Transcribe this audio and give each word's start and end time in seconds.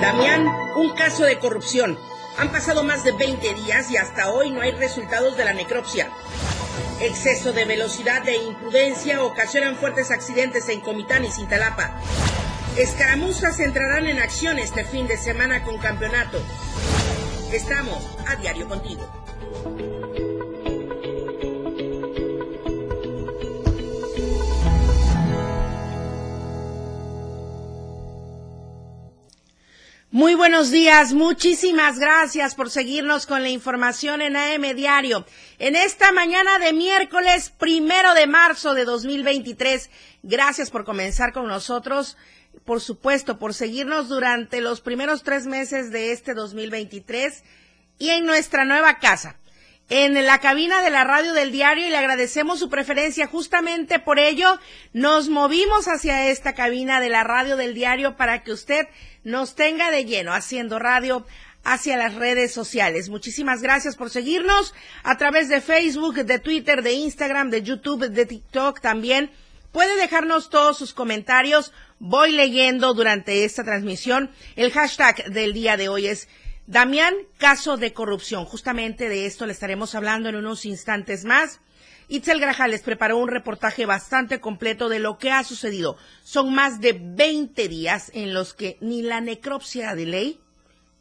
Damián, 0.00 0.46
un 0.76 0.94
caso 0.94 1.24
de 1.24 1.38
corrupción. 1.38 1.98
Han 2.38 2.50
pasado 2.50 2.82
más 2.82 3.04
de 3.04 3.12
20 3.12 3.52
días 3.54 3.90
y 3.90 3.98
hasta 3.98 4.30
hoy 4.30 4.50
no 4.50 4.62
hay 4.62 4.72
resultados 4.72 5.36
de 5.36 5.44
la 5.44 5.52
necropsia. 5.52 6.10
Exceso 7.00 7.52
de 7.52 7.66
velocidad 7.66 8.26
e 8.26 8.36
imprudencia 8.36 9.22
ocasionan 9.22 9.76
fuertes 9.76 10.10
accidentes 10.10 10.70
en 10.70 10.80
Comitán 10.80 11.26
y 11.26 11.30
Cintalapa. 11.30 12.00
Escaramuzas 12.78 13.60
entrarán 13.60 14.06
en 14.06 14.20
acción 14.20 14.58
este 14.58 14.84
fin 14.84 15.06
de 15.06 15.18
semana 15.18 15.64
con 15.64 15.76
campeonato. 15.76 16.40
Estamos 17.52 18.02
a 18.26 18.36
diario 18.36 18.66
contigo. 18.68 19.06
Muy 30.12 30.34
buenos 30.34 30.72
días, 30.72 31.12
muchísimas 31.12 32.00
gracias 32.00 32.56
por 32.56 32.68
seguirnos 32.68 33.26
con 33.26 33.42
la 33.42 33.48
información 33.48 34.22
en 34.22 34.36
AM 34.36 34.74
Diario. 34.74 35.24
En 35.60 35.76
esta 35.76 36.10
mañana 36.10 36.58
de 36.58 36.72
miércoles 36.72 37.50
primero 37.56 38.12
de 38.14 38.26
marzo 38.26 38.74
de 38.74 38.84
2023, 38.84 39.88
gracias 40.24 40.68
por 40.72 40.84
comenzar 40.84 41.32
con 41.32 41.46
nosotros, 41.46 42.16
por 42.64 42.80
supuesto, 42.80 43.38
por 43.38 43.54
seguirnos 43.54 44.08
durante 44.08 44.60
los 44.60 44.80
primeros 44.80 45.22
tres 45.22 45.46
meses 45.46 45.92
de 45.92 46.10
este 46.10 46.34
2023 46.34 47.44
y 48.00 48.08
en 48.08 48.26
nuestra 48.26 48.64
nueva 48.64 48.98
casa 48.98 49.36
en 49.90 50.24
la 50.24 50.38
cabina 50.38 50.82
de 50.82 50.90
la 50.90 51.02
radio 51.02 51.34
del 51.34 51.50
diario 51.50 51.86
y 51.86 51.90
le 51.90 51.96
agradecemos 51.96 52.60
su 52.60 52.70
preferencia. 52.70 53.26
Justamente 53.26 53.98
por 53.98 54.20
ello 54.20 54.58
nos 54.92 55.28
movimos 55.28 55.88
hacia 55.88 56.28
esta 56.28 56.54
cabina 56.54 57.00
de 57.00 57.10
la 57.10 57.24
radio 57.24 57.56
del 57.56 57.74
diario 57.74 58.16
para 58.16 58.44
que 58.44 58.52
usted 58.52 58.86
nos 59.24 59.54
tenga 59.54 59.90
de 59.90 60.04
lleno 60.04 60.32
haciendo 60.32 60.78
radio 60.78 61.26
hacia 61.64 61.96
las 61.96 62.14
redes 62.14 62.52
sociales. 62.52 63.08
Muchísimas 63.08 63.62
gracias 63.62 63.96
por 63.96 64.10
seguirnos 64.10 64.74
a 65.02 65.16
través 65.18 65.48
de 65.48 65.60
Facebook, 65.60 66.24
de 66.24 66.38
Twitter, 66.38 66.82
de 66.82 66.92
Instagram, 66.92 67.50
de 67.50 67.62
YouTube, 67.62 68.08
de 68.08 68.26
TikTok 68.26 68.80
también. 68.80 69.30
Puede 69.72 69.94
dejarnos 69.96 70.50
todos 70.50 70.78
sus 70.78 70.94
comentarios. 70.94 71.72
Voy 71.98 72.32
leyendo 72.32 72.94
durante 72.94 73.44
esta 73.44 73.62
transmisión. 73.62 74.30
El 74.56 74.72
hashtag 74.72 75.30
del 75.30 75.52
día 75.52 75.76
de 75.76 75.88
hoy 75.88 76.06
es 76.06 76.28
Damián, 76.66 77.14
caso 77.38 77.76
de 77.76 77.92
corrupción. 77.92 78.44
Justamente 78.44 79.08
de 79.08 79.26
esto 79.26 79.46
le 79.46 79.52
estaremos 79.52 79.94
hablando 79.94 80.28
en 80.28 80.36
unos 80.36 80.64
instantes 80.64 81.24
más. 81.24 81.60
Itzel 82.10 82.40
Grajales 82.40 82.82
preparó 82.82 83.18
un 83.18 83.28
reportaje 83.28 83.86
bastante 83.86 84.40
completo 84.40 84.88
de 84.88 84.98
lo 84.98 85.16
que 85.16 85.30
ha 85.30 85.44
sucedido. 85.44 85.96
Son 86.24 86.52
más 86.52 86.80
de 86.80 86.92
20 87.00 87.68
días 87.68 88.10
en 88.12 88.34
los 88.34 88.52
que 88.52 88.76
ni 88.80 89.00
la 89.00 89.20
necropsia 89.20 89.94
de 89.94 90.06
ley 90.06 90.40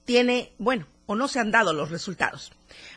tiene, 0.06 0.54
bueno, 0.60 0.88
o 1.08 1.16
no 1.16 1.28
se 1.28 1.40
han 1.40 1.50
dado 1.50 1.74
los 1.74 1.90
resultados. 1.90 2.52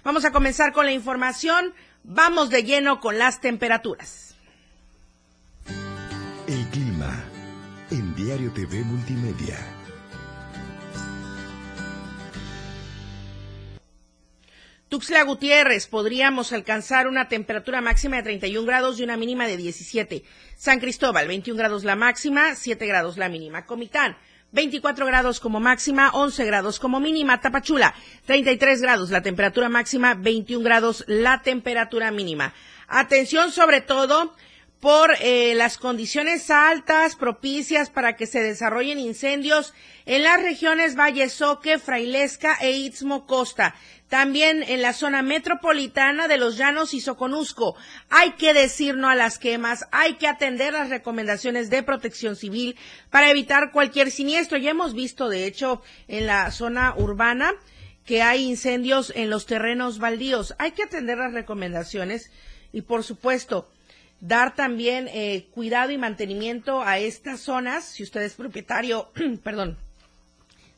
Vamos 0.05 0.27
a 0.27 0.31
comenzar 0.31 0.75
con 0.75 0.85
la 0.85 0.93
información. 0.93 1.73
Vamos 2.05 2.51
de 2.51 2.65
lleno 2.65 3.01
con 3.01 3.19
las 3.19 3.41
temperaturas. 3.41 4.37
El 6.47 6.67
clima 6.69 7.25
en 7.91 8.15
Diario 8.15 8.53
TV 8.53 8.85
Multimedia. 8.85 9.82
Tuxtla 14.93 15.23
Gutiérrez 15.23 15.87
podríamos 15.87 16.53
alcanzar 16.53 17.09
una 17.09 17.27
temperatura 17.27 17.81
máxima 17.81 18.17
de 18.17 18.25
31 18.25 18.67
grados 18.67 19.01
y 19.01 19.03
una 19.03 19.17
mínima 19.17 19.47
de 19.47 19.57
17. 19.57 20.23
San 20.55 20.81
Cristóbal, 20.81 21.29
21 21.29 21.57
grados 21.57 21.85
la 21.85 21.97
máxima, 21.97 22.55
7 22.55 22.87
grados 22.87 23.17
la 23.17 23.31
mínima. 23.31 23.65
Comitán, 23.65 24.19
24 24.51 25.07
grados 25.07 25.41
como 25.41 25.61
máxima, 25.61 26.11
11 26.13 26.45
grados 26.45 26.79
como 26.79 27.01
mínima. 27.01 27.41
Tapachula, 27.41 27.95
33 28.27 28.83
grados 28.83 29.09
la 29.09 29.23
temperatura 29.23 29.71
máxima, 29.71 30.13
21 30.13 30.63
grados 30.63 31.05
la 31.07 31.41
temperatura 31.41 32.11
mínima. 32.11 32.53
Atención 32.87 33.51
sobre 33.51 33.81
todo 33.81 34.35
por 34.83 35.15
eh, 35.21 35.55
las 35.55 35.79
condiciones 35.79 36.51
altas 36.51 37.15
propicias 37.15 37.89
para 37.89 38.17
que 38.17 38.27
se 38.27 38.43
desarrollen 38.43 38.99
incendios 38.99 39.75
en 40.07 40.25
las 40.25 40.43
regiones 40.43 40.97
Valle 40.97 41.29
Soque, 41.29 41.79
Frailesca 41.79 42.59
e 42.61 42.73
Istmo 42.73 43.25
Costa. 43.25 43.77
También 44.09 44.65
en 44.65 44.83
la 44.83 44.93
zona 44.93 45.23
metropolitana 45.23 46.27
de 46.27 46.37
Los 46.37 46.57
Llanos 46.57 46.95
y 46.95 47.01
Soconusco. 47.01 47.77
Hay 48.11 48.33
que 48.33 48.55
decir 48.55 48.97
no 48.97 49.09
a 49.09 49.15
las 49.15 49.39
quemas, 49.39 49.87
hay 49.93 50.15
que 50.15 50.27
atender 50.27 50.73
las 50.73 50.89
recomendaciones 50.89 51.71
de 51.71 51.85
protección 51.85 52.35
civil 52.35 52.77
para 53.09 53.31
evitar 53.31 53.71
cualquier 53.71 54.11
siniestro. 54.11 54.59
Ya 54.59 54.73
hemos 54.73 54.95
visto, 54.95 55.29
de 55.29 55.47
hecho, 55.47 55.81
en 56.09 56.27
la 56.27 56.51
zona 56.51 56.97
urbana 56.97 57.53
que 58.05 58.21
hay 58.21 58.43
incendios 58.43 59.13
en 59.15 59.31
los 59.31 59.47
terrenos 59.47 60.01
baldíos. 60.01 60.57
Hay 60.59 60.73
que 60.73 60.83
atender 60.83 61.19
las 61.19 61.35
recomendaciones 61.35 62.33
y, 62.73 62.83
por 62.83 63.05
supuesto, 63.05 63.69
dar 64.23 64.55
también 64.55 65.09
eh, 65.09 65.49
cuidado 65.51 65.91
y 65.91 65.99
mantenimiento 65.99 66.81
a 66.81 66.99
estas 66.99 67.41
zonas. 67.41 67.85
Si 67.85 68.05
usted 68.05 68.23
es 68.23 68.35
propietario, 68.35 69.11
perdón, 69.43 69.77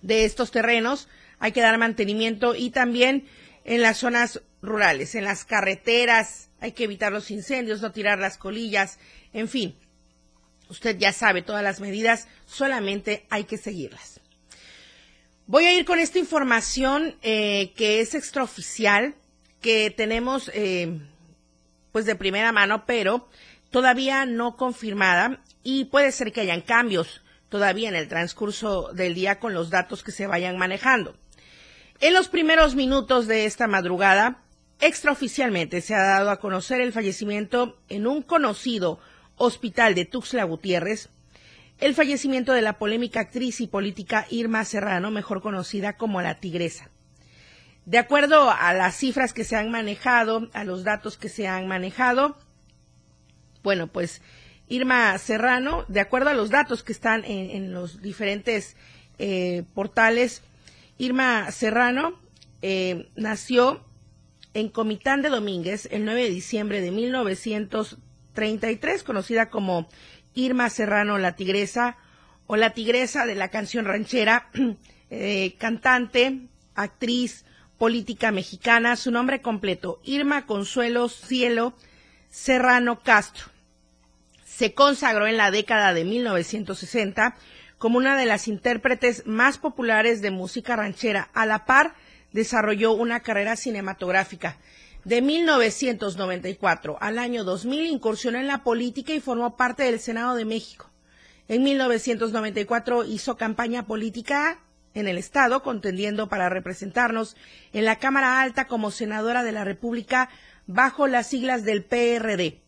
de 0.01 0.25
estos 0.25 0.51
terrenos, 0.51 1.09
hay 1.39 1.53
que 1.53 1.61
dar 1.61 1.77
mantenimiento 1.77 2.55
y 2.55 2.71
también 2.71 3.27
en 3.65 3.83
las 3.83 3.99
zonas 3.99 4.41
rurales, 4.63 5.15
en 5.15 5.25
las 5.25 5.45
carreteras, 5.45 6.49
hay 6.61 6.73
que 6.73 6.85
evitar 6.85 7.13
los 7.13 7.31
incendios, 7.31 7.83
no 7.83 7.93
tirar 7.93 8.19
las 8.19 8.39
colillas, 8.39 8.99
en 9.35 9.49
fin. 9.49 9.77
Usted 10.71 10.97
ya 10.97 11.13
sabe 11.13 11.43
todas 11.43 11.63
las 11.63 11.81
medidas, 11.81 12.27
solamente 12.47 13.27
hay 13.29 13.45
que 13.45 13.59
seguirlas. 13.59 14.21
Voy 15.47 15.67
a 15.67 15.75
ir 15.75 15.85
con 15.85 15.99
esta 15.99 16.19
información 16.19 17.15
eh, 17.21 17.73
que 17.77 18.01
es 18.01 18.15
extraoficial, 18.15 19.15
que 19.61 19.91
tenemos 19.91 20.51
eh, 20.55 20.99
pues 21.95 22.07
de 22.07 22.17
primera 22.17 22.51
mano, 22.51 22.87
pero 22.87 23.29
todavía 23.71 24.27
no 24.27 24.57
confirmada 24.57 25.39
y 25.63 25.85
puede 25.85 26.11
ser 26.11 26.33
que 26.33 26.41
hayan 26.41 26.61
cambios 26.61 27.23
todavía 27.49 27.89
en 27.89 27.95
el 27.95 28.09
transcurso 28.09 28.91
del 28.93 29.15
día 29.15 29.39
con 29.39 29.55
los 29.55 29.71
datos 29.71 30.03
que 30.03 30.11
se 30.11 30.27
vayan 30.27 30.59
manejando. 30.59 31.15
En 32.01 32.13
los 32.13 32.27
primeros 32.27 32.75
minutos 32.75 33.29
de 33.29 33.45
esta 33.45 33.69
madrugada, 33.69 34.43
extraoficialmente 34.81 35.81
se 35.83 35.95
ha 35.95 36.03
dado 36.03 36.31
a 36.31 36.41
conocer 36.41 36.81
el 36.81 36.93
fallecimiento 36.93 37.79
en 37.89 38.09
un 38.09 38.23
conocido 38.23 38.99
hospital 39.37 39.95
de 39.95 40.05
Tuxtla 40.05 40.43
Gutiérrez, 40.43 41.11
el 41.79 41.95
fallecimiento 41.95 42.53
de 42.53 42.63
la 42.63 42.77
polémica 42.77 43.21
actriz 43.21 43.61
y 43.61 43.69
política 43.69 44.27
Irma 44.31 44.65
Serrano, 44.65 45.13
mejor 45.13 45.43
conocida 45.43 45.97
como 45.97 46.21
la 46.23 46.41
Tigresa. 46.41 46.91
De 47.87 47.99
acuerdo 47.99 48.51
a 48.51 48.73
las 48.73 48.97
cifras 48.97 49.35
que 49.35 49.45
se 49.45 49.57
han 49.57 49.71
manejado, 49.71 50.49
a 50.55 50.65
los 50.65 50.85
datos 50.85 51.19
que 51.19 51.29
se 51.29 51.47
han 51.47 51.69
manejado, 51.69 52.35
bueno, 53.63 53.89
pues 53.89 54.23
Irma 54.69 55.19
Serrano, 55.19 55.85
de 55.89 56.01
acuerdo 56.01 56.31
a 56.31 56.35
los 56.35 56.49
datos 56.49 56.83
que 56.83 56.93
están 56.93 57.25
en, 57.25 57.75
los 57.75 58.01
diferentes 58.01 58.75
eh, 59.19 59.65
portales, 59.75 60.41
Irma 60.97 61.51
Serrano 61.51 62.19
eh, 62.63 63.11
nació 63.17 63.85
en 64.55 64.71
Comitán 64.71 65.21
de 65.21 65.29
Domínguez 65.29 65.87
el 65.91 66.07
9 66.07 66.23
de 66.23 66.31
diciembre 66.31 66.81
de 66.81 66.91
1933, 66.91 69.03
conocida 69.03 69.51
como 69.51 69.91
Irma 70.35 70.71
Serrano 70.71 71.19
la 71.19 71.37
Tigresa 71.37 71.99
o 72.47 72.57
la 72.57 72.71
Tigresa 72.71 73.27
de 73.27 73.35
la 73.35 73.49
canción 73.49 73.85
ranchera, 73.85 74.49
eh, 75.11 75.55
cantante, 75.59 76.49
actriz, 76.75 77.45
política 77.79 78.31
mexicana, 78.31 78.97
su 78.97 79.11
nombre 79.11 79.43
completo, 79.43 80.01
Irma 80.05 80.47
Consuelo 80.47 81.09
Cielo 81.09 81.75
Serrano 82.31 83.01
Castro. 83.01 83.47
Se 84.45 84.75
consagró 84.75 85.27
en 85.27 85.37
la 85.37 85.51
década 85.51 85.95
de 85.95 86.05
1960 86.05 87.37
como 87.79 87.99
una 87.99 88.17
de 88.17 88.27
las 88.27 88.49
intérpretes 88.49 89.27
más 89.27 89.59
populares 89.59 90.23
de 90.23 90.31
música 90.31 90.77
ranchera. 90.77 91.29
A 91.35 91.45
la 91.45 91.65
par, 91.65 91.95
desarrolló 92.33 92.93
una 92.93 93.21
carrera 93.21 93.57
cinematográfica. 93.57 94.59
De 95.05 95.21
1994 95.21 96.97
al 97.01 97.19
año 97.19 97.45
2000 97.45 97.87
incursionó 97.87 98.39
en 98.39 98.47
la 98.47 98.65
política 98.65 99.13
y 99.13 99.21
formó 99.21 99.57
parte 99.57 99.83
del 99.83 100.01
Senado 100.01 100.35
de 100.35 100.45
México. 100.45 100.91
En 101.47 101.63
1994 101.63 103.05
hizo 103.05 103.37
campaña 103.37 103.87
política 103.87 104.61
en 104.95 105.09
el 105.09 105.19
Estado, 105.19 105.63
contendiendo 105.63 106.29
para 106.29 106.49
representarnos 106.49 107.37
en 107.73 107.85
la 107.85 107.97
Cámara 107.97 108.41
Alta 108.41 108.67
como 108.67 108.91
senadora 108.91 109.43
de 109.43 109.53
la 109.53 109.65
República 109.65 110.31
bajo 110.67 111.07
las 111.07 111.27
siglas 111.27 111.65
del 111.65 111.85
PRD. 111.85 112.61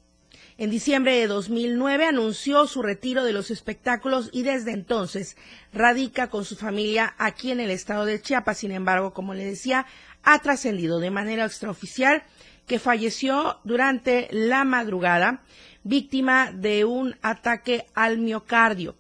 En 0.58 0.70
diciembre 0.70 1.17
de 1.17 1.26
2009 1.26 2.06
anunció 2.06 2.67
su 2.67 2.82
retiro 2.82 3.25
de 3.25 3.34
los 3.34 3.50
espectáculos 3.50 4.31
y 4.32 4.43
desde 4.43 4.73
entonces 4.73 5.37
radica 5.73 6.28
con 6.31 6.46
su 6.46 6.56
familia 6.56 7.14
aquí 7.19 7.50
en 7.50 7.61
el 7.61 7.70
estado 7.70 8.06
de 8.06 8.20
Chiapas. 8.23 8.58
Sin 8.58 8.73
embargo, 8.73 9.12
como 9.12 9.34
le 9.34 9.44
decía, 9.44 9.87
ha 10.23 10.38
trascendido 10.38 10.99
de 10.99 11.11
manera 11.11 11.44
extraoficial 11.44 12.23
que 12.67 12.78
falleció 12.78 13.61
durante 13.64 14.28
la 14.32 14.64
madrugada 14.64 15.43
víctima 15.84 16.50
de 16.52 16.87
un 16.87 17.17
ataque 17.20 17.87
al 17.94 18.19
miocardio. 18.19 18.96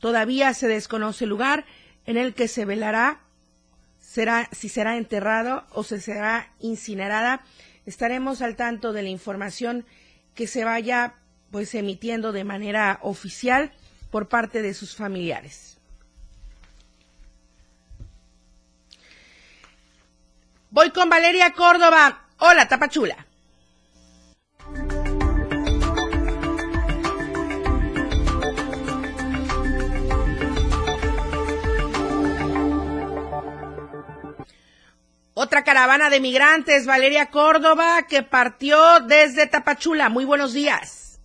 Todavía 0.00 0.52
se 0.54 0.68
desconoce 0.68 1.24
el 1.24 1.30
lugar 1.30 1.66
en 2.06 2.16
el 2.16 2.34
que 2.34 2.48
se 2.48 2.64
velará 2.64 3.20
será, 4.00 4.48
si 4.52 4.68
será 4.68 4.96
enterrado 4.96 5.64
o 5.70 5.82
se 5.82 6.00
será 6.00 6.52
incinerada. 6.60 7.40
Estaremos 7.86 8.42
al 8.42 8.56
tanto 8.56 8.92
de 8.92 9.02
la 9.02 9.08
información 9.08 9.84
que 10.34 10.46
se 10.46 10.64
vaya 10.64 11.14
pues 11.50 11.74
emitiendo 11.74 12.32
de 12.32 12.44
manera 12.44 12.98
oficial 13.02 13.72
por 14.10 14.28
parte 14.28 14.62
de 14.62 14.74
sus 14.74 14.96
familiares. 14.96 15.78
Voy 20.70 20.90
con 20.90 21.08
Valeria 21.08 21.52
Córdoba. 21.52 22.24
Hola, 22.38 22.66
Tapachula. 22.66 23.26
Otra 35.54 35.62
caravana 35.62 36.10
de 36.10 36.18
migrantes, 36.18 36.84
Valeria 36.84 37.30
Córdoba, 37.30 38.06
que 38.08 38.24
partió 38.24 38.98
desde 39.06 39.46
Tapachula. 39.46 40.08
Muy 40.08 40.24
buenos 40.24 40.52
días. 40.52 41.20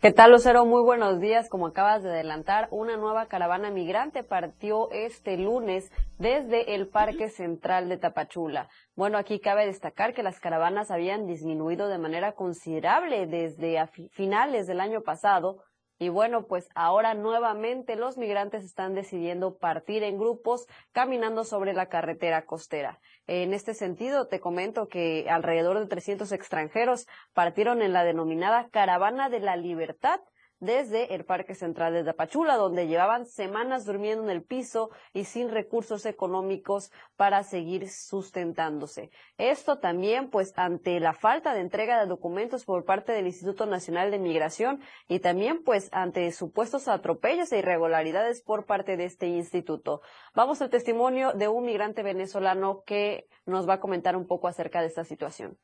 ¿Qué 0.00 0.12
tal, 0.12 0.30
Lucero? 0.30 0.64
Muy 0.64 0.80
buenos 0.80 1.18
días. 1.18 1.48
Como 1.48 1.66
acabas 1.66 2.04
de 2.04 2.10
adelantar, 2.10 2.68
una 2.70 2.96
nueva 2.96 3.26
caravana 3.26 3.72
migrante 3.72 4.22
partió 4.22 4.92
este 4.92 5.36
lunes 5.38 5.90
desde 6.20 6.76
el 6.76 6.86
Parque 6.86 7.28
Central 7.30 7.88
de 7.88 7.96
Tapachula. 7.96 8.68
Bueno, 8.94 9.18
aquí 9.18 9.40
cabe 9.40 9.66
destacar 9.66 10.14
que 10.14 10.22
las 10.22 10.38
caravanas 10.38 10.92
habían 10.92 11.26
disminuido 11.26 11.88
de 11.88 11.98
manera 11.98 12.30
considerable 12.30 13.26
desde 13.26 13.84
finales 14.12 14.68
del 14.68 14.78
año 14.78 15.00
pasado, 15.00 15.64
y 15.98 16.08
bueno, 16.08 16.46
pues 16.46 16.68
ahora 16.74 17.14
nuevamente 17.14 17.94
los 17.94 18.18
migrantes 18.18 18.64
están 18.64 18.94
decidiendo 18.94 19.56
partir 19.58 20.02
en 20.02 20.18
grupos 20.18 20.66
caminando 20.92 21.44
sobre 21.44 21.72
la 21.72 21.86
carretera 21.86 22.46
costera. 22.46 22.98
En 23.26 23.54
este 23.54 23.72
sentido, 23.72 24.26
te 24.26 24.40
comento 24.40 24.88
que 24.88 25.26
alrededor 25.30 25.78
de 25.78 25.86
300 25.86 26.30
extranjeros 26.32 27.06
partieron 27.32 27.80
en 27.80 27.92
la 27.92 28.04
denominada 28.04 28.68
Caravana 28.68 29.30
de 29.30 29.40
la 29.40 29.56
Libertad 29.56 30.20
desde 30.60 31.14
el 31.14 31.24
Parque 31.24 31.54
Central 31.54 31.92
de 31.92 32.04
Tapachula, 32.04 32.56
donde 32.56 32.86
llevaban 32.86 33.26
semanas 33.26 33.84
durmiendo 33.84 34.24
en 34.24 34.30
el 34.30 34.42
piso 34.42 34.90
y 35.12 35.24
sin 35.24 35.50
recursos 35.50 36.06
económicos 36.06 36.90
para 37.16 37.42
seguir 37.42 37.88
sustentándose. 37.88 39.10
Esto 39.38 39.78
también, 39.78 40.30
pues, 40.30 40.52
ante 40.56 41.00
la 41.00 41.12
falta 41.12 41.54
de 41.54 41.60
entrega 41.60 42.00
de 42.00 42.06
documentos 42.06 42.64
por 42.64 42.84
parte 42.84 43.12
del 43.12 43.26
Instituto 43.26 43.66
Nacional 43.66 44.10
de 44.10 44.18
Migración 44.18 44.80
y 45.08 45.20
también, 45.20 45.62
pues, 45.64 45.88
ante 45.92 46.30
supuestos 46.32 46.88
atropellos 46.88 47.52
e 47.52 47.58
irregularidades 47.58 48.42
por 48.42 48.66
parte 48.66 48.96
de 48.96 49.04
este 49.04 49.26
instituto. 49.26 50.00
Vamos 50.34 50.62
al 50.62 50.70
testimonio 50.70 51.32
de 51.32 51.48
un 51.48 51.64
migrante 51.64 52.02
venezolano 52.02 52.82
que 52.86 53.28
nos 53.46 53.68
va 53.68 53.74
a 53.74 53.80
comentar 53.80 54.16
un 54.16 54.26
poco 54.26 54.48
acerca 54.48 54.80
de 54.80 54.86
esta 54.86 55.04
situación. 55.04 55.58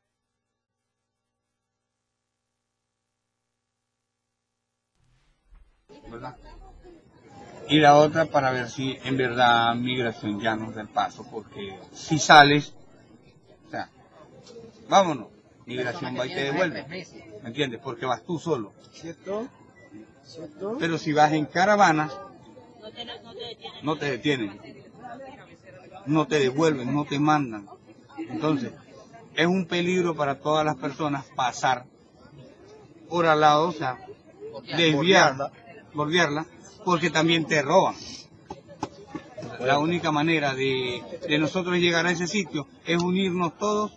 Y 7.69 7.79
la 7.79 7.97
otra 7.97 8.27
para 8.27 8.51
ver 8.51 8.69
si 8.69 8.99
en 9.05 9.17
verdad 9.17 9.75
migración 9.77 10.41
ya 10.41 10.57
nos 10.57 10.75
da 10.75 10.83
el 10.83 10.89
paso, 10.89 11.25
porque 11.31 11.79
si 11.93 12.19
sales, 12.19 12.75
o 13.67 13.71
sea, 13.71 13.89
vámonos, 14.89 15.29
migración 15.67 16.19
va 16.19 16.27
y 16.27 16.35
te 16.35 16.45
devuelve, 16.45 16.85
¿me 17.43 17.49
entiendes? 17.49 17.81
Porque 17.83 18.07
vas 18.07 18.25
tú 18.25 18.39
solo. 18.39 18.73
¿Cierto? 18.93 19.49
Pero 20.79 20.99
si 20.99 21.13
vas 21.13 21.33
en 21.33 21.47
caravanas, 21.47 22.13
no 23.83 23.97
te 23.97 24.11
detienen, 24.11 24.61
no 26.07 26.27
te 26.27 26.39
devuelven, 26.39 26.93
no 26.95 27.05
te 27.05 27.19
mandan. 27.19 27.69
Entonces, 28.19 28.73
es 29.35 29.47
un 29.47 29.67
peligro 29.67 30.15
para 30.15 30.41
todas 30.41 30.65
las 30.65 30.77
personas 30.77 31.25
pasar 31.37 31.87
por 33.09 33.27
al 33.27 33.41
lado, 33.41 33.69
o 33.69 33.73
sea, 33.73 33.99
desviar 34.77 35.37
bordearla, 35.95 36.47
porque 36.85 37.11
también 37.11 37.47
te 37.47 37.63
roban. 37.63 37.95
La 39.61 39.79
única 39.79 40.11
manera 40.11 40.55
de, 40.55 41.03
de 41.29 41.39
nosotros 41.39 41.77
llegar 41.77 42.07
a 42.07 42.13
ese 42.13 42.27
sitio 42.27 42.67
es 42.87 43.03
unirnos 43.03 43.59
todos 43.59 43.93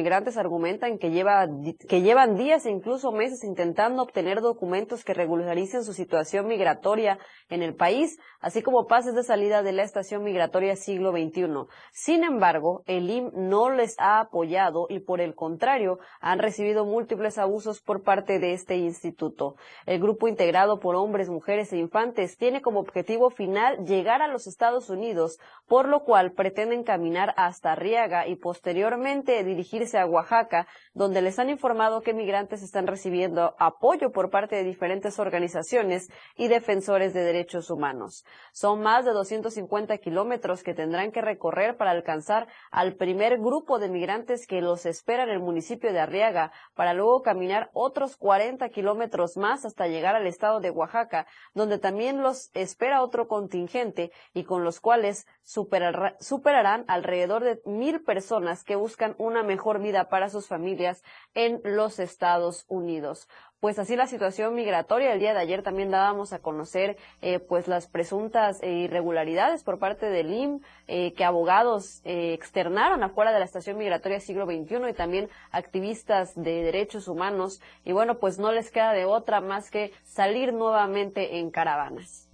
migrantes 0.00 0.38
argumentan 0.38 0.96
que, 0.96 1.10
lleva, 1.10 1.46
que 1.86 2.00
llevan 2.00 2.34
días 2.34 2.64
e 2.64 2.70
incluso 2.70 3.12
meses 3.12 3.44
intentando 3.44 4.02
obtener 4.02 4.40
documentos 4.40 5.04
que 5.04 5.12
regularicen 5.12 5.84
su 5.84 5.92
situación 5.92 6.46
migratoria 6.46 7.18
en 7.50 7.62
el 7.62 7.74
país, 7.74 8.18
así 8.40 8.62
como 8.62 8.86
pases 8.86 9.14
de 9.14 9.22
salida 9.22 9.62
de 9.62 9.72
la 9.72 9.82
estación 9.82 10.22
migratoria 10.22 10.74
siglo 10.76 11.10
XXI. 11.12 11.66
Sin 11.92 12.24
embargo, 12.24 12.82
el 12.86 13.10
IM 13.10 13.30
no 13.34 13.68
les 13.68 13.94
ha 13.98 14.20
apoyado 14.20 14.86
y 14.88 15.00
por 15.00 15.20
el 15.20 15.34
contrario 15.34 15.98
han 16.20 16.38
recibido 16.38 16.86
múltiples 16.86 17.36
abusos 17.36 17.82
por 17.82 18.02
parte 18.02 18.38
de 18.38 18.54
este 18.54 18.76
instituto. 18.76 19.56
El 19.84 20.00
grupo 20.00 20.28
integrado 20.28 20.80
por 20.80 20.96
hombres, 20.96 21.28
mujeres 21.28 21.72
e 21.74 21.76
infantes 21.76 22.38
tiene 22.38 22.62
como 22.62 22.80
objetivo 22.80 23.28
final 23.28 23.84
llegar 23.84 24.22
a 24.22 24.28
los 24.28 24.46
Estados 24.46 24.88
Unidos, 24.88 25.38
por 25.68 25.86
lo 25.88 26.04
cual 26.04 26.32
pretenden 26.32 26.84
caminar 26.84 27.34
hasta 27.36 27.74
Riaga 27.74 28.26
y 28.26 28.36
posteriormente 28.36 29.44
dirigirse 29.44 29.89
a 29.98 30.06
Oaxaca, 30.06 30.66
donde 30.94 31.22
les 31.22 31.38
han 31.38 31.50
informado 31.50 32.02
que 32.02 32.14
migrantes 32.14 32.62
están 32.62 32.86
recibiendo 32.86 33.54
apoyo 33.58 34.12
por 34.12 34.30
parte 34.30 34.56
de 34.56 34.64
diferentes 34.64 35.18
organizaciones 35.18 36.08
y 36.36 36.48
defensores 36.48 37.14
de 37.14 37.22
derechos 37.22 37.70
humanos. 37.70 38.24
Son 38.52 38.82
más 38.82 39.04
de 39.04 39.12
250 39.12 39.98
kilómetros 39.98 40.62
que 40.62 40.74
tendrán 40.74 41.12
que 41.12 41.20
recorrer 41.20 41.76
para 41.76 41.90
alcanzar 41.90 42.48
al 42.70 42.94
primer 42.96 43.38
grupo 43.38 43.78
de 43.78 43.88
migrantes 43.88 44.46
que 44.46 44.60
los 44.60 44.86
espera 44.86 45.24
en 45.24 45.30
el 45.30 45.40
municipio 45.40 45.92
de 45.92 46.00
Arriaga, 46.00 46.52
para 46.74 46.94
luego 46.94 47.22
caminar 47.22 47.70
otros 47.72 48.16
40 48.16 48.68
kilómetros 48.70 49.36
más 49.36 49.64
hasta 49.64 49.86
llegar 49.86 50.16
al 50.16 50.26
estado 50.26 50.60
de 50.60 50.70
Oaxaca, 50.70 51.26
donde 51.54 51.78
también 51.78 52.22
los 52.22 52.50
espera 52.54 53.02
otro 53.02 53.28
contingente 53.28 54.12
y 54.34 54.44
con 54.44 54.64
los 54.64 54.80
cuales 54.80 55.26
superarán 55.42 56.84
alrededor 56.88 57.44
de 57.44 57.60
mil 57.64 58.02
personas 58.02 58.64
que 58.64 58.76
buscan 58.76 59.14
una 59.18 59.42
mejor 59.42 59.69
vida 59.78 60.08
para 60.08 60.28
sus 60.28 60.48
familias 60.48 61.02
en 61.34 61.60
los 61.64 61.98
Estados 62.00 62.64
Unidos. 62.68 63.28
Pues 63.60 63.78
así 63.78 63.94
la 63.94 64.06
situación 64.06 64.54
migratoria. 64.54 65.12
El 65.12 65.20
día 65.20 65.34
de 65.34 65.40
ayer 65.40 65.62
también 65.62 65.90
dábamos 65.90 66.32
a 66.32 66.38
conocer 66.38 66.96
eh, 67.20 67.38
pues 67.40 67.68
las 67.68 67.88
presuntas 67.88 68.58
eh, 68.62 68.70
irregularidades 68.70 69.64
por 69.64 69.78
parte 69.78 70.06
del 70.06 70.32
IM 70.32 70.60
eh, 70.88 71.12
que 71.12 71.24
abogados 71.24 72.00
externaron 72.04 73.02
afuera 73.02 73.32
de 73.32 73.38
la 73.38 73.44
estación 73.44 73.76
migratoria 73.76 74.18
siglo 74.18 74.46
XXI 74.46 74.88
y 74.88 74.94
también 74.94 75.28
activistas 75.50 76.34
de 76.34 76.62
derechos 76.62 77.06
humanos. 77.06 77.60
Y 77.84 77.92
bueno, 77.92 78.18
pues 78.18 78.38
no 78.38 78.50
les 78.50 78.70
queda 78.70 78.92
de 78.94 79.04
otra 79.04 79.42
más 79.42 79.70
que 79.70 79.92
salir 80.04 80.54
nuevamente 80.54 81.38
en 81.38 81.50
caravanas. 81.50 82.28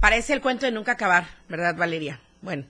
Parece 0.00 0.32
el 0.32 0.40
cuento 0.40 0.66
de 0.66 0.72
nunca 0.72 0.92
acabar, 0.92 1.26
¿verdad, 1.48 1.76
Valeria? 1.76 2.20
Bueno, 2.42 2.64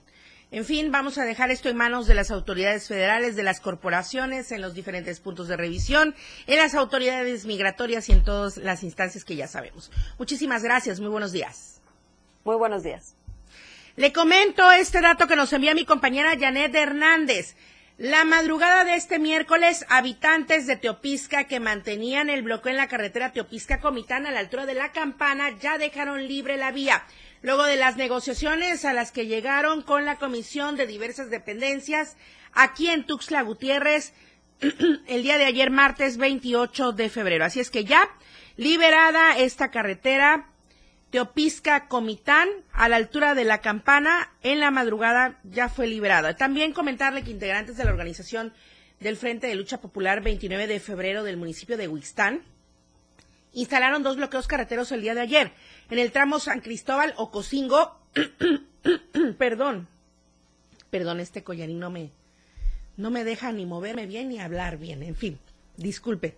en 0.51 0.65
fin, 0.65 0.91
vamos 0.91 1.17
a 1.17 1.23
dejar 1.23 1.49
esto 1.49 1.69
en 1.69 1.77
manos 1.77 2.07
de 2.07 2.13
las 2.13 2.29
autoridades 2.29 2.89
federales, 2.89 3.37
de 3.37 3.43
las 3.43 3.61
corporaciones, 3.61 4.51
en 4.51 4.61
los 4.61 4.73
diferentes 4.73 5.21
puntos 5.21 5.47
de 5.47 5.55
revisión, 5.55 6.13
en 6.45 6.57
las 6.57 6.75
autoridades 6.75 7.45
migratorias 7.45 8.09
y 8.09 8.11
en 8.11 8.25
todas 8.25 8.57
las 8.57 8.83
instancias 8.83 9.23
que 9.23 9.37
ya 9.37 9.47
sabemos. 9.47 9.91
Muchísimas 10.19 10.61
gracias. 10.61 10.99
Muy 10.99 11.09
buenos 11.09 11.31
días. 11.31 11.81
Muy 12.43 12.57
buenos 12.57 12.83
días. 12.83 13.15
Le 13.95 14.11
comento 14.11 14.69
este 14.71 14.99
dato 14.99 15.25
que 15.25 15.37
nos 15.37 15.53
envía 15.53 15.73
mi 15.73 15.85
compañera 15.85 16.37
Janet 16.37 16.75
Hernández. 16.75 17.55
La 18.01 18.25
madrugada 18.25 18.83
de 18.83 18.95
este 18.95 19.19
miércoles, 19.19 19.85
habitantes 19.87 20.65
de 20.65 20.75
Teopisca 20.75 21.43
que 21.43 21.59
mantenían 21.59 22.31
el 22.31 22.41
bloqueo 22.41 22.71
en 22.71 22.77
la 22.77 22.87
carretera 22.87 23.31
Teopisca-Comitán 23.31 24.25
a 24.25 24.31
la 24.31 24.39
altura 24.39 24.65
de 24.65 24.73
la 24.73 24.91
campana 24.91 25.51
ya 25.59 25.77
dejaron 25.77 26.27
libre 26.27 26.57
la 26.57 26.71
vía 26.71 27.03
luego 27.43 27.63
de 27.63 27.75
las 27.75 27.97
negociaciones 27.97 28.85
a 28.85 28.93
las 28.93 29.11
que 29.11 29.27
llegaron 29.27 29.83
con 29.83 30.05
la 30.05 30.17
comisión 30.17 30.77
de 30.77 30.87
diversas 30.87 31.29
dependencias 31.29 32.17
aquí 32.53 32.87
en 32.89 33.05
Tuxtla 33.05 33.43
Gutiérrez 33.43 34.13
el 35.07 35.21
día 35.21 35.37
de 35.37 35.45
ayer, 35.45 35.69
martes 35.69 36.17
28 36.17 36.93
de 36.93 37.07
febrero. 37.07 37.45
Así 37.45 37.59
es 37.59 37.69
que 37.69 37.85
ya 37.85 38.09
liberada 38.57 39.37
esta 39.37 39.69
carretera 39.69 40.50
Teopisca 41.11 41.89
Comitán 41.89 42.47
a 42.71 42.87
la 42.87 42.95
altura 42.95 43.35
de 43.35 43.43
la 43.43 43.59
campana 43.59 44.31
en 44.43 44.61
la 44.61 44.71
madrugada 44.71 45.39
ya 45.43 45.67
fue 45.67 45.85
liberada. 45.87 46.37
También 46.37 46.71
comentarle 46.71 47.21
que 47.21 47.31
integrantes 47.31 47.75
de 47.75 47.83
la 47.83 47.91
organización 47.91 48.53
del 49.01 49.17
Frente 49.17 49.47
de 49.47 49.55
Lucha 49.55 49.81
Popular 49.81 50.21
29 50.23 50.67
de 50.67 50.79
febrero 50.79 51.23
del 51.23 51.35
municipio 51.35 51.75
de 51.75 51.89
Huixtán 51.89 52.43
instalaron 53.51 54.03
dos 54.03 54.15
bloqueos 54.15 54.47
carreteros 54.47 54.93
el 54.93 55.01
día 55.01 55.13
de 55.13 55.21
ayer 55.21 55.51
en 55.89 55.99
el 55.99 56.13
tramo 56.13 56.39
San 56.39 56.61
Cristóbal 56.61 57.13
o 57.17 57.29
Cocingo, 57.29 57.99
perdón, 59.37 59.89
perdón, 60.89 61.19
este 61.19 61.43
collarín 61.43 61.79
no 61.79 61.89
me, 61.89 62.11
no 62.95 63.11
me 63.11 63.25
deja 63.25 63.51
ni 63.51 63.65
moverme 63.65 64.05
bien 64.05 64.29
ni 64.29 64.39
hablar 64.39 64.77
bien, 64.77 65.03
en 65.03 65.15
fin, 65.15 65.39
disculpe. 65.75 66.37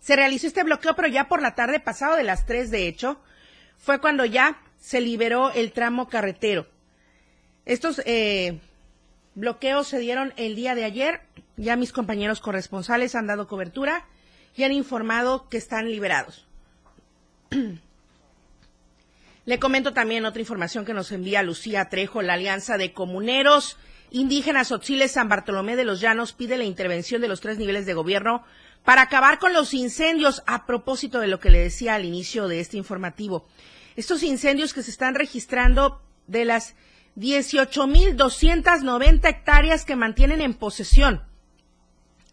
Se 0.00 0.16
realizó 0.16 0.46
este 0.46 0.64
bloqueo, 0.64 0.96
pero 0.96 1.08
ya 1.08 1.28
por 1.28 1.42
la 1.42 1.54
tarde, 1.54 1.78
pasado 1.78 2.16
de 2.16 2.24
las 2.24 2.46
3 2.46 2.70
de 2.70 2.88
hecho, 2.88 3.20
fue 3.78 4.00
cuando 4.00 4.24
ya 4.24 4.60
se 4.78 5.00
liberó 5.00 5.50
el 5.52 5.72
tramo 5.72 6.08
carretero. 6.08 6.66
Estos 7.66 8.00
eh, 8.06 8.58
bloqueos 9.34 9.86
se 9.88 9.98
dieron 9.98 10.32
el 10.36 10.56
día 10.56 10.74
de 10.74 10.84
ayer. 10.84 11.20
Ya 11.56 11.76
mis 11.76 11.92
compañeros 11.92 12.40
corresponsales 12.40 13.14
han 13.14 13.26
dado 13.26 13.46
cobertura 13.46 14.06
y 14.56 14.64
han 14.64 14.72
informado 14.72 15.48
que 15.48 15.58
están 15.58 15.90
liberados. 15.90 16.46
Le 19.46 19.58
comento 19.58 19.92
también 19.92 20.24
otra 20.24 20.40
información 20.40 20.84
que 20.84 20.94
nos 20.94 21.12
envía 21.12 21.42
Lucía 21.42 21.88
Trejo, 21.88 22.22
la 22.22 22.34
Alianza 22.34 22.76
de 22.78 22.92
Comuneros 22.92 23.76
Indígenas 24.12 24.72
Otziles 24.72 25.12
San 25.12 25.28
Bartolomé 25.28 25.76
de 25.76 25.84
los 25.84 26.00
Llanos 26.00 26.32
pide 26.32 26.58
la 26.58 26.64
intervención 26.64 27.20
de 27.20 27.28
los 27.28 27.40
tres 27.40 27.58
niveles 27.58 27.86
de 27.86 27.94
gobierno 27.94 28.42
para 28.84 29.02
acabar 29.02 29.38
con 29.38 29.52
los 29.52 29.74
incendios 29.74 30.42
a 30.46 30.66
propósito 30.66 31.20
de 31.20 31.28
lo 31.28 31.40
que 31.40 31.50
le 31.50 31.58
decía 31.58 31.94
al 31.94 32.04
inicio 32.04 32.48
de 32.48 32.60
este 32.60 32.76
informativo. 32.76 33.46
Estos 33.96 34.22
incendios 34.22 34.72
que 34.72 34.82
se 34.82 34.90
están 34.90 35.14
registrando 35.14 36.00
de 36.26 36.44
las 36.44 36.74
18.290 37.16 39.28
hectáreas 39.28 39.84
que 39.84 39.96
mantienen 39.96 40.40
en 40.40 40.54
posesión. 40.54 41.24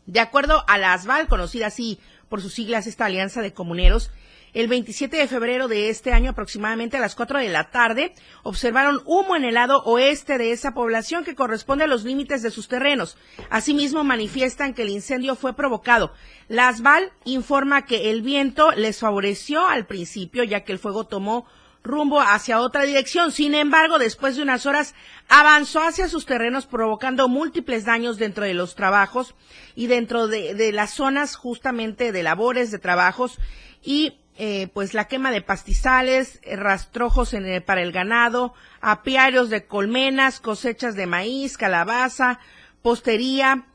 De 0.05 0.19
acuerdo 0.19 0.63
a 0.67 0.77
la 0.77 0.93
ASVAL, 0.93 1.27
conocida 1.27 1.67
así 1.67 1.99
por 2.29 2.41
sus 2.41 2.53
siglas 2.53 2.87
esta 2.87 3.05
Alianza 3.05 3.41
de 3.41 3.53
Comuneros, 3.53 4.11
el 4.53 4.67
27 4.67 5.17
de 5.17 5.27
febrero 5.27 5.67
de 5.67 5.89
este 5.89 6.13
año, 6.13 6.31
aproximadamente 6.31 6.97
a 6.97 6.99
las 6.99 7.15
4 7.15 7.39
de 7.39 7.49
la 7.49 7.69
tarde, 7.69 8.13
observaron 8.43 9.01
humo 9.05 9.35
en 9.35 9.43
el 9.43 9.55
lado 9.55 9.81
oeste 9.83 10.37
de 10.37 10.51
esa 10.51 10.73
población 10.73 11.23
que 11.23 11.35
corresponde 11.35 11.83
a 11.83 11.87
los 11.87 12.03
límites 12.03 12.41
de 12.41 12.51
sus 12.51 12.67
terrenos. 12.67 13.17
Asimismo, 13.49 14.03
manifiestan 14.03 14.73
que 14.73 14.83
el 14.83 14.89
incendio 14.89 15.35
fue 15.35 15.53
provocado. 15.53 16.11
La 16.47 16.67
ASVAL 16.67 17.11
informa 17.25 17.85
que 17.85 18.11
el 18.11 18.21
viento 18.21 18.71
les 18.71 18.99
favoreció 18.99 19.65
al 19.65 19.85
principio, 19.85 20.43
ya 20.43 20.63
que 20.63 20.71
el 20.71 20.79
fuego 20.79 21.05
tomó 21.05 21.45
rumbo 21.87 22.21
hacia 22.21 22.59
otra 22.59 22.83
dirección. 22.83 23.31
Sin 23.31 23.55
embargo, 23.55 23.97
después 23.97 24.35
de 24.35 24.43
unas 24.43 24.65
horas 24.65 24.93
avanzó 25.27 25.81
hacia 25.81 26.07
sus 26.07 26.25
terrenos 26.25 26.67
provocando 26.67 27.27
múltiples 27.27 27.85
daños 27.85 28.17
dentro 28.17 28.45
de 28.45 28.53
los 28.53 28.75
trabajos 28.75 29.33
y 29.75 29.87
dentro 29.87 30.27
de, 30.27 30.71
las 30.71 30.91
zonas 30.91 31.35
justamente 31.35 32.11
de 32.11 32.23
labores, 32.23 32.69
de 32.69 32.79
trabajos 32.79 33.39
y 33.81 34.19
eh, 34.37 34.67
pues 34.73 34.93
la 34.93 35.07
quema 35.07 35.31
de 35.31 35.41
pastizales, 35.41 36.39
eh, 36.43 36.55
rastrojos 36.55 37.35
para 37.65 37.81
el 37.81 37.91
ganado, 37.91 38.53
apiarios 38.81 39.49
de 39.49 39.65
colmenas, 39.65 40.39
cosechas 40.39 40.95
de 40.95 41.07
maíz, 41.07 41.57
calabaza, 41.57 42.39
postería, 42.83 43.65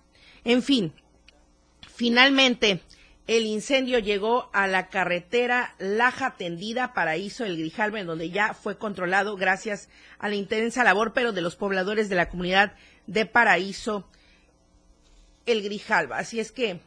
en 0.45 0.62
fin. 0.62 0.92
Finalmente, 1.95 2.81
el 3.26 3.45
incendio 3.47 3.99
llegó 3.99 4.50
a 4.52 4.66
la 4.66 4.88
carretera 4.88 5.75
Laja 5.78 6.37
Tendida, 6.37 6.92
Paraíso, 6.92 7.45
el 7.45 7.57
Grijalva, 7.57 8.00
en 8.00 8.07
donde 8.07 8.31
ya 8.31 8.54
fue 8.54 8.78
controlado 8.78 9.37
gracias 9.37 9.88
a 10.19 10.28
la 10.28 10.35
intensa 10.37 10.85
labor, 10.85 11.12
pero 11.12 11.33
de 11.33 11.40
los 11.40 11.57
pobladores 11.57 12.09
de 12.09 12.16
la 12.16 12.28
comunidad 12.28 12.75
de 13.07 13.26
Paraíso, 13.26 14.09
el 15.47 15.62
Grijalva. 15.62 16.19
Así 16.19 16.40
es 16.40 16.52
que 16.52 16.81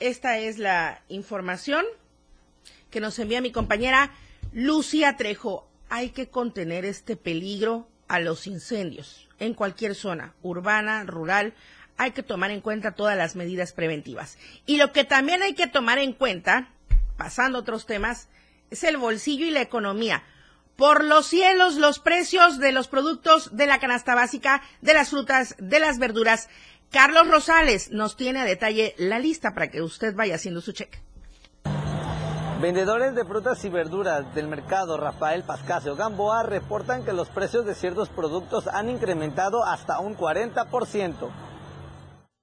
esta 0.00 0.38
es 0.38 0.58
la 0.58 1.02
información 1.08 1.84
que 2.92 3.00
nos 3.00 3.18
envía 3.18 3.40
mi 3.40 3.50
compañera 3.50 4.12
Lucia 4.52 5.16
Trejo. 5.16 5.68
Hay 5.88 6.10
que 6.10 6.28
contener 6.28 6.84
este 6.84 7.16
peligro 7.16 7.88
a 8.06 8.20
los 8.20 8.46
incendios 8.46 9.28
en 9.40 9.54
cualquier 9.54 9.96
zona, 9.96 10.34
urbana, 10.42 11.02
rural 11.02 11.54
hay 11.96 12.12
que 12.12 12.22
tomar 12.22 12.50
en 12.50 12.60
cuenta 12.60 12.92
todas 12.92 13.16
las 13.16 13.36
medidas 13.36 13.72
preventivas. 13.72 14.38
Y 14.66 14.76
lo 14.76 14.92
que 14.92 15.04
también 15.04 15.42
hay 15.42 15.54
que 15.54 15.66
tomar 15.66 15.98
en 15.98 16.12
cuenta, 16.12 16.70
pasando 17.16 17.58
a 17.58 17.60
otros 17.60 17.86
temas, 17.86 18.28
es 18.70 18.84
el 18.84 18.96
bolsillo 18.96 19.46
y 19.46 19.50
la 19.50 19.60
economía. 19.60 20.24
Por 20.76 21.04
los 21.04 21.26
cielos, 21.26 21.76
los 21.76 21.98
precios 21.98 22.58
de 22.58 22.72
los 22.72 22.88
productos 22.88 23.56
de 23.56 23.66
la 23.66 23.78
canasta 23.78 24.14
básica, 24.14 24.62
de 24.80 24.94
las 24.94 25.10
frutas, 25.10 25.54
de 25.58 25.78
las 25.78 25.98
verduras. 25.98 26.48
Carlos 26.90 27.28
Rosales 27.28 27.90
nos 27.90 28.16
tiene 28.16 28.40
a 28.40 28.44
detalle 28.44 28.94
la 28.98 29.18
lista 29.18 29.54
para 29.54 29.70
que 29.70 29.82
usted 29.82 30.14
vaya 30.14 30.34
haciendo 30.34 30.60
su 30.60 30.72
cheque. 30.72 30.98
Vendedores 32.62 33.16
de 33.16 33.24
frutas 33.24 33.64
y 33.64 33.68
verduras 33.68 34.32
del 34.36 34.46
mercado 34.46 34.96
Rafael 34.96 35.42
Pascasio 35.42 35.96
Gamboa 35.96 36.44
reportan 36.44 37.04
que 37.04 37.12
los 37.12 37.28
precios 37.28 37.66
de 37.66 37.74
ciertos 37.74 38.08
productos 38.08 38.68
han 38.68 38.88
incrementado 38.88 39.64
hasta 39.64 39.98
un 39.98 40.16
40%. 40.16 41.28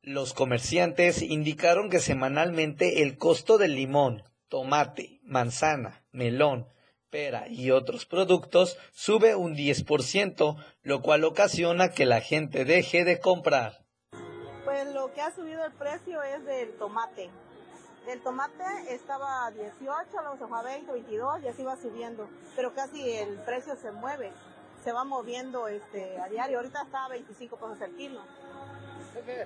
Los 0.02 0.34
comerciantes 0.34 1.22
indicaron 1.22 1.90
que 1.90 2.00
semanalmente 2.00 3.02
el 3.02 3.18
costo 3.18 3.58
del 3.58 3.76
limón, 3.76 4.24
tomate, 4.50 5.22
manzana, 5.24 6.04
melón, 6.12 6.68
pera 7.10 7.48
y 7.48 7.72
otros 7.72 8.06
productos 8.06 8.78
sube 8.92 9.36
un 9.36 9.56
10%, 9.56 10.58
lo 10.82 11.02
cual 11.02 11.24
ocasiona 11.24 11.92
que 11.92 12.06
la 12.06 12.20
gente 12.20 12.66
deje 12.66 13.06
de 13.06 13.22
comprar. 13.22 13.86
Pues 14.66 14.86
lo 14.94 15.14
que 15.14 15.22
ha 15.22 15.34
subido 15.34 15.64
el 15.64 15.72
precio 15.72 16.22
es 16.24 16.44
del 16.44 16.78
tomate. 16.78 17.30
El 18.10 18.22
tomate 18.24 18.64
estaba 18.92 19.46
a 19.46 19.52
18, 19.52 20.10
luego 20.14 20.38
se 20.40 20.48
fue 20.48 20.58
a 20.58 20.64
20, 20.64 20.92
22 20.94 21.44
y 21.44 21.48
así 21.48 21.64
va 21.64 21.78
subiendo, 21.78 22.28
pero 22.56 22.74
casi 22.74 23.08
el 23.08 23.38
precio 23.42 23.76
se 23.76 23.92
mueve, 23.92 24.34
se 24.84 24.92
va 24.92 25.04
moviendo 25.04 25.68
este, 25.68 26.20
a 26.20 26.28
diario. 26.28 26.58
Ahorita 26.58 26.82
está 26.82 27.06
a 27.06 27.10
25 27.10 27.56
pesos 27.58 27.80
el 27.82 27.96
kilo. 27.96 28.22
¿Qué, 29.14 29.46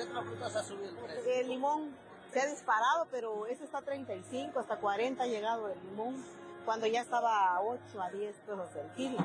otras 0.00 0.24
frutas 0.24 0.56
ha 0.56 0.62
subido 0.62 0.88
el 0.88 0.96
precio? 0.96 1.30
El 1.30 1.48
limón 1.48 1.94
se 2.32 2.40
ha 2.40 2.46
disparado, 2.46 3.08
pero 3.10 3.44
ese 3.44 3.64
está 3.64 3.78
a 3.78 3.82
35, 3.82 4.58
hasta 4.58 4.78
40 4.78 5.22
ha 5.22 5.26
llegado 5.26 5.68
el 5.68 5.78
limón, 5.90 6.24
cuando 6.64 6.86
ya 6.86 7.02
estaba 7.02 7.56
a 7.56 7.60
8, 7.60 8.00
a 8.00 8.08
10 8.08 8.36
pesos 8.36 8.74
el 8.76 8.90
kilo. 8.92 9.18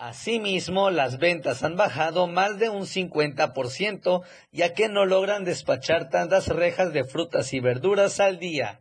Asimismo, 0.00 0.90
las 0.90 1.18
ventas 1.18 1.64
han 1.64 1.76
bajado 1.76 2.28
más 2.28 2.56
de 2.60 2.70
un 2.70 2.82
50%, 2.82 4.24
ya 4.52 4.72
que 4.72 4.88
no 4.88 5.04
logran 5.06 5.42
despachar 5.42 6.08
tantas 6.08 6.46
rejas 6.46 6.92
de 6.92 7.02
frutas 7.02 7.52
y 7.52 7.58
verduras 7.58 8.20
al 8.20 8.38
día. 8.38 8.80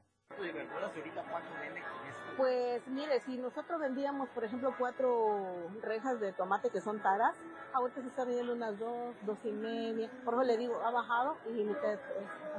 Pues 2.38 2.88
mire, 2.90 3.20
si 3.22 3.36
nosotros 3.38 3.80
vendíamos, 3.80 4.30
por 4.30 4.44
ejemplo, 4.44 4.76
cuatro 4.78 5.72
rejas 5.82 6.20
de 6.20 6.34
tomate 6.34 6.70
que 6.70 6.82
son 6.82 7.02
taras, 7.02 7.34
ahorita 7.74 8.02
se 8.02 8.08
está 8.10 8.24
vendiendo 8.24 8.54
unas 8.54 8.78
dos, 8.78 9.16
dos 9.26 9.40
y 9.44 9.52
media. 9.52 10.12
Por 10.24 10.36
eso 10.36 10.44
le 10.44 10.56
digo, 10.56 10.80
ha 10.86 10.92
bajado 10.92 11.36
y 11.48 11.64
mitad, 11.64 11.98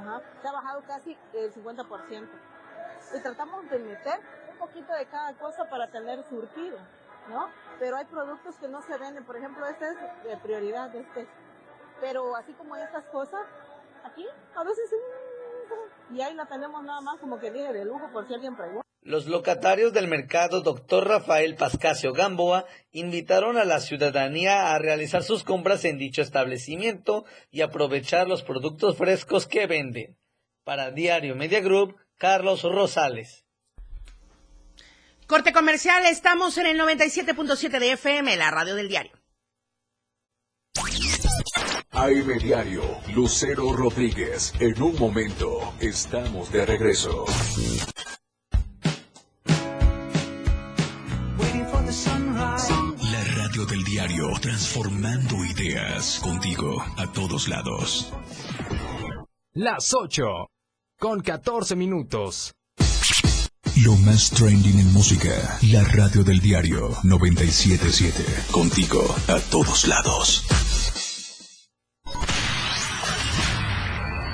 ajá, 0.00 0.20
se 0.42 0.48
ha 0.48 0.52
bajado 0.52 0.82
casi 0.82 1.16
el 1.32 1.54
50%. 1.54 2.28
Y 3.16 3.22
tratamos 3.22 3.70
de 3.70 3.78
meter 3.78 4.18
un 4.50 4.58
poquito 4.58 4.92
de 4.94 5.06
cada 5.06 5.32
cosa 5.34 5.64
para 5.70 5.86
tener 5.92 6.24
surtido, 6.28 6.78
¿no? 7.28 7.48
Pero 7.78 7.96
hay 7.96 8.04
productos 8.06 8.56
que 8.56 8.68
no 8.68 8.82
se 8.82 8.96
venden, 8.98 9.24
por 9.24 9.36
ejemplo, 9.36 9.66
este 9.66 9.84
es 9.86 10.24
de 10.24 10.36
prioridad, 10.38 10.94
este. 10.94 11.28
Pero 12.00 12.36
así 12.36 12.52
como 12.54 12.76
estas 12.76 13.04
cosas, 13.06 13.40
aquí 14.04 14.26
a 14.54 14.64
veces 14.64 14.90
y 16.10 16.20
ahí 16.22 16.34
la 16.34 16.46
tenemos 16.46 16.82
nada 16.82 17.00
más 17.00 17.20
como 17.20 17.38
que 17.38 17.50
dije 17.50 17.72
de 17.72 17.84
lujo 17.84 18.10
por 18.12 18.26
si 18.26 18.34
alguien 18.34 18.56
pregunta. 18.56 18.82
Los 19.02 19.26
locatarios 19.26 19.92
del 19.92 20.08
mercado 20.08 20.60
Dr. 20.62 21.06
Rafael 21.06 21.54
Pascasio 21.54 22.12
Gamboa 22.12 22.66
invitaron 22.90 23.56
a 23.56 23.64
la 23.64 23.80
ciudadanía 23.80 24.74
a 24.74 24.78
realizar 24.78 25.22
sus 25.22 25.44
compras 25.44 25.84
en 25.84 25.98
dicho 25.98 26.20
establecimiento 26.20 27.24
y 27.50 27.60
aprovechar 27.60 28.26
los 28.26 28.42
productos 28.42 28.96
frescos 28.96 29.46
que 29.46 29.66
venden. 29.66 30.18
Para 30.64 30.90
Diario 30.90 31.36
Media 31.36 31.60
Group, 31.60 31.96
Carlos 32.16 32.62
Rosales. 32.62 33.47
Corte 35.28 35.52
comercial, 35.52 36.06
estamos 36.06 36.56
en 36.56 36.64
el 36.64 36.80
97.7 36.80 37.78
de 37.78 37.92
FM, 37.92 38.34
la 38.38 38.50
radio 38.50 38.74
del 38.74 38.88
diario. 38.88 39.12
AM 41.90 42.38
Diario, 42.38 42.82
Lucero 43.14 43.74
Rodríguez. 43.74 44.54
En 44.58 44.82
un 44.82 44.98
momento, 44.98 45.74
estamos 45.80 46.50
de 46.50 46.64
regreso. 46.64 47.26
del 53.66 53.82
diario, 53.82 54.30
transformando 54.40 55.44
ideas 55.44 56.20
contigo 56.20 56.80
a 56.96 57.12
todos 57.12 57.48
lados. 57.48 58.12
Las 59.52 59.92
8, 59.92 60.24
con 60.96 61.20
14 61.20 61.74
minutos. 61.74 62.54
Lo 63.84 63.94
más 63.96 64.30
trending 64.30 64.80
en 64.80 64.92
música, 64.92 65.58
la 65.70 65.84
radio 65.84 66.24
del 66.24 66.40
diario 66.40 66.96
977, 67.04 68.24
contigo 68.50 69.04
a 69.28 69.38
todos 69.50 69.86
lados. 69.86 70.44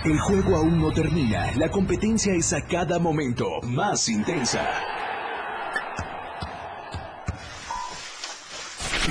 El 0.05 0.19
juego 0.21 0.57
aún 0.57 0.81
no 0.81 0.93
termina, 0.93 1.53
la 1.57 1.71
competencia 1.71 2.33
es 2.33 2.53
a 2.53 2.63
cada 2.63 2.99
momento 2.99 3.61
más 3.65 4.09
intensa. 4.09 4.67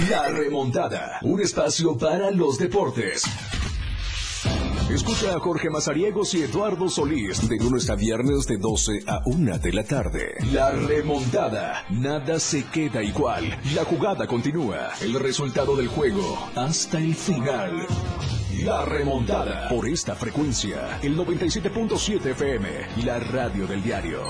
La 0.10 0.30
remontada. 0.30 1.20
Un 1.22 1.42
espacio 1.42 1.96
para 1.98 2.32
los 2.32 2.58
deportes. 2.58 3.24
Escucha 4.90 5.36
a 5.36 5.40
Jorge 5.40 5.70
Mazariegos 5.70 6.34
y 6.36 6.44
Eduardo 6.44 6.90
Solís 6.90 7.48
de 7.48 7.58
lunes 7.58 7.90
a 7.90 7.96
viernes 7.96 8.46
de 8.46 8.58
12 8.58 9.04
a 9.08 9.22
1 9.26 9.58
de 9.58 9.74
la 9.74 9.84
tarde. 9.84 10.36
La 10.52 10.72
remontada. 10.72 11.86
Nada 11.90 12.40
se 12.40 12.66
queda 12.66 13.02
igual. 13.02 13.58
La 13.74 13.86
jugada 13.86 14.28
continúa. 14.28 14.90
El 15.02 15.20
resultado 15.20 15.76
del 15.76 15.88
juego 15.88 16.38
hasta 16.56 17.00
el 17.00 17.16
final. 17.16 17.88
La 18.64 18.86
remontada. 18.86 19.68
Por 19.70 19.88
esta 19.88 20.16
frecuencia, 20.16 21.00
el 21.02 21.18
97.7 21.18 22.26
FM, 22.32 22.70
la 23.04 23.20
radio 23.20 23.66
del 23.66 23.82
diario. 23.82 24.22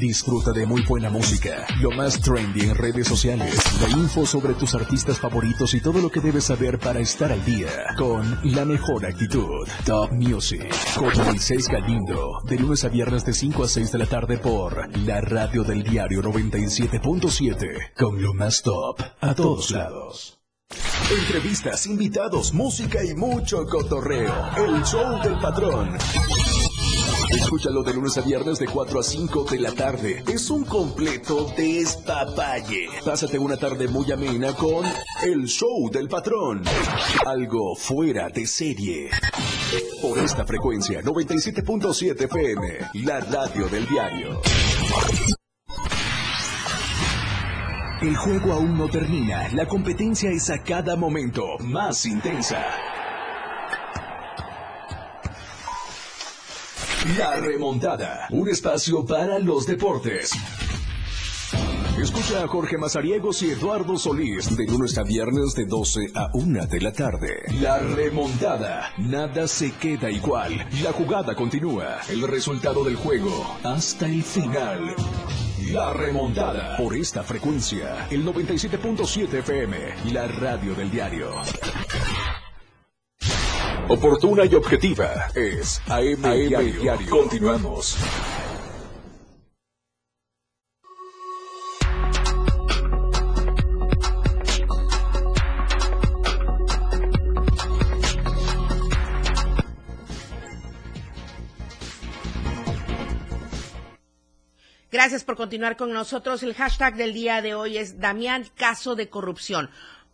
Disfruta 0.00 0.52
de 0.52 0.64
muy 0.64 0.80
buena 0.80 1.10
música, 1.10 1.66
lo 1.78 1.90
más 1.90 2.18
trendy 2.22 2.62
en 2.62 2.74
redes 2.74 3.06
sociales, 3.06 3.54
la 3.82 3.90
info 3.90 4.24
sobre 4.24 4.54
tus 4.54 4.74
artistas 4.74 5.18
favoritos 5.18 5.74
y 5.74 5.82
todo 5.82 6.00
lo 6.00 6.08
que 6.08 6.20
debes 6.20 6.44
saber 6.44 6.78
para 6.78 7.00
estar 7.00 7.30
al 7.30 7.44
día 7.44 7.68
con 7.98 8.40
la 8.42 8.64
mejor 8.64 9.04
actitud. 9.04 9.68
Top 9.84 10.10
Music 10.12 10.74
con 10.96 11.14
Moisés 11.26 11.68
Galindo, 11.68 12.40
de 12.44 12.58
lunes 12.58 12.82
a 12.84 12.88
viernes 12.88 13.26
de 13.26 13.34
5 13.34 13.64
a 13.64 13.68
6 13.68 13.92
de 13.92 13.98
la 13.98 14.06
tarde 14.06 14.38
por 14.38 14.88
la 15.00 15.20
radio 15.20 15.64
del 15.64 15.82
diario 15.82 16.22
97.7 16.22 17.92
con 17.94 18.22
lo 18.22 18.32
más 18.32 18.62
top 18.62 19.02
a 19.20 19.34
todos 19.34 19.70
lados. 19.70 20.40
Entrevistas, 21.10 21.84
invitados, 21.84 22.54
música 22.54 23.04
y 23.04 23.14
mucho 23.14 23.66
cotorreo. 23.66 24.32
El 24.56 24.82
show 24.82 25.20
del 25.22 25.38
patrón. 25.40 25.98
Escúchalo 27.32 27.82
de 27.82 27.94
lunes 27.94 28.18
a 28.18 28.22
viernes 28.22 28.58
de 28.58 28.66
4 28.66 29.00
a 29.00 29.02
5 29.02 29.44
de 29.44 29.60
la 29.60 29.72
tarde. 29.72 30.22
Es 30.26 30.50
un 30.50 30.64
completo 30.64 31.46
despapalle. 31.56 32.88
Pásate 33.04 33.38
una 33.38 33.56
tarde 33.56 33.88
muy 33.88 34.10
amena 34.10 34.52
con 34.54 34.84
El 35.22 35.46
Show 35.46 35.90
del 35.90 36.08
Patrón. 36.08 36.62
Algo 37.26 37.74
fuera 37.76 38.28
de 38.28 38.46
serie. 38.46 39.10
Por 40.02 40.18
esta 40.18 40.44
frecuencia, 40.44 41.02
97.7 41.02 42.24
FM, 42.24 43.04
la 43.04 43.20
radio 43.20 43.68
del 43.68 43.86
diario. 43.86 44.40
El 48.02 48.16
juego 48.16 48.54
aún 48.54 48.78
no 48.78 48.88
termina. 48.88 49.48
La 49.52 49.66
competencia 49.66 50.30
es 50.30 50.48
a 50.50 50.62
cada 50.62 50.96
momento 50.96 51.58
más 51.60 52.06
intensa. 52.06 52.64
La 57.06 57.36
remontada. 57.36 58.26
Un 58.30 58.50
espacio 58.50 59.06
para 59.06 59.38
los 59.38 59.66
deportes. 59.66 60.32
Escucha 61.98 62.44
a 62.44 62.46
Jorge 62.46 62.76
Mazariegos 62.76 63.42
y 63.42 63.52
Eduardo 63.52 63.96
Solís 63.96 64.54
de 64.54 64.66
lunes 64.66 64.98
a 64.98 65.02
viernes 65.02 65.54
de 65.54 65.64
12 65.64 66.12
a 66.14 66.28
1 66.34 66.66
de 66.66 66.80
la 66.80 66.92
tarde. 66.92 67.42
La 67.60 67.78
remontada. 67.78 68.92
Nada 68.98 69.48
se 69.48 69.72
queda 69.72 70.10
igual. 70.10 70.66
La 70.82 70.92
jugada 70.92 71.34
continúa. 71.34 72.00
El 72.10 72.28
resultado 72.28 72.84
del 72.84 72.96
juego 72.96 73.56
hasta 73.64 74.06
el 74.06 74.22
final. 74.22 74.94
La 75.72 75.94
remontada. 75.94 76.76
Por 76.76 76.94
esta 76.94 77.22
frecuencia, 77.22 78.08
el 78.10 78.26
97.7 78.26 79.38
FM, 79.38 80.12
la 80.12 80.28
radio 80.28 80.74
del 80.74 80.90
diario. 80.90 81.30
Oportuna 83.90 84.44
y 84.44 84.54
objetiva 84.54 85.26
es 85.34 85.82
AM, 85.88 86.22
Diario. 86.22 86.96
Continuamos. 87.10 87.98
Gracias 104.92 105.24
por 105.24 105.34
continuar 105.34 105.76
con 105.76 105.92
nosotros. 105.92 106.44
El 106.44 106.54
hashtag 106.54 106.94
del 106.94 107.12
día 107.12 107.42
de 107.42 107.54
hoy 107.54 107.76
es 107.76 107.98
Damián 107.98 108.46
Caso 108.54 108.94
de 108.94 109.08
Corrupción. 109.08 109.68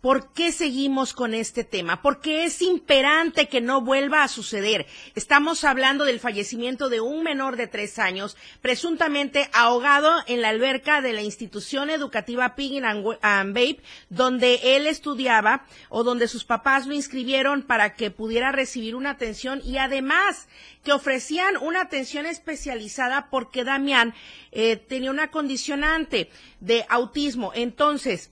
¿Por 0.07 0.33
qué 0.33 0.53
seguimos 0.53 1.12
con 1.12 1.35
este 1.35 1.64
tema? 1.64 2.01
Porque 2.01 2.45
es 2.45 2.62
imperante 2.62 3.49
que 3.49 3.61
no 3.61 3.81
vuelva 3.81 4.23
a 4.23 4.29
suceder. 4.29 4.87
Estamos 5.16 5.64
hablando 5.64 6.05
del 6.05 6.21
fallecimiento 6.21 6.88
de 6.88 7.01
un 7.01 7.25
menor 7.25 7.57
de 7.57 7.66
tres 7.66 7.99
años, 7.99 8.37
presuntamente 8.62 9.51
ahogado 9.53 10.14
en 10.29 10.42
la 10.42 10.51
alberca 10.51 11.01
de 11.01 11.12
la 11.12 11.23
institución 11.23 11.90
educativa 11.90 12.55
Pig 12.55 12.85
and 12.85 13.53
Babe, 13.53 13.81
donde 14.09 14.77
él 14.77 14.87
estudiaba 14.87 15.66
o 15.88 16.05
donde 16.05 16.29
sus 16.29 16.45
papás 16.45 16.87
lo 16.87 16.95
inscribieron 16.95 17.62
para 17.62 17.95
que 17.95 18.12
pudiera 18.12 18.53
recibir 18.53 18.95
una 18.95 19.11
atención 19.11 19.61
y 19.64 19.79
además 19.79 20.47
que 20.85 20.92
ofrecían 20.92 21.57
una 21.57 21.81
atención 21.81 22.27
especializada 22.27 23.29
porque 23.29 23.64
Damián 23.64 24.14
eh, 24.53 24.77
tenía 24.77 25.11
una 25.11 25.33
condicionante 25.33 26.31
de 26.61 26.87
autismo. 26.88 27.51
Entonces, 27.57 28.31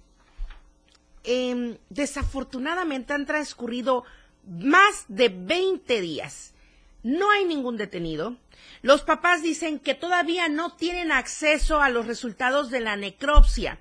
eh, 1.25 1.79
desafortunadamente 1.89 3.13
han 3.13 3.27
transcurrido 3.27 4.05
más 4.47 5.05
de 5.09 5.29
20 5.31 6.01
días. 6.01 6.55
No 7.03 7.31
hay 7.31 7.45
ningún 7.45 7.77
detenido. 7.77 8.37
Los 8.83 9.03
papás 9.03 9.43
dicen 9.43 9.79
que 9.79 9.95
todavía 9.95 10.49
no 10.49 10.75
tienen 10.75 11.13
acceso 11.13 11.81
a 11.83 11.89
los 11.89 12.07
resultados 12.07 12.71
de 12.71 12.81
la 12.81 12.97
necropsia. 12.97 13.79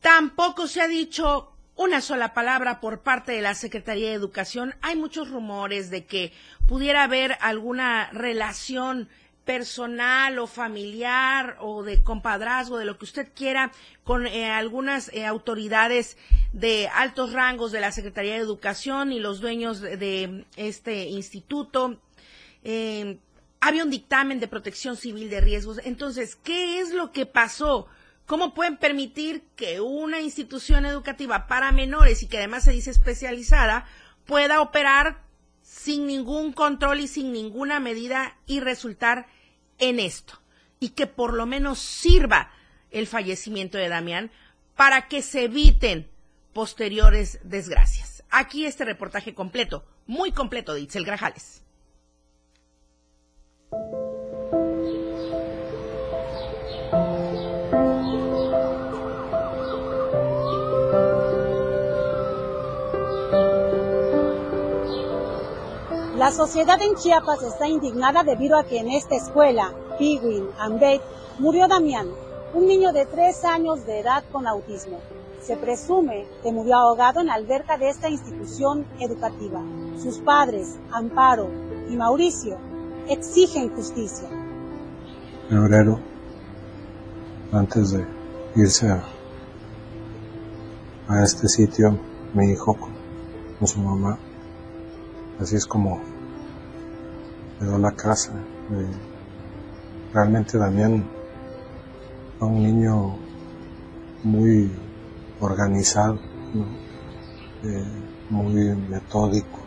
Tampoco 0.00 0.66
se 0.66 0.80
ha 0.80 0.88
dicho 0.88 1.52
una 1.76 2.00
sola 2.00 2.34
palabra 2.34 2.80
por 2.80 3.00
parte 3.00 3.32
de 3.32 3.42
la 3.42 3.54
Secretaría 3.54 4.08
de 4.08 4.14
Educación. 4.14 4.74
Hay 4.82 4.96
muchos 4.96 5.30
rumores 5.30 5.90
de 5.90 6.04
que 6.04 6.32
pudiera 6.66 7.04
haber 7.04 7.36
alguna 7.40 8.10
relación 8.12 9.08
personal 9.50 10.38
o 10.38 10.46
familiar 10.46 11.56
o 11.58 11.82
de 11.82 12.04
compadrazgo, 12.04 12.78
de 12.78 12.84
lo 12.84 12.96
que 12.96 13.04
usted 13.04 13.32
quiera, 13.34 13.72
con 14.04 14.24
eh, 14.24 14.48
algunas 14.48 15.12
eh, 15.12 15.26
autoridades 15.26 16.16
de 16.52 16.86
altos 16.86 17.32
rangos 17.32 17.72
de 17.72 17.80
la 17.80 17.90
Secretaría 17.90 18.34
de 18.34 18.38
Educación 18.38 19.10
y 19.10 19.18
los 19.18 19.40
dueños 19.40 19.80
de, 19.80 20.46
este 20.54 21.06
instituto. 21.06 22.00
Eh, 22.62 23.18
había 23.60 23.82
un 23.82 23.90
dictamen 23.90 24.38
de 24.38 24.46
protección 24.46 24.96
civil 24.96 25.28
de 25.28 25.40
riesgos. 25.40 25.80
Entonces, 25.82 26.36
¿qué 26.36 26.78
es 26.78 26.94
lo 26.94 27.10
que 27.10 27.26
pasó? 27.26 27.88
¿Cómo 28.26 28.54
pueden 28.54 28.76
permitir 28.76 29.42
que 29.56 29.80
una 29.80 30.20
institución 30.20 30.86
educativa 30.86 31.48
para 31.48 31.72
menores 31.72 32.22
y 32.22 32.28
que 32.28 32.38
además 32.38 32.62
se 32.62 32.70
dice 32.70 32.92
especializada 32.92 33.84
pueda 34.26 34.60
operar 34.60 35.24
sin 35.60 36.06
ningún 36.06 36.52
control 36.52 37.00
y 37.00 37.08
sin 37.08 37.32
ninguna 37.32 37.80
medida 37.80 38.36
y 38.46 38.60
resultar 38.60 39.26
en 39.80 39.98
esto 40.00 40.40
y 40.78 40.90
que 40.90 41.06
por 41.06 41.34
lo 41.34 41.46
menos 41.46 41.78
sirva 41.78 42.50
el 42.90 43.06
fallecimiento 43.06 43.78
de 43.78 43.88
Damián 43.88 44.30
para 44.76 45.08
que 45.08 45.22
se 45.22 45.44
eviten 45.44 46.08
posteriores 46.52 47.38
desgracias. 47.42 48.24
Aquí 48.30 48.64
este 48.64 48.84
reportaje 48.84 49.34
completo, 49.34 49.84
muy 50.06 50.32
completo 50.32 50.74
de 50.74 50.80
Itzel 50.80 51.04
Grajales. 51.04 51.62
La 66.30 66.36
sociedad 66.36 66.80
en 66.80 66.94
Chiapas 66.94 67.42
está 67.42 67.66
indignada 67.66 68.22
debido 68.22 68.56
a 68.56 68.62
que 68.62 68.78
en 68.78 68.88
esta 68.88 69.16
escuela, 69.16 69.74
Piguin 69.98 70.46
and 70.60 70.80
murió 71.40 71.66
Damián, 71.66 72.06
un 72.54 72.68
niño 72.68 72.92
de 72.92 73.04
tres 73.04 73.44
años 73.44 73.84
de 73.84 73.98
edad 73.98 74.22
con 74.30 74.46
autismo. 74.46 75.00
Se 75.42 75.56
presume 75.56 76.28
que 76.44 76.52
murió 76.52 76.76
ahogado 76.76 77.18
en 77.18 77.26
la 77.26 77.34
alberca 77.34 77.78
de 77.78 77.88
esta 77.88 78.08
institución 78.08 78.86
educativa. 79.00 79.60
Sus 80.00 80.18
padres, 80.18 80.78
Amparo 80.92 81.50
y 81.90 81.96
Mauricio, 81.96 82.58
exigen 83.08 83.74
justicia. 83.74 84.28
Febrero, 85.48 85.98
antes 87.50 87.90
de 87.90 88.06
irse 88.54 88.88
a, 88.88 89.02
este 91.24 91.48
sitio, 91.48 91.98
mi 92.34 92.52
hijo 92.52 92.76
con 92.76 93.66
su 93.66 93.80
mamá, 93.80 94.16
así 95.40 95.56
es 95.56 95.66
como 95.66 96.09
quedó 97.60 97.78
la 97.78 97.92
casa. 97.92 98.32
Eh, 98.32 98.90
realmente 100.12 100.58
Damián 100.58 101.08
fue 102.38 102.48
un 102.48 102.62
niño 102.62 103.18
muy 104.24 104.72
organizado, 105.40 106.18
eh, 107.62 107.84
muy 108.30 108.74
metódico. 108.88 109.60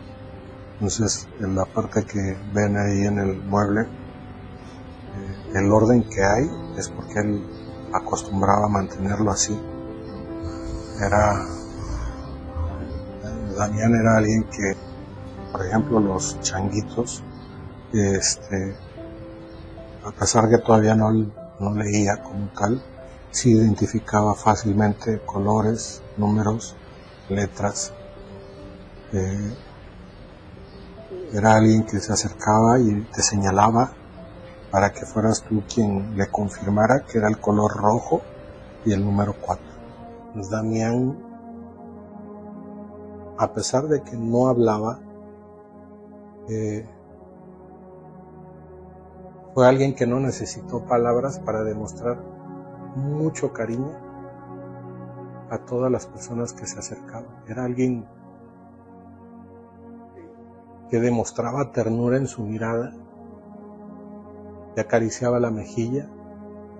Entonces, 0.74 1.28
en 1.38 1.54
la 1.54 1.64
parte 1.64 2.04
que 2.04 2.36
ven 2.52 2.76
ahí 2.76 3.06
en 3.06 3.18
el 3.18 3.40
mueble, 3.42 3.82
eh, 3.82 5.58
el 5.58 5.72
orden 5.72 6.02
que 6.02 6.20
hay 6.20 6.50
es 6.76 6.88
porque 6.88 7.20
él 7.20 7.46
acostumbraba 7.92 8.66
a 8.66 8.68
mantenerlo 8.68 9.30
así. 9.30 9.56
Era 11.00 11.46
Damián 13.56 13.94
era 13.94 14.16
alguien 14.16 14.44
que, 14.44 14.76
por 15.52 15.64
ejemplo, 15.64 16.00
los 16.00 16.40
changuitos, 16.40 17.22
este, 17.94 18.76
a 20.04 20.10
pesar 20.10 20.48
que 20.48 20.58
todavía 20.58 20.94
no, 20.94 21.10
leía 21.74 22.22
como 22.22 22.48
tal, 22.48 22.82
sí 23.30 23.52
identificaba 23.52 24.34
fácilmente 24.34 25.20
colores, 25.24 26.02
números, 26.16 26.74
letras. 27.28 27.92
Eh, 29.12 29.54
era 31.32 31.54
alguien 31.54 31.84
que 31.84 32.00
se 32.00 32.12
acercaba 32.12 32.78
y 32.78 33.02
te 33.12 33.22
señalaba 33.22 33.92
para 34.70 34.92
que 34.92 35.06
fueras 35.06 35.42
tú 35.42 35.62
quien 35.72 36.16
le 36.16 36.26
confirmara 36.28 37.04
que 37.06 37.18
era 37.18 37.28
el 37.28 37.38
color 37.38 37.72
rojo 37.76 38.22
y 38.84 38.92
el 38.92 39.04
número 39.04 39.34
4. 39.40 39.64
Damián, 40.50 41.16
a 43.38 43.52
pesar 43.52 43.84
de 43.84 44.02
que 44.02 44.16
no 44.16 44.48
hablaba, 44.48 44.98
eh, 46.48 46.88
fue 49.54 49.68
alguien 49.68 49.94
que 49.94 50.06
no 50.06 50.18
necesitó 50.18 50.84
palabras 50.84 51.38
para 51.38 51.62
demostrar 51.62 52.18
mucho 52.96 53.52
cariño 53.52 53.92
a 55.48 55.58
todas 55.58 55.92
las 55.92 56.06
personas 56.06 56.52
que 56.52 56.66
se 56.66 56.80
acercaban. 56.80 57.28
Era 57.46 57.64
alguien 57.64 58.04
que 60.90 60.98
demostraba 60.98 61.70
ternura 61.70 62.16
en 62.16 62.26
su 62.26 62.42
mirada, 62.42 62.92
te 64.74 64.80
acariciaba 64.80 65.38
la 65.38 65.52
mejilla 65.52 66.08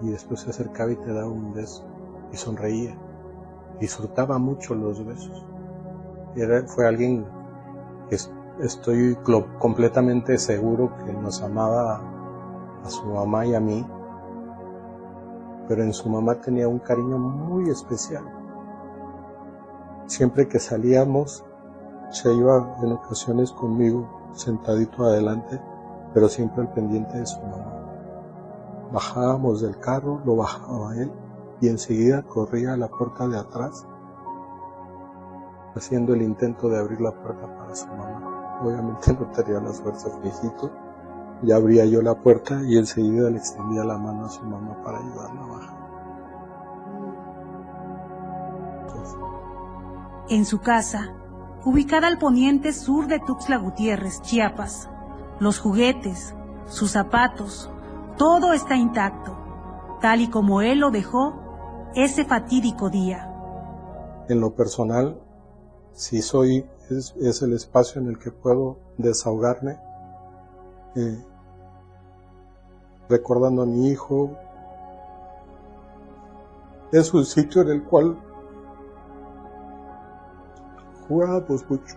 y 0.03 0.11
después 0.11 0.41
se 0.41 0.51
acercaba 0.51 0.91
y 0.91 0.97
te 0.97 1.13
daba 1.13 1.29
un 1.29 1.55
beso 1.55 1.87
y 2.33 2.37
sonreía. 2.37 2.97
Disfrutaba 3.79 4.39
mucho 4.39 4.75
los 4.75 5.05
besos. 5.07 5.47
Era, 6.35 6.67
fue 6.67 6.89
alguien 6.89 7.25
que 8.11 8.19
estoy 8.61 9.17
completamente 9.61 10.39
seguro 10.39 10.93
que 11.05 11.13
nos 11.13 11.41
amaba 11.41 12.14
a 12.85 12.91
su 12.91 13.07
mamá 13.07 13.47
y 13.47 13.55
a 13.55 13.61
mí, 13.61 13.87
pero 15.67 15.83
en 15.83 15.93
su 15.93 16.09
mamá 16.09 16.35
tenía 16.37 16.69
un 16.69 16.79
cariño 16.79 17.19
muy 17.19 17.71
especial. 17.71 18.25
Siempre 20.07 20.47
que 20.47 20.59
salíamos, 20.59 21.45
se 22.11 22.33
iba 22.33 22.77
en 22.83 22.93
ocasiones 22.93 23.51
conmigo 23.53 24.07
sentadito 24.33 25.05
adelante, 25.05 25.61
pero 26.13 26.29
siempre 26.29 26.63
al 26.63 26.73
pendiente 26.73 27.19
de 27.19 27.27
su 27.27 27.41
mamá. 27.41 27.73
Bajábamos 28.93 29.63
del 29.63 29.79
carro, 29.79 30.21
lo 30.25 30.37
bajaba 30.37 30.95
él 30.97 31.11
y 31.61 31.69
enseguida 31.69 32.23
corría 32.23 32.75
a 32.75 32.77
la 32.77 32.89
puerta 32.89 33.27
de 33.27 33.39
atrás, 33.39 33.87
haciendo 35.75 36.15
el 36.15 36.23
intento 36.23 36.69
de 36.69 36.79
abrir 36.79 37.01
la 37.01 37.13
puerta 37.13 37.47
para 37.57 37.75
su 37.75 37.87
mamá. 37.89 38.61
Obviamente 38.63 39.13
no 39.13 39.27
tenía 39.33 39.61
las 39.61 39.81
fuerzas 39.81 40.21
viejito, 40.23 40.71
y 41.43 41.53
abría 41.53 41.85
yo 41.85 42.01
la 42.01 42.15
puerta 42.15 42.63
y 42.65 42.79
enseguida 42.79 43.31
le 43.31 43.39
extendía 43.39 43.85
la 43.85 43.99
mano 43.99 44.27
a 44.27 44.29
su 44.29 44.43
mamá 44.43 44.83
para 44.83 44.99
ayudarla 44.99 45.43
a 45.43 45.47
bajar. 45.47 45.75
En 50.31 50.47
su 50.47 50.61
casa, 50.61 51.13
ubicada 51.65 52.09
al 52.09 52.19
poniente 52.19 52.73
sur 52.73 53.07
de 53.09 53.21
Tuxtla 53.21 53.59
Gutiérrez, 53.59 54.23
Chiapas, 54.23 54.89
los 55.39 55.59
juguetes, 55.59 56.35
sus 56.67 56.93
zapatos, 56.93 57.71
todo 58.17 58.53
está 58.53 58.77
intacto, 58.77 59.37
tal 60.01 60.23
y 60.23 60.29
como 60.29 60.63
él 60.63 60.79
lo 60.79 60.91
dejó 60.91 61.35
ese 61.95 62.25
fatídico 62.25 62.89
día. 62.89 63.31
En 64.29 64.41
lo 64.41 64.55
personal, 64.55 65.21
si 65.93 66.23
soy, 66.23 66.67
es, 66.91 67.43
el 67.43 67.53
espacio 67.53 68.01
en 68.01 68.09
el 68.09 68.19
que 68.19 68.31
puedo 68.31 68.79
desahogarme, 68.99 69.79
recordando 73.09 73.63
a 73.63 73.67
mi 73.67 73.89
hijo. 73.89 74.31
Es 76.93 77.13
un 77.13 77.25
sitio 77.25 77.63
en 77.63 77.69
el 77.69 77.85
cual 77.85 78.17
jugábamos 81.09 81.69
mucho. 81.69 81.97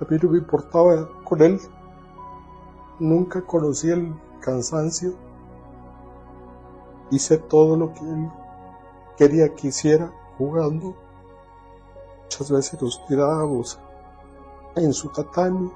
A 0.00 0.04
mí 0.08 0.16
no 0.22 0.30
me 0.30 0.38
importaba 0.38 1.08
con 1.24 1.42
él. 1.42 1.60
Nunca 2.98 3.42
conocí 3.42 3.90
el 3.90 4.14
cansancio. 4.40 5.14
Hice 7.10 7.38
todo 7.38 7.76
lo 7.76 7.92
que 7.92 8.00
él 8.00 8.30
quería 9.16 9.54
que 9.54 9.68
hiciera 9.68 10.12
jugando. 10.38 10.94
Muchas 12.22 12.50
veces 12.50 12.80
nos 12.80 13.04
tirábamos 13.06 13.78
en 14.76 14.92
su 14.92 15.08
tatami. 15.08 15.70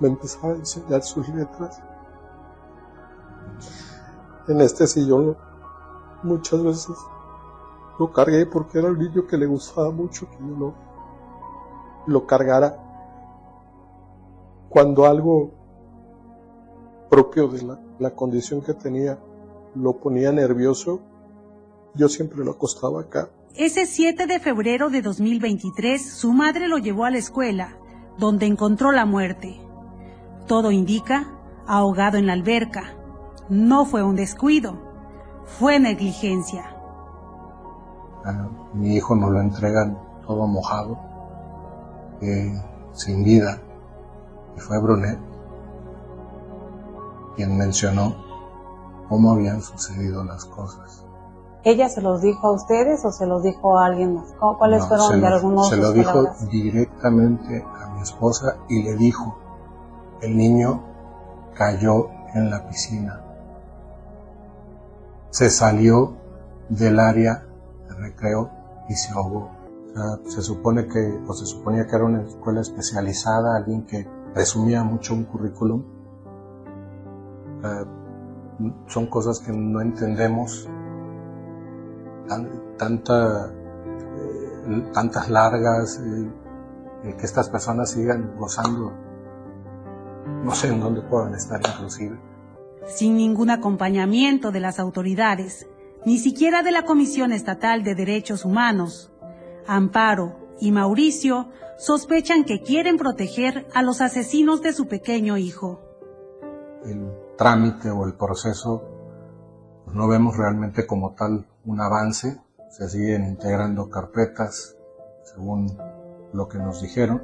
Me 0.00 0.08
empezaba 0.08 0.52
a 0.52 0.56
enseñar 0.56 1.02
sus 1.02 1.28
letras. 1.28 1.82
En 4.48 4.60
este 4.60 4.86
sillón 4.86 5.36
muchas 6.22 6.62
veces 6.62 6.96
lo 7.98 8.12
cargué 8.12 8.46
porque 8.46 8.78
era 8.78 8.88
un 8.88 8.98
niño 8.98 9.26
que 9.26 9.36
le 9.36 9.46
gustaba 9.46 9.90
mucho 9.90 10.28
que 10.30 10.36
yo 10.38 10.56
lo, 10.56 10.74
lo 12.06 12.26
cargara. 12.26 12.82
Cuando 14.68 15.06
algo 15.06 15.52
propio 17.08 17.48
de 17.48 17.62
la, 17.62 17.80
la 17.98 18.10
condición 18.10 18.60
que 18.60 18.74
tenía 18.74 19.18
lo 19.74 19.94
ponía 19.94 20.32
nervioso, 20.32 21.00
yo 21.94 22.08
siempre 22.08 22.44
lo 22.44 22.52
acostaba 22.52 23.00
acá. 23.00 23.30
Ese 23.54 23.86
7 23.86 24.26
de 24.26 24.38
febrero 24.38 24.90
de 24.90 25.00
2023, 25.00 26.12
su 26.12 26.32
madre 26.32 26.68
lo 26.68 26.76
llevó 26.76 27.06
a 27.06 27.10
la 27.10 27.18
escuela, 27.18 27.78
donde 28.18 28.44
encontró 28.44 28.92
la 28.92 29.06
muerte. 29.06 29.65
Todo 30.46 30.70
indica 30.70 31.28
ahogado 31.66 32.18
en 32.18 32.26
la 32.26 32.32
alberca. 32.32 32.94
No 33.48 33.84
fue 33.84 34.02
un 34.02 34.16
descuido, 34.16 34.74
fue 35.44 35.78
negligencia. 35.78 36.76
Ah, 38.24 38.48
mi 38.74 38.96
hijo 38.96 39.14
nos 39.14 39.30
lo 39.30 39.40
entregan 39.40 39.98
todo 40.26 40.46
mojado, 40.46 40.98
eh, 42.20 42.60
sin 42.92 43.22
vida, 43.22 43.60
y 44.56 44.60
fue 44.60 44.80
Brunet 44.80 45.18
quien 47.36 47.56
mencionó 47.56 48.16
cómo 49.08 49.32
habían 49.32 49.60
sucedido 49.60 50.24
las 50.24 50.46
cosas. 50.46 51.04
¿Ella 51.64 51.88
se 51.88 52.00
los 52.00 52.22
dijo 52.22 52.46
a 52.46 52.52
ustedes 52.52 53.04
o 53.04 53.12
se 53.12 53.26
los 53.26 53.42
dijo 53.42 53.78
a 53.78 53.86
alguien 53.86 54.14
más? 54.14 54.34
¿Cuáles 54.58 54.86
fueron 54.86 55.20
de 55.20 55.26
algunos 55.26 55.68
Se 55.68 55.76
lo 55.76 55.92
dijo 55.92 56.24
directamente 56.50 57.62
a 57.62 57.88
mi 57.90 58.02
esposa 58.02 58.56
y 58.68 58.82
le 58.82 58.96
dijo, 58.96 59.36
el 60.26 60.36
niño 60.36 60.82
cayó 61.54 62.08
en 62.34 62.50
la 62.50 62.66
piscina. 62.68 63.20
Se 65.30 65.50
salió 65.50 66.16
del 66.68 66.98
área 66.98 67.46
de 67.88 67.94
recreo 67.94 68.50
y 68.88 68.94
se 68.94 69.12
ahogó. 69.12 69.50
se 70.26 70.42
supone 70.42 70.86
que, 70.88 71.22
o 71.26 71.32
se 71.32 71.46
suponía 71.46 71.86
que 71.86 71.96
era 71.96 72.04
una 72.04 72.22
escuela 72.22 72.60
especializada, 72.60 73.56
alguien 73.56 73.86
que 73.86 74.06
resumía 74.34 74.82
mucho 74.82 75.14
un 75.14 75.24
currículum. 75.24 75.82
son 78.88 79.06
cosas 79.06 79.40
que 79.40 79.52
no 79.52 79.80
entendemos. 79.80 80.68
tanta, 82.76 83.46
eh, 83.48 84.90
tantas 84.92 85.30
largas, 85.30 85.98
eh, 86.04 87.14
que 87.16 87.24
estas 87.24 87.48
personas 87.48 87.90
sigan 87.92 88.36
gozando 88.36 89.05
no 90.26 90.54
sé 90.54 90.68
en 90.68 90.80
dónde 90.80 91.02
puedan 91.02 91.34
estar 91.34 91.60
inclusive. 91.60 92.18
Sin 92.86 93.16
ningún 93.16 93.50
acompañamiento 93.50 94.52
de 94.52 94.60
las 94.60 94.78
autoridades, 94.78 95.66
ni 96.04 96.18
siquiera 96.18 96.62
de 96.62 96.70
la 96.70 96.84
Comisión 96.84 97.32
Estatal 97.32 97.82
de 97.82 97.94
Derechos 97.94 98.44
Humanos, 98.44 99.12
Amparo 99.66 100.54
y 100.60 100.72
Mauricio 100.72 101.48
sospechan 101.78 102.44
que 102.44 102.62
quieren 102.62 102.96
proteger 102.96 103.66
a 103.74 103.82
los 103.82 104.00
asesinos 104.00 104.62
de 104.62 104.72
su 104.72 104.86
pequeño 104.86 105.36
hijo. 105.36 105.80
El 106.84 107.10
trámite 107.36 107.90
o 107.90 108.06
el 108.06 108.14
proceso 108.14 108.84
pues, 109.84 109.96
no 109.96 110.08
vemos 110.08 110.36
realmente 110.36 110.86
como 110.86 111.14
tal 111.14 111.46
un 111.64 111.80
avance, 111.80 112.40
se 112.70 112.88
siguen 112.88 113.24
integrando 113.24 113.90
carpetas 113.90 114.76
según 115.24 115.76
lo 116.32 116.48
que 116.48 116.58
nos 116.58 116.80
dijeron. 116.80 117.22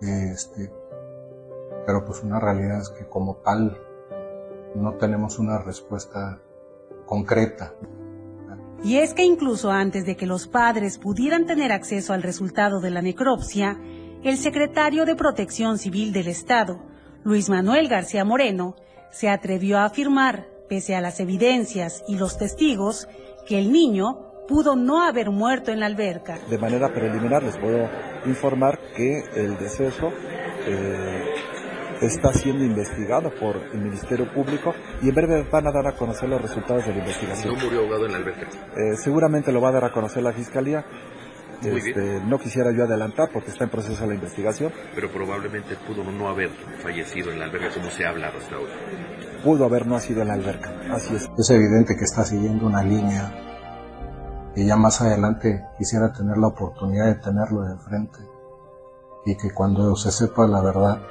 Este, 0.00 0.72
pero 1.88 2.04
pues 2.04 2.22
una 2.22 2.38
realidad 2.38 2.82
es 2.82 2.90
que 2.90 3.06
como 3.06 3.36
tal 3.36 3.78
no 4.74 4.98
tenemos 4.98 5.38
una 5.38 5.56
respuesta 5.56 6.38
concreta. 7.06 7.72
Y 8.84 8.98
es 8.98 9.14
que 9.14 9.24
incluso 9.24 9.70
antes 9.70 10.04
de 10.04 10.14
que 10.14 10.26
los 10.26 10.48
padres 10.48 10.98
pudieran 10.98 11.46
tener 11.46 11.72
acceso 11.72 12.12
al 12.12 12.22
resultado 12.22 12.80
de 12.80 12.90
la 12.90 13.00
necropsia, 13.00 13.80
el 14.22 14.36
secretario 14.36 15.06
de 15.06 15.16
Protección 15.16 15.78
Civil 15.78 16.12
del 16.12 16.28
Estado, 16.28 16.78
Luis 17.24 17.48
Manuel 17.48 17.88
García 17.88 18.22
Moreno, 18.22 18.76
se 19.10 19.30
atrevió 19.30 19.78
a 19.78 19.86
afirmar, 19.86 20.46
pese 20.68 20.94
a 20.94 21.00
las 21.00 21.20
evidencias 21.20 22.04
y 22.06 22.18
los 22.18 22.36
testigos, 22.36 23.08
que 23.46 23.58
el 23.58 23.72
niño 23.72 24.44
pudo 24.46 24.76
no 24.76 25.02
haber 25.02 25.30
muerto 25.30 25.72
en 25.72 25.80
la 25.80 25.86
alberca. 25.86 26.38
De 26.50 26.58
manera 26.58 26.92
preliminar 26.92 27.42
les 27.42 27.56
puedo 27.56 27.88
informar 28.26 28.78
que 28.94 29.24
el 29.36 29.56
deceso 29.56 30.12
eh, 30.66 31.27
está 32.00 32.32
siendo 32.32 32.64
investigado 32.64 33.30
por 33.40 33.56
el 33.56 33.80
Ministerio 33.80 34.32
Público 34.32 34.74
y 35.02 35.08
en 35.08 35.14
breve 35.14 35.46
van 35.50 35.66
a 35.66 35.72
dar 35.72 35.86
a 35.86 35.96
conocer 35.96 36.28
los 36.28 36.40
resultados 36.40 36.86
de 36.86 36.92
la 36.92 36.98
investigación. 36.98 37.54
¿No 37.54 37.64
murió 37.64 37.80
ahogado 37.80 38.06
en 38.06 38.12
la 38.12 38.18
alberca? 38.18 38.46
Eh, 38.76 38.96
seguramente 38.96 39.52
lo 39.52 39.60
va 39.60 39.70
a 39.70 39.72
dar 39.72 39.84
a 39.84 39.92
conocer 39.92 40.22
la 40.22 40.32
Fiscalía. 40.32 40.84
Este, 41.62 42.20
no 42.24 42.38
quisiera 42.38 42.70
yo 42.70 42.84
adelantar 42.84 43.30
porque 43.32 43.50
está 43.50 43.64
en 43.64 43.70
proceso 43.70 44.06
la 44.06 44.14
investigación. 44.14 44.72
Pero 44.94 45.10
probablemente 45.10 45.74
pudo 45.88 46.04
no 46.04 46.28
haber 46.28 46.50
fallecido 46.80 47.32
en 47.32 47.40
la 47.40 47.46
alberca 47.46 47.74
como 47.74 47.90
se 47.90 48.04
ha 48.06 48.10
hablado 48.10 48.38
hasta 48.38 48.54
ahora. 48.54 48.72
Pudo 49.42 49.64
haber 49.64 49.86
no 49.86 49.98
sido 49.98 50.22
en 50.22 50.28
la 50.28 50.34
alberca, 50.34 50.72
así 50.92 51.16
es. 51.16 51.28
Es 51.36 51.50
evidente 51.50 51.96
que 51.96 52.04
está 52.04 52.24
siguiendo 52.24 52.64
una 52.66 52.84
línea 52.84 53.32
y 54.54 54.66
ya 54.66 54.76
más 54.76 55.00
adelante 55.00 55.64
quisiera 55.78 56.12
tener 56.12 56.36
la 56.36 56.48
oportunidad 56.48 57.06
de 57.06 57.14
tenerlo 57.16 57.62
de 57.62 57.76
frente 57.78 58.18
y 59.24 59.36
que 59.36 59.50
cuando 59.52 59.94
se 59.96 60.10
sepa 60.10 60.46
la 60.46 60.62
verdad 60.62 61.02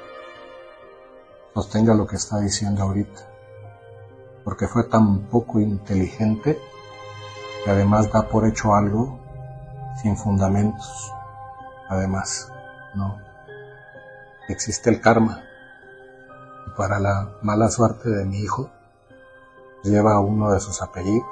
sostenga 1.62 1.92
lo 1.92 2.06
que 2.06 2.14
está 2.14 2.38
diciendo 2.38 2.84
ahorita, 2.84 3.20
porque 4.44 4.68
fue 4.68 4.84
tan 4.84 5.22
poco 5.22 5.58
inteligente 5.58 6.56
que 7.64 7.70
además 7.70 8.12
da 8.12 8.28
por 8.28 8.46
hecho 8.46 8.76
algo 8.76 9.18
sin 10.00 10.16
fundamentos. 10.16 11.12
Además, 11.88 12.52
no. 12.94 13.18
Existe 14.48 14.88
el 14.88 15.00
karma. 15.00 15.42
Y 16.68 16.76
para 16.76 17.00
la 17.00 17.28
mala 17.42 17.68
suerte 17.70 18.08
de 18.08 18.24
mi 18.24 18.38
hijo, 18.38 18.70
lleva 19.82 20.20
uno 20.20 20.52
de 20.52 20.60
sus 20.60 20.80
apellidos. 20.80 21.26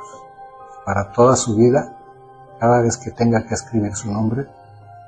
Para 0.85 1.13
toda 1.13 1.37
su 1.37 1.55
vida, 1.55 1.97
cada 2.59 2.83
vez 2.83 2.97
que 2.97 3.13
tenga 3.13 3.47
que 3.47 3.55
escribir 3.55 3.95
su 3.95 4.11
nombre, 4.11 4.49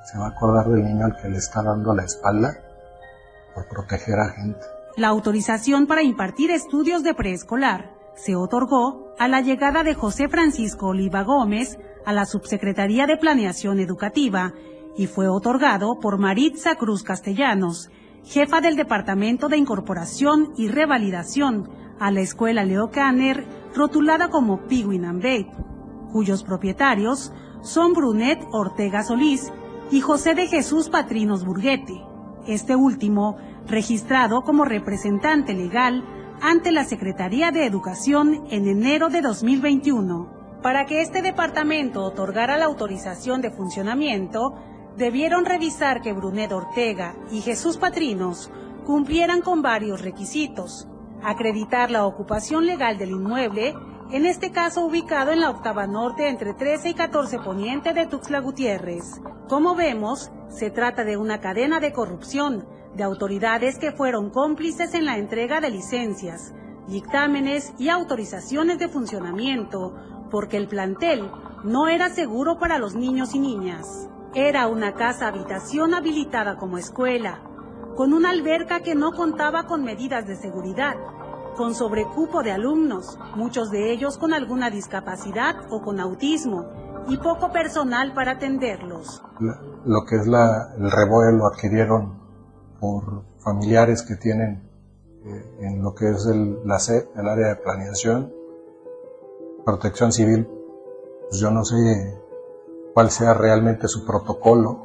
se 0.05 0.17
va 0.17 0.27
a 0.27 0.31
acordar 0.31 0.69
del 0.69 0.85
niño 0.85 1.07
al 1.07 1.17
que 1.17 1.29
le 1.29 1.39
está 1.39 1.61
dando 1.61 1.93
la 1.93 2.05
espalda 2.05 2.57
por 3.53 3.67
proteger 3.69 4.21
a 4.21 4.29
gente. 4.29 4.78
La 4.99 5.07
autorización 5.11 5.87
para 5.87 6.03
impartir 6.03 6.51
estudios 6.51 7.05
de 7.05 7.15
preescolar 7.15 7.95
se 8.17 8.35
otorgó 8.35 9.15
a 9.17 9.29
la 9.29 9.41
llegada 9.41 9.85
de 9.85 9.95
José 9.95 10.29
Francisco 10.29 10.89
Oliva 10.89 11.23
Gómez 11.23 11.79
a 12.05 12.13
la 12.13 12.27
Subsecretaría 12.27 13.07
de 13.07 13.17
Planeación 13.17 13.79
Educativa 13.79 14.55
y 14.97 15.07
fue 15.07 15.29
otorgado 15.29 16.01
por 16.01 16.19
Maritza 16.19 16.75
Cruz 16.75 17.05
Castellanos, 17.05 17.91
jefa 18.25 18.61
del 18.61 18.75
Departamento 18.75 19.49
de 19.49 19.59
Incorporación 19.59 20.53
y 20.57 20.67
Revalidación 20.67 21.71
a 22.01 22.11
la 22.11 22.19
Escuela 22.19 22.65
Leo 22.65 22.91
Kanner, 22.91 23.47
rotulada 23.77 24.31
como 24.31 24.67
Piguin 24.67 25.05
and 25.05 25.23
Babe, 25.23 25.53
cuyos 26.11 26.43
propietarios 26.43 27.33
son 27.63 27.93
Brunet 27.93 28.41
Ortega 28.51 29.05
Solís 29.05 29.53
y 29.93 30.01
José 30.01 30.35
de 30.35 30.49
Jesús 30.49 30.89
Patrinos 30.89 31.45
Burguete, 31.45 32.03
este 32.49 32.75
último 32.75 33.37
registrado 33.69 34.43
como 34.43 34.65
representante 34.65 35.55
legal 35.55 36.03
ante 36.41 36.73
la 36.73 36.85
Secretaría 36.85 37.51
de 37.51 37.67
Educación 37.67 38.47
en 38.51 38.67
enero 38.67 39.09
de 39.09 39.21
2021. 39.21 40.59
Para 40.63 40.87
que 40.87 41.03
este 41.03 41.23
departamento 41.23 42.03
otorgara 42.03 42.57
la 42.57 42.65
autorización 42.65 43.43
de 43.43 43.51
funcionamiento, 43.51 44.55
debieron 44.97 45.45
revisar 45.45 46.01
que 46.01 46.13
Brunet 46.13 46.51
Ortega 46.51 47.15
y 47.31 47.43
Jesús 47.43 47.77
Patrinos 47.77 48.51
cumplieran 48.85 49.43
con 49.43 49.63
varios 49.63 50.03
requisitos. 50.03 50.89
Acreditar 51.23 51.91
la 51.91 52.07
ocupación 52.07 52.67
legal 52.67 52.97
del 52.97 53.11
inmueble, 53.11 53.75
en 54.11 54.25
este 54.25 54.51
caso 54.51 54.87
ubicado 54.87 55.31
en 55.31 55.41
la 55.41 55.51
octava 55.51 55.87
norte 55.87 56.29
entre 56.29 56.55
13 56.55 56.91
y 56.91 56.95
14 56.95 57.39
poniente 57.41 57.93
de 57.93 58.07
Tuxtla 58.07 58.41
Gutiérrez. 58.41 59.21
Como 59.49 59.75
vemos, 59.75 60.33
se 60.49 60.71
trata 60.71 61.05
de 61.05 61.17
una 61.17 61.41
cadena 61.41 61.81
de 61.81 61.93
corrupción 61.93 62.67
de 62.95 63.05
autoridades 63.05 63.79
que 63.79 63.93
fueron 63.93 64.31
cómplices 64.31 64.95
en 64.95 65.05
la 65.05 65.19
entrega 65.19 65.61
de 65.61 65.71
licencias, 65.71 66.55
dictámenes 66.89 67.73
y 67.79 67.89
autorizaciones 67.89 68.79
de 68.79 68.89
funcionamiento 68.89 69.95
porque 70.31 70.57
el 70.57 70.69
plantel 70.69 71.31
no 71.65 71.89
era 71.89 72.09
seguro 72.11 72.59
para 72.59 72.79
los 72.79 72.95
niños 72.95 73.35
y 73.35 73.41
niñas. 73.41 74.09
Era 74.35 74.69
una 74.69 74.95
casa 74.95 75.29
habitación 75.29 75.95
habilitada 75.95 76.57
como 76.57 76.79
escuela, 76.79 77.43
con 77.97 78.13
una 78.13 78.31
alberca 78.31 78.81
que 78.81 78.95
no 78.95 79.13
contaba 79.13 79.65
con 79.65 79.83
medidas 79.83 80.27
de 80.27 80.37
seguridad, 80.37 80.95
con 81.57 81.75
sobrecupo 81.75 82.43
de 82.43 82.53
alumnos, 82.53 83.19
muchos 83.35 83.71
de 83.71 83.91
ellos 83.91 84.19
con 84.19 84.33
alguna 84.33 84.71
discapacidad 84.71 85.57
o 85.71 85.81
con 85.83 85.99
autismo, 85.99 86.67
y 87.09 87.17
poco 87.17 87.51
personal 87.51 88.13
para 88.13 88.33
atenderlos. 88.33 89.23
Lo 89.41 90.05
que 90.05 90.17
es 90.17 90.27
el 90.27 90.91
revuelo 90.91 91.47
adquirieron 91.47 92.18
por 92.81 93.25
familiares 93.39 94.03
que 94.03 94.17
tienen 94.17 94.63
eh, 95.25 95.57
en 95.61 95.83
lo 95.83 95.95
que 95.95 96.11
es 96.11 96.27
el, 96.27 96.59
la 96.65 96.79
el 96.89 97.29
área 97.29 97.49
de 97.49 97.57
planeación, 97.57 98.33
protección 99.65 100.13
civil, 100.13 100.49
pues 101.29 101.41
yo 101.41 101.51
no 101.51 101.65
sé 101.65 102.19
cuál 102.95 103.11
sea 103.11 103.35
realmente 103.35 103.89
su 103.89 104.07
protocolo 104.07 104.85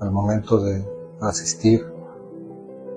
al 0.00 0.10
momento 0.10 0.60
de 0.60 0.84
asistir 1.20 1.84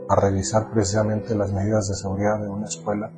a 0.10 0.16
revisar 0.16 0.72
precisamente 0.72 1.36
las 1.36 1.54
medidas 1.54 1.88
de 1.88 1.96
seguridad 1.96 2.40
de 2.40 2.50
una 2.50 2.66
escuela. 2.66 3.12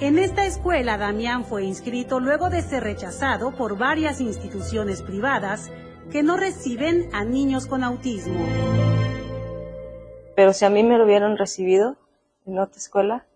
En 0.00 0.18
esta 0.18 0.46
escuela 0.46 0.96
Damián 0.96 1.44
fue 1.44 1.64
inscrito 1.64 2.20
luego 2.20 2.48
de 2.48 2.62
ser 2.62 2.84
rechazado 2.84 3.54
por 3.54 3.76
varias 3.76 4.20
instituciones 4.20 5.02
privadas 5.02 5.70
que 6.10 6.22
no 6.22 6.36
reciben 6.36 7.10
a 7.12 7.24
niños 7.24 7.66
con 7.66 7.84
autismo. 7.84 8.46
Pero 10.40 10.54
si 10.54 10.64
a 10.64 10.70
mí 10.70 10.82
me 10.82 10.96
lo 10.96 11.04
hubieran 11.04 11.36
recibido 11.36 11.98
en 12.46 12.58
otra 12.58 12.78
escuela, 12.78 13.26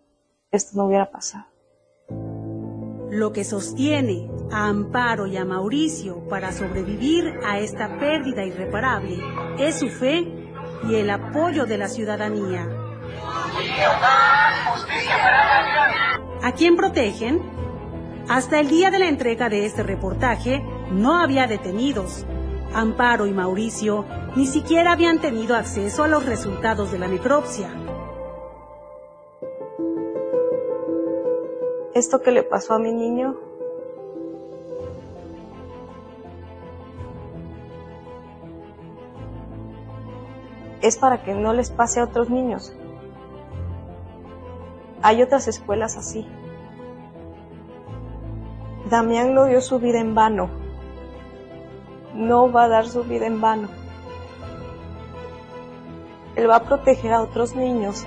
esto 0.51 0.71
no 0.75 0.87
hubiera 0.87 1.11
pasado. 1.11 1.45
Lo 3.11 3.31
que 3.31 3.45
sostiene 3.45 4.31
a 4.51 4.69
Amparo 4.69 5.27
y 5.27 5.37
a 5.37 5.45
Mauricio 5.45 6.27
para 6.31 6.51
sobrevivir 6.51 7.41
a 7.45 7.59
esta 7.59 7.99
pérdida 7.99 8.47
irreparable 8.47 9.19
es 9.59 9.81
su 9.81 9.91
fe 9.91 10.25
y 10.89 10.95
el 10.95 11.11
apoyo 11.11 11.67
de 11.67 11.77
la 11.77 11.89
ciudadanía. 11.89 12.67
¿A 16.43 16.53
quién 16.57 16.75
protegen? 16.75 17.43
Hasta 18.31 18.61
el 18.61 18.69
día 18.69 18.91
de 18.91 19.01
la 19.01 19.09
entrega 19.09 19.51
de 19.51 19.67
este 19.67 19.83
reportaje 19.83 20.63
no 20.91 21.21
había 21.21 21.47
detenidos. 21.47 22.25
Amparo 22.75 23.27
y 23.27 23.33
Mauricio 23.33 24.05
ni 24.37 24.47
siquiera 24.47 24.93
habían 24.93 25.21
tenido 25.21 25.57
acceso 25.57 26.03
a 26.03 26.09
los 26.09 26.27
resultados 26.27 26.93
de 26.93 26.99
la 26.99 27.09
necropsia. 27.09 27.71
esto 31.95 32.21
que 32.21 32.33
le 32.33 32.43
pasó 32.43 32.75
a 32.75 32.79
mi 32.79 32.93
niño 32.93 33.37
es 40.83 40.99
para 40.99 41.23
que 41.23 41.35
no 41.35 41.53
les 41.53 41.71
pase 41.71 42.01
a 42.01 42.05
otros 42.05 42.29
niños. 42.29 42.77
Hay 45.03 45.23
otras 45.23 45.47
escuelas 45.49 45.97
así. 45.97 46.27
Damián 48.91 49.35
no 49.35 49.47
dio 49.47 49.61
su 49.61 49.79
vida 49.79 50.01
en 50.01 50.15
vano. 50.15 50.64
No 52.15 52.51
va 52.51 52.65
a 52.65 52.69
dar 52.69 52.89
su 52.89 53.05
vida 53.05 53.27
en 53.27 53.41
vano. 53.41 53.69
Él 56.37 56.49
va 56.49 56.57
a 56.57 56.65
proteger 56.65 57.13
a 57.13 57.23
otros 57.23 57.55
niños. 57.55 58.05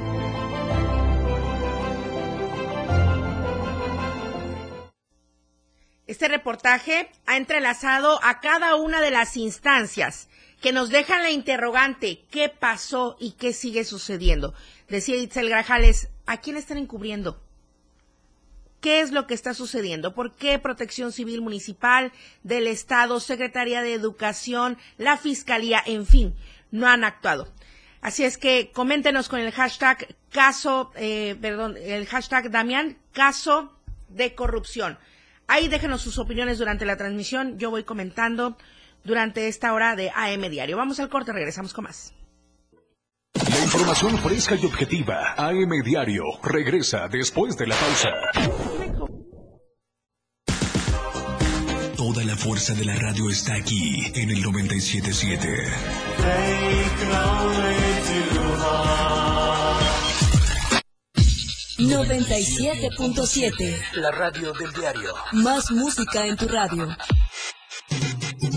Este 6.07 6.29
reportaje 6.29 7.11
ha 7.25 7.35
entrelazado 7.35 8.19
a 8.23 8.39
cada 8.39 8.75
una 8.75 9.01
de 9.01 9.11
las 9.11 9.35
instancias 9.35 10.29
que 10.61 10.71
nos 10.71 10.89
dejan 10.89 11.21
la 11.21 11.31
interrogante, 11.31 12.25
¿qué 12.31 12.49
pasó 12.49 13.17
y 13.19 13.33
qué 13.33 13.53
sigue 13.53 13.83
sucediendo? 13.83 14.53
Decía 14.87 15.17
Itzel 15.17 15.49
Grajales, 15.49 16.09
¿a 16.25 16.37
quién 16.37 16.57
están 16.57 16.77
encubriendo? 16.77 17.39
¿Qué 18.81 19.01
es 19.01 19.11
lo 19.11 19.25
que 19.25 19.33
está 19.33 19.53
sucediendo? 19.53 20.13
¿Por 20.13 20.35
qué 20.35 20.59
Protección 20.59 21.11
Civil 21.11 21.41
Municipal 21.41 22.11
del 22.43 22.67
Estado, 22.67 23.19
Secretaría 23.19 23.81
de 23.81 23.93
Educación, 23.93 24.77
la 24.97 25.17
Fiscalía, 25.17 25.81
en 25.85 26.05
fin, 26.05 26.35
no 26.71 26.87
han 26.87 27.03
actuado? 27.03 27.51
Así 28.01 28.23
es 28.23 28.37
que 28.37 28.71
coméntenos 28.71 29.29
con 29.29 29.39
el 29.39 29.51
hashtag 29.51 30.15
caso, 30.31 30.91
eh, 30.95 31.35
perdón, 31.41 31.75
el 31.77 32.05
hashtag 32.05 32.51
Damián, 32.51 32.97
caso 33.13 33.73
de 34.09 34.35
corrupción. 34.35 34.99
Ahí 35.47 35.67
déjenos 35.67 36.01
sus 36.01 36.19
opiniones 36.19 36.59
durante 36.59 36.85
la 36.85 36.97
transmisión. 36.97 37.57
Yo 37.57 37.71
voy 37.71 37.83
comentando 37.83 38.57
durante 39.03 39.47
esta 39.47 39.73
hora 39.73 39.95
de 39.95 40.11
AM 40.13 40.49
Diario. 40.49 40.77
Vamos 40.77 40.99
al 40.99 41.09
corte, 41.09 41.33
regresamos 41.33 41.73
con 41.73 41.85
más. 41.85 42.13
La 43.50 43.63
información 43.63 44.17
fresca 44.17 44.56
y 44.56 44.65
objetiva. 44.65 45.34
AM 45.38 45.69
Diario 45.84 46.23
regresa 46.43 47.08
después 47.08 47.56
de 47.58 47.67
la 47.67 47.76
pausa. 47.76 48.10
Toda 51.95 52.23
la 52.23 52.36
fuerza 52.36 52.73
de 52.73 52.86
la 52.86 52.95
radio 52.95 53.30
está 53.30 53.56
aquí 53.56 54.12
en 54.15 54.32
el 54.32 54.41
977. 54.41 55.47
97.7. 61.78 63.78
La 63.93 64.12
radio 64.12 64.52
del 64.54 64.73
diario. 64.73 65.13
Más 65.34 65.69
música 65.71 66.26
en 66.26 66.36
tu 66.36 66.47
radio. 66.47 66.88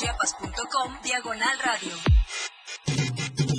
www.diariodechiapas.com 0.00 0.92
Diagonal 1.04 1.58
Radio. 1.64 1.92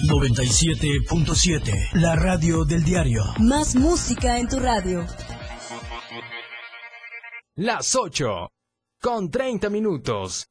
97.7. 0.10 1.94
La 1.94 2.16
radio 2.16 2.66
del 2.66 2.84
diario. 2.84 3.24
Más 3.40 3.76
música 3.76 4.40
en 4.40 4.48
tu 4.48 4.60
radio. 4.60 5.06
Las 7.56 7.96
8. 7.96 8.50
Con 9.02 9.30
30 9.30 9.70
minutos. 9.70 10.48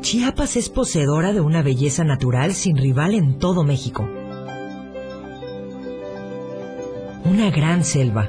Chiapas 0.00 0.56
es 0.56 0.68
poseedora 0.68 1.32
de 1.32 1.40
una 1.40 1.62
belleza 1.62 2.04
natural 2.04 2.54
sin 2.54 2.76
rival 2.76 3.14
en 3.14 3.38
todo 3.38 3.64
México. 3.64 4.02
Una 7.24 7.50
gran 7.50 7.84
selva, 7.84 8.28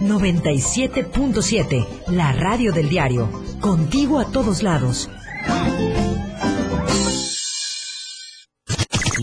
97.7, 0.00 1.86
la 2.08 2.32
radio 2.32 2.72
del 2.72 2.88
diario, 2.88 3.28
contigo 3.60 4.18
a 4.18 4.26
todos 4.26 4.62
lados. 4.62 5.08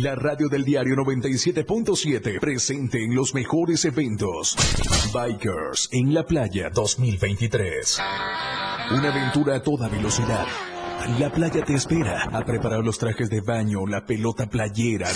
La 0.01 0.15
radio 0.15 0.47
del 0.49 0.65
diario 0.65 0.95
97.7 0.95 2.39
presente 2.39 3.03
en 3.03 3.13
los 3.13 3.35
mejores 3.35 3.85
eventos. 3.85 4.55
Bikers 5.13 5.89
en 5.91 6.13
la 6.13 6.25
playa 6.25 6.71
2023. 6.71 7.99
Una 8.91 9.09
aventura 9.09 9.57
a 9.57 9.61
toda 9.61 9.87
velocidad. 9.89 10.47
La 11.19 11.29
playa 11.29 11.63
te 11.65 11.73
espera 11.73 12.29
a 12.31 12.45
preparar 12.45 12.79
los 12.79 12.97
trajes 12.97 13.29
de 13.29 13.41
baño, 13.41 13.85
la 13.85 14.05
pelota 14.05 14.45
playera. 14.45 15.09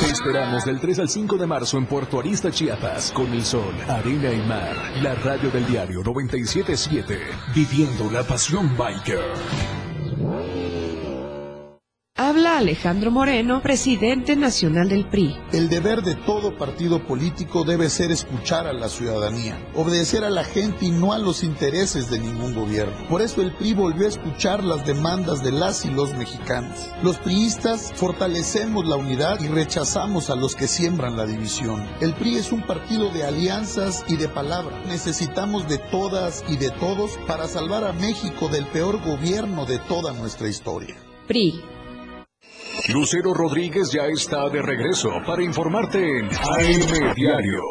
Te 0.00 0.10
esperamos 0.10 0.64
del 0.64 0.80
3 0.80 0.98
al 0.98 1.08
5 1.08 1.36
de 1.36 1.46
marzo 1.46 1.78
en 1.78 1.86
Puerto 1.86 2.18
Arista, 2.18 2.50
Chiapas, 2.50 3.12
con 3.12 3.32
el 3.32 3.44
sol, 3.44 3.74
arena 3.88 4.32
y 4.32 4.42
mar. 4.48 4.76
La 5.02 5.14
radio 5.14 5.50
del 5.50 5.66
diario 5.66 6.02
977, 6.02 7.20
viviendo 7.54 8.10
la 8.10 8.24
pasión 8.24 8.76
biker. 8.76 9.83
Habla 12.34 12.58
Alejandro 12.58 13.12
Moreno, 13.12 13.62
presidente 13.62 14.34
nacional 14.34 14.88
del 14.88 15.06
PRI. 15.06 15.36
El 15.52 15.68
deber 15.68 16.02
de 16.02 16.16
todo 16.16 16.58
partido 16.58 17.06
político 17.06 17.62
debe 17.62 17.88
ser 17.88 18.10
escuchar 18.10 18.66
a 18.66 18.72
la 18.72 18.88
ciudadanía, 18.88 19.56
obedecer 19.76 20.24
a 20.24 20.30
la 20.30 20.42
gente 20.42 20.86
y 20.86 20.90
no 20.90 21.12
a 21.12 21.18
los 21.18 21.44
intereses 21.44 22.10
de 22.10 22.18
ningún 22.18 22.52
gobierno. 22.52 23.06
Por 23.08 23.22
eso 23.22 23.40
el 23.40 23.54
PRI 23.54 23.74
volvió 23.74 24.06
a 24.06 24.08
escuchar 24.08 24.64
las 24.64 24.84
demandas 24.84 25.44
de 25.44 25.52
las 25.52 25.84
y 25.84 25.92
los 25.92 26.12
mexicanos. 26.14 26.76
Los 27.04 27.18
priistas 27.18 27.92
fortalecemos 27.94 28.84
la 28.84 28.96
unidad 28.96 29.40
y 29.40 29.46
rechazamos 29.46 30.28
a 30.28 30.34
los 30.34 30.56
que 30.56 30.66
siembran 30.66 31.16
la 31.16 31.26
división. 31.26 31.88
El 32.00 32.14
PRI 32.14 32.38
es 32.38 32.50
un 32.50 32.66
partido 32.66 33.10
de 33.10 33.22
alianzas 33.22 34.04
y 34.08 34.16
de 34.16 34.26
palabra. 34.26 34.82
Necesitamos 34.88 35.68
de 35.68 35.78
todas 35.78 36.44
y 36.48 36.56
de 36.56 36.70
todos 36.70 37.12
para 37.28 37.46
salvar 37.46 37.84
a 37.84 37.92
México 37.92 38.48
del 38.48 38.66
peor 38.66 39.00
gobierno 39.04 39.66
de 39.66 39.78
toda 39.78 40.12
nuestra 40.12 40.48
historia. 40.48 40.96
PRI. 41.28 41.73
Lucero 42.88 43.32
Rodríguez 43.32 43.90
ya 43.92 44.06
está 44.06 44.48
de 44.50 44.60
regreso 44.60 45.08
para 45.26 45.42
informarte 45.42 45.98
en 45.98 46.26
AM 46.26 47.14
Diario. 47.14 47.62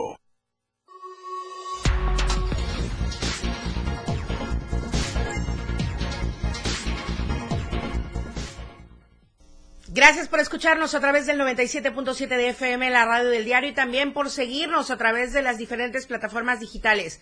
Gracias 9.95 10.27
por 10.27 10.39
escucharnos 10.39 10.95
a 10.95 10.99
través 10.99 11.27
del 11.27 11.39
97.7 11.39 12.27
de 12.27 12.49
FM, 12.49 12.89
la 12.89 13.05
radio 13.05 13.29
del 13.29 13.45
diario, 13.45 13.69
y 13.69 13.73
también 13.73 14.11
por 14.11 14.31
seguirnos 14.31 14.89
a 14.89 14.97
través 14.97 15.33
de 15.33 15.43
las 15.43 15.59
diferentes 15.59 16.07
plataformas 16.07 16.59
digitales. 16.59 17.21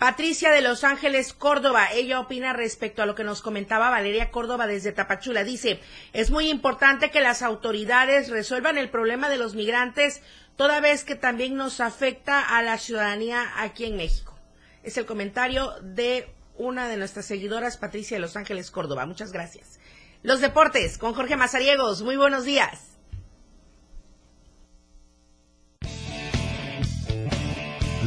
Patricia 0.00 0.50
de 0.50 0.62
Los 0.62 0.82
Ángeles, 0.82 1.34
Córdoba, 1.34 1.92
ella 1.92 2.20
opina 2.20 2.54
respecto 2.54 3.02
a 3.02 3.06
lo 3.06 3.14
que 3.14 3.22
nos 3.22 3.42
comentaba 3.42 3.90
Valeria 3.90 4.30
Córdoba 4.30 4.66
desde 4.66 4.92
Tapachula. 4.92 5.44
Dice, 5.44 5.78
es 6.14 6.30
muy 6.30 6.48
importante 6.48 7.10
que 7.10 7.20
las 7.20 7.42
autoridades 7.42 8.30
resuelvan 8.30 8.78
el 8.78 8.88
problema 8.88 9.28
de 9.28 9.36
los 9.36 9.54
migrantes, 9.54 10.22
toda 10.56 10.80
vez 10.80 11.04
que 11.04 11.16
también 11.16 11.54
nos 11.54 11.80
afecta 11.82 12.40
a 12.40 12.62
la 12.62 12.78
ciudadanía 12.78 13.44
aquí 13.58 13.84
en 13.84 13.98
México. 13.98 14.38
Es 14.82 14.96
el 14.96 15.04
comentario 15.04 15.74
de 15.82 16.30
una 16.56 16.88
de 16.88 16.96
nuestras 16.96 17.26
seguidoras, 17.26 17.76
Patricia 17.76 18.16
de 18.16 18.22
Los 18.22 18.36
Ángeles, 18.36 18.70
Córdoba. 18.70 19.04
Muchas 19.04 19.32
gracias. 19.32 19.80
Los 20.22 20.40
deportes 20.40 20.96
con 20.96 21.12
Jorge 21.12 21.36
Mazariegos. 21.36 22.00
Muy 22.00 22.16
buenos 22.16 22.46
días. 22.46 22.89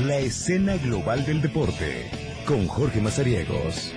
La 0.04 0.18
escena 0.18 0.76
global 0.76 1.26
del 1.26 1.42
deporte 1.42 2.12
con 2.46 2.68
Jorge 2.68 3.00
Mazariegos. 3.00 3.94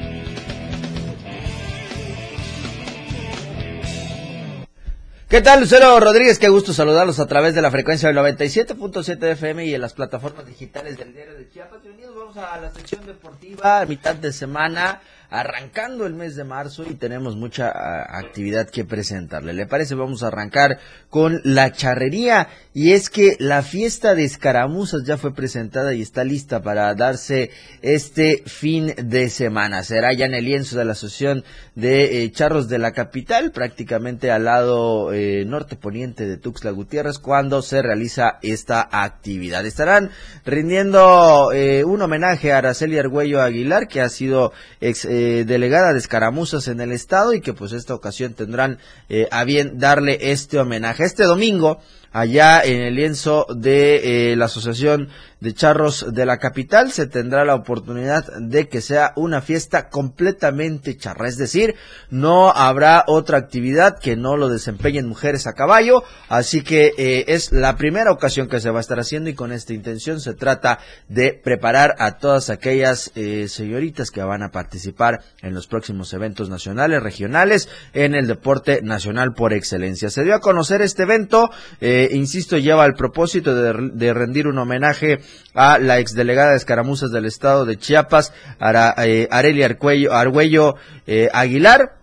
¿Qué 5.28 5.40
tal, 5.40 5.58
Lucero 5.58 5.98
Rodríguez? 5.98 6.38
Qué 6.38 6.48
gusto 6.48 6.72
saludarlos 6.72 7.18
a 7.18 7.26
través 7.26 7.52
de 7.56 7.60
la 7.60 7.72
frecuencia 7.72 8.08
del 8.08 8.16
97.7 8.18 9.32
FM 9.32 9.66
y 9.66 9.74
en 9.74 9.80
las 9.80 9.92
plataformas 9.92 10.46
digitales 10.46 10.96
del 10.98 11.12
diario 11.12 11.34
de 11.34 11.50
Chiapas. 11.50 11.82
Bienvenidos, 11.82 12.14
vamos 12.14 12.36
a 12.36 12.60
la 12.60 12.72
sección 12.72 13.04
deportiva, 13.04 13.84
mitad 13.86 14.14
de 14.14 14.32
semana, 14.32 15.00
arrancando 15.28 16.06
el 16.06 16.14
mes 16.14 16.36
de 16.36 16.44
marzo 16.44 16.84
y 16.88 16.94
tenemos 16.94 17.34
mucha 17.34 17.68
a, 17.70 18.18
actividad 18.18 18.70
que 18.70 18.84
presentarle. 18.84 19.52
¿Le 19.52 19.66
parece? 19.66 19.96
Vamos 19.96 20.22
a 20.22 20.28
arrancar 20.28 20.78
con 21.10 21.40
la 21.42 21.72
charrería 21.72 22.48
y 22.72 22.92
es 22.92 23.10
que 23.10 23.34
la 23.40 23.62
fiesta 23.62 24.14
de 24.14 24.22
escaramuzas 24.24 25.02
ya 25.04 25.16
fue 25.16 25.34
presentada 25.34 25.92
y 25.92 26.02
está 26.02 26.22
lista 26.22 26.62
para 26.62 26.94
darse 26.94 27.50
este 27.82 28.44
fin 28.46 28.94
de 28.96 29.28
semana. 29.28 29.82
Será 29.82 30.12
ya 30.12 30.26
en 30.26 30.34
el 30.34 30.44
lienzo 30.44 30.78
de 30.78 30.84
la 30.84 30.92
Asociación 30.92 31.44
de 31.74 32.22
eh, 32.22 32.30
Charros 32.30 32.68
de 32.68 32.78
la 32.78 32.92
Capital, 32.92 33.50
prácticamente 33.50 34.31
al 34.31 34.44
lado 34.44 35.12
eh, 35.17 35.44
norte 35.46 35.77
poniente 35.77 36.27
de 36.27 36.37
Tuxtla 36.37 36.71
Gutiérrez, 36.71 37.19
cuando 37.19 37.62
se 37.62 37.83
realiza 37.83 38.38
esta 38.42 38.88
actividad. 38.90 39.67
Estarán 39.67 40.10
rindiendo 40.44 41.50
eh, 41.52 41.85
un 41.85 42.02
homenaje 42.02 42.52
a 42.52 42.58
Araceli 42.58 42.98
Argüello 42.98 43.42
Aguilar, 43.42 43.88
que 43.88 44.00
ha 44.00 44.08
sido 44.08 44.52
ex 44.81 45.04
eh, 45.04 45.44
delegada 45.46 45.92
de 45.92 45.98
escaramuzas 45.98 46.69
en 46.69 46.81
el 46.81 46.92
estado 46.92 47.35
y 47.35 47.40
que 47.40 47.52
pues 47.52 47.73
esta 47.73 47.94
ocasión 47.94 48.35
tendrán 48.35 48.79
eh, 49.08 49.27
a 49.31 49.44
bien 49.44 49.79
darle 49.79 50.19
este 50.31 50.58
homenaje. 50.58 51.04
Este 51.04 51.25
domingo 51.25 51.81
allá 52.17 52.62
en 52.62 52.81
el 52.81 52.94
lienzo 52.94 53.46
de 53.54 54.33
eh, 54.33 54.37
la 54.37 54.46
Asociación 54.46 55.08
de 55.40 55.52
Charros 55.52 56.14
de 56.14 56.24
la 56.24 56.38
capital, 56.38 56.92
se 56.92 57.06
tendrá 57.06 57.44
la 57.44 57.54
oportunidad 57.54 58.24
de 58.38 58.68
que 58.68 58.80
sea 58.80 59.12
una 59.16 59.42
fiesta 59.42 59.88
completamente 59.88 60.96
charra. 60.96 61.28
Es 61.28 61.37
decir, 61.37 61.74
no 62.10 62.50
habrá 62.50 63.04
otra 63.06 63.37
actividad 63.37 63.98
que 63.98 64.16
no 64.16 64.37
lo 64.37 64.48
desempeñen 64.48 65.06
mujeres 65.06 65.46
a 65.46 65.52
caballo. 65.52 66.02
Así 66.28 66.62
que 66.62 66.92
eh, 66.96 67.24
es 67.28 67.52
la 67.52 67.76
primera 67.76 68.12
ocasión 68.12 68.48
que 68.48 68.60
se 68.60 68.70
va 68.70 68.78
a 68.78 68.80
estar 68.80 68.98
haciendo 68.98 69.28
y 69.28 69.34
con 69.34 69.52
esta 69.52 69.74
intención 69.74 70.20
se 70.20 70.34
trata 70.34 70.78
de 71.08 71.32
preparar 71.32 71.94
a 71.98 72.16
todas 72.16 72.48
aquellas 72.48 73.12
eh, 73.14 73.46
señoritas 73.48 74.10
que 74.10 74.22
van 74.22 74.42
a 74.42 74.50
participar 74.50 75.20
en 75.42 75.54
los 75.54 75.66
próximos 75.66 76.12
eventos 76.14 76.48
nacionales, 76.48 77.02
regionales, 77.02 77.68
en 77.92 78.14
el 78.14 78.26
deporte 78.26 78.80
nacional 78.82 79.34
por 79.34 79.52
excelencia. 79.52 80.08
Se 80.08 80.24
dio 80.24 80.34
a 80.34 80.40
conocer 80.40 80.80
este 80.80 81.02
evento, 81.02 81.50
eh, 81.80 82.08
insisto, 82.12 82.56
lleva 82.56 82.87
el 82.87 82.94
propósito 82.94 83.54
de, 83.54 83.90
de 83.92 84.14
rendir 84.14 84.46
un 84.46 84.58
homenaje 84.58 85.20
a 85.54 85.78
la 85.78 85.98
exdelegada 85.98 86.50
de 86.50 86.56
escaramuzas 86.56 87.10
del 87.10 87.24
estado 87.24 87.64
de 87.64 87.78
Chiapas, 87.78 88.32
Ara, 88.58 88.94
eh, 88.98 89.28
Arelia 89.30 89.66
Argüello 89.66 90.76
eh, 91.06 91.28
Aguilar. 91.32 91.96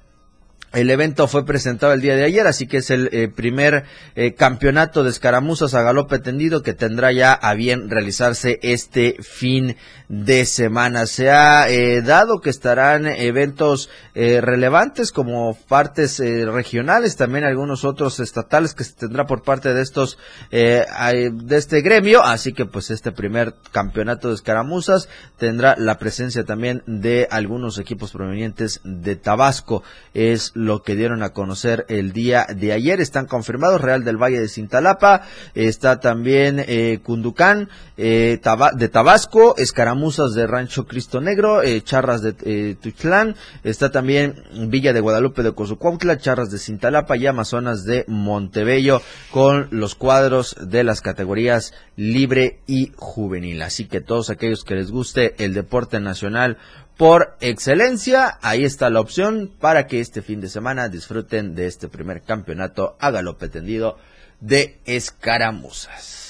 El 0.73 0.89
evento 0.89 1.27
fue 1.27 1.45
presentado 1.45 1.93
el 1.93 2.01
día 2.01 2.15
de 2.15 2.23
ayer, 2.23 2.47
así 2.47 2.65
que 2.65 2.77
es 2.77 2.89
el 2.89 3.07
eh, 3.11 3.27
primer 3.27 3.83
eh, 4.15 4.33
campeonato 4.33 5.03
de 5.03 5.11
escaramuzas 5.11 5.75
a 5.75 5.83
galope 5.83 6.17
tendido 6.17 6.63
que 6.63 6.73
tendrá 6.73 7.11
ya 7.11 7.31
a 7.31 7.53
bien 7.53 7.91
realizarse 7.91 8.57
este 8.63 9.17
fin 9.21 9.77
de 10.09 10.45
semana. 10.45 11.05
Se 11.05 11.29
ha 11.29 11.69
eh, 11.69 12.01
dado 12.01 12.41
que 12.41 12.49
estarán 12.49 13.05
eventos 13.05 13.91
relevantes 14.15 15.11
como 15.11 15.55
partes 15.67 16.19
regionales, 16.19 17.15
también 17.15 17.45
algunos 17.45 17.83
otros 17.83 18.19
estatales 18.19 18.75
que 18.75 18.83
se 18.83 18.93
tendrá 18.93 19.25
por 19.25 19.41
parte 19.41 19.73
de 19.73 19.81
estos 19.81 20.19
de 20.51 21.25
este 21.49 21.81
gremio, 21.81 22.21
así 22.21 22.53
que 22.53 22.65
pues 22.65 22.91
este 22.91 23.11
primer 23.11 23.55
campeonato 23.71 24.29
de 24.29 24.35
escaramuzas 24.35 25.09
tendrá 25.37 25.75
la 25.79 25.97
presencia 25.97 26.43
también 26.43 26.83
de 26.85 27.27
algunos 27.31 27.79
equipos 27.79 28.11
provenientes 28.11 28.81
de 28.83 29.15
Tabasco, 29.15 29.81
es 30.13 30.51
lo 30.63 30.81
que 30.81 30.95
dieron 30.95 31.23
a 31.23 31.29
conocer 31.29 31.85
el 31.89 32.13
día 32.13 32.47
de 32.53 32.71
ayer, 32.71 33.01
están 33.01 33.27
confirmados 33.27 33.81
Real 33.81 34.03
del 34.03 34.17
Valle 34.17 34.39
de 34.39 34.47
Cintalapa, 34.47 35.21
está 35.53 35.99
también 35.99 36.65
Cunducán 37.03 37.69
de 37.97 38.89
Tabasco, 38.91 39.55
escaramuzas 39.57 40.33
de 40.33 40.47
Rancho 40.47 40.85
Cristo 40.85 41.21
Negro, 41.21 41.61
eh, 41.61 41.81
Charras 41.81 42.21
de 42.21 42.35
eh, 42.45 42.75
Tuxtlán, 42.81 43.35
está 43.63 43.91
también 43.91 44.43
Villa 44.69 44.93
de 44.93 44.99
Guadalupe 44.99 45.43
de 45.43 45.53
Cozucuautla, 45.53 46.17
Charras 46.17 46.51
de 46.51 46.57
Cintalapa 46.57 47.17
y 47.17 47.27
Amazonas 47.27 47.83
de 47.83 48.05
Montebello 48.07 49.01
con 49.31 49.67
los 49.71 49.95
cuadros 49.95 50.55
de 50.59 50.83
las 50.83 51.01
categorías 51.01 51.73
libre 51.95 52.59
y 52.67 52.91
juvenil. 52.95 53.61
Así 53.61 53.85
que 53.85 54.01
todos 54.01 54.29
aquellos 54.29 54.63
que 54.63 54.75
les 54.75 54.91
guste 54.91 55.35
el 55.43 55.53
deporte 55.53 55.99
nacional 55.99 56.57
por 56.97 57.35
excelencia, 57.41 58.37
ahí 58.41 58.63
está 58.63 58.89
la 58.89 59.01
opción 59.01 59.51
para 59.59 59.87
que 59.87 59.99
este 59.99 60.21
fin 60.21 60.41
de 60.41 60.49
semana 60.49 60.89
disfruten 60.89 61.55
de 61.55 61.65
este 61.65 61.87
primer 61.87 62.21
campeonato 62.21 62.95
a 62.99 63.11
galope 63.11 63.49
tendido 63.49 63.97
de 64.39 64.79
escaramuzas. 64.85 66.22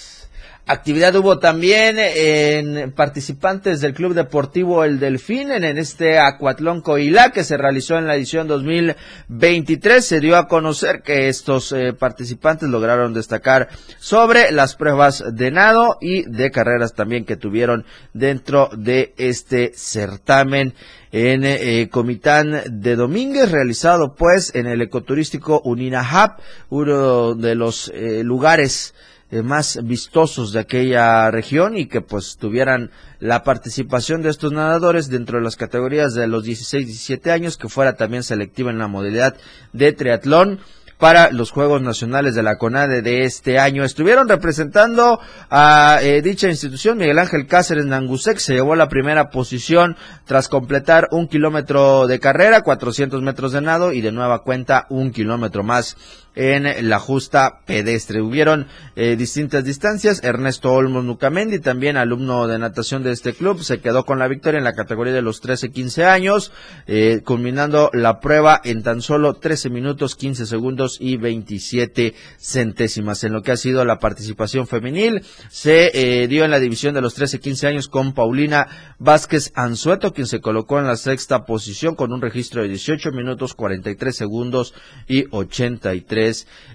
Actividad 0.65 1.13
hubo 1.17 1.39
también 1.39 1.97
en 1.99 2.93
participantes 2.93 3.81
del 3.81 3.93
Club 3.93 4.13
Deportivo 4.13 4.85
El 4.85 4.97
Delfín 4.97 5.51
en, 5.51 5.77
este 5.77 6.19
Acuatlón 6.19 6.79
Coilá 6.79 7.31
que 7.31 7.43
se 7.43 7.57
realizó 7.57 7.97
en 7.97 8.07
la 8.07 8.15
edición 8.15 8.47
2023. 8.47 10.05
Se 10.05 10.21
dio 10.21 10.37
a 10.37 10.47
conocer 10.47 11.01
que 11.01 11.27
estos 11.27 11.73
eh, 11.73 11.91
participantes 11.91 12.69
lograron 12.69 13.13
destacar 13.13 13.67
sobre 13.99 14.53
las 14.53 14.77
pruebas 14.77 15.25
de 15.33 15.51
nado 15.51 15.97
y 15.99 16.23
de 16.31 16.49
carreras 16.49 16.93
también 16.93 17.25
que 17.25 17.35
tuvieron 17.35 17.83
dentro 18.13 18.69
de 18.73 19.13
este 19.17 19.73
certamen 19.75 20.75
en 21.11 21.43
eh, 21.43 21.89
Comitán 21.91 22.63
de 22.69 22.95
Domínguez, 22.95 23.51
realizado 23.51 24.15
pues 24.15 24.55
en 24.55 24.67
el 24.67 24.81
ecoturístico 24.81 25.61
Uninahap, 25.65 26.39
uno 26.69 27.35
de 27.35 27.53
los 27.53 27.91
eh, 27.93 28.23
lugares 28.23 28.95
más 29.41 29.79
vistosos 29.83 30.51
de 30.51 30.59
aquella 30.59 31.31
región 31.31 31.77
y 31.77 31.87
que 31.87 32.01
pues 32.01 32.37
tuvieran 32.37 32.91
la 33.19 33.43
participación 33.43 34.21
de 34.21 34.29
estos 34.29 34.51
nadadores 34.51 35.09
dentro 35.09 35.37
de 35.37 35.43
las 35.43 35.55
categorías 35.55 36.13
de 36.13 36.27
los 36.27 36.45
16-17 36.45 37.31
años, 37.31 37.57
que 37.57 37.69
fuera 37.69 37.95
también 37.95 38.23
selectiva 38.23 38.69
en 38.69 38.77
la 38.77 38.87
modalidad 38.87 39.35
de 39.71 39.93
triatlón 39.93 40.59
para 41.03 41.31
los 41.31 41.51
Juegos 41.51 41.81
Nacionales 41.81 42.33
de 42.33 42.43
la 42.43 42.57
CONADE 42.57 43.01
de 43.01 43.25
este 43.25 43.59
año. 43.59 43.83
Estuvieron 43.83 44.29
representando 44.29 45.19
a 45.49 45.99
eh, 46.01 46.21
dicha 46.21 46.47
institución 46.47 46.97
Miguel 46.97 47.19
Ángel 47.19 47.45
Cáceres 47.45 47.85
Nangusek, 47.85 48.37
se 48.37 48.53
llevó 48.53 48.75
la 48.75 48.87
primera 48.87 49.29
posición 49.29 49.97
tras 50.25 50.47
completar 50.47 51.09
un 51.11 51.27
kilómetro 51.27 52.07
de 52.07 52.21
carrera, 52.21 52.61
400 52.61 53.21
metros 53.21 53.51
de 53.51 53.59
nado 53.59 53.91
y 53.91 53.99
de 53.99 54.13
nueva 54.13 54.43
cuenta 54.43 54.85
un 54.89 55.11
kilómetro 55.11 55.61
más 55.61 55.97
en 56.35 56.89
la 56.89 56.99
justa 56.99 57.61
pedestre. 57.65 58.21
Hubieron 58.21 58.67
eh, 58.95 59.15
distintas 59.15 59.63
distancias. 59.63 60.23
Ernesto 60.23 60.71
Olmos 60.71 61.03
Nucamendi, 61.03 61.59
también 61.59 61.97
alumno 61.97 62.47
de 62.47 62.59
natación 62.59 63.03
de 63.03 63.11
este 63.11 63.33
club, 63.33 63.61
se 63.61 63.79
quedó 63.79 64.05
con 64.05 64.19
la 64.19 64.27
victoria 64.27 64.57
en 64.57 64.63
la 64.63 64.73
categoría 64.73 65.13
de 65.13 65.21
los 65.21 65.43
13-15 65.43 66.05
años, 66.05 66.51
eh, 66.87 67.21
culminando 67.23 67.89
la 67.93 68.19
prueba 68.19 68.59
en 68.63 68.83
tan 68.83 69.01
solo 69.01 69.35
13 69.35 69.69
minutos, 69.69 70.15
15 70.15 70.45
segundos 70.45 70.97
y 70.99 71.17
27 71.17 72.15
centésimas. 72.39 73.23
En 73.23 73.33
lo 73.33 73.41
que 73.41 73.51
ha 73.51 73.57
sido 73.57 73.85
la 73.85 73.99
participación 73.99 74.67
femenil, 74.67 75.23
se 75.49 75.91
eh, 75.93 76.27
dio 76.27 76.45
en 76.45 76.51
la 76.51 76.59
división 76.59 76.93
de 76.93 77.01
los 77.01 77.17
13-15 77.17 77.67
años 77.67 77.87
con 77.87 78.13
Paulina 78.13 78.95
Vázquez 78.99 79.51
Anzueto, 79.55 80.13
quien 80.13 80.27
se 80.27 80.41
colocó 80.41 80.79
en 80.79 80.87
la 80.87 80.95
sexta 80.95 81.45
posición 81.45 81.95
con 81.95 82.11
un 82.11 82.21
registro 82.21 82.61
de 82.61 82.69
18 82.69 83.11
minutos, 83.11 83.53
43 83.53 84.15
segundos 84.15 84.73
y 85.07 85.25
83 85.31 86.22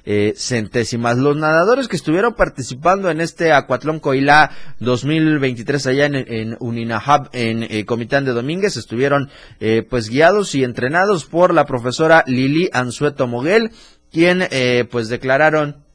eh, 0.04 0.34
centésimas. 0.36 1.18
Los 1.18 1.36
nadadores 1.36 1.88
que 1.88 1.96
estuvieron 1.96 2.34
participando 2.34 3.10
en 3.10 3.20
este 3.20 3.52
Acuatlón 3.52 4.00
Coilá 4.00 4.50
2023 4.80 5.86
allá 5.86 6.06
en, 6.06 6.14
en 6.14 6.56
Uninahab, 6.60 7.28
en 7.32 7.62
eh, 7.62 7.84
Comitán 7.84 8.24
de 8.24 8.32
Domínguez, 8.32 8.76
estuvieron 8.76 9.30
eh, 9.60 9.82
pues 9.88 10.08
guiados 10.08 10.54
y 10.54 10.64
entrenados 10.64 11.24
por 11.24 11.54
la 11.54 11.66
profesora 11.66 12.24
Lili 12.26 12.70
Anzueto 12.72 13.26
Moguel, 13.26 13.70
quien 14.10 14.46
eh, 14.50 14.86
pues 14.90 15.08
declararon 15.08 15.87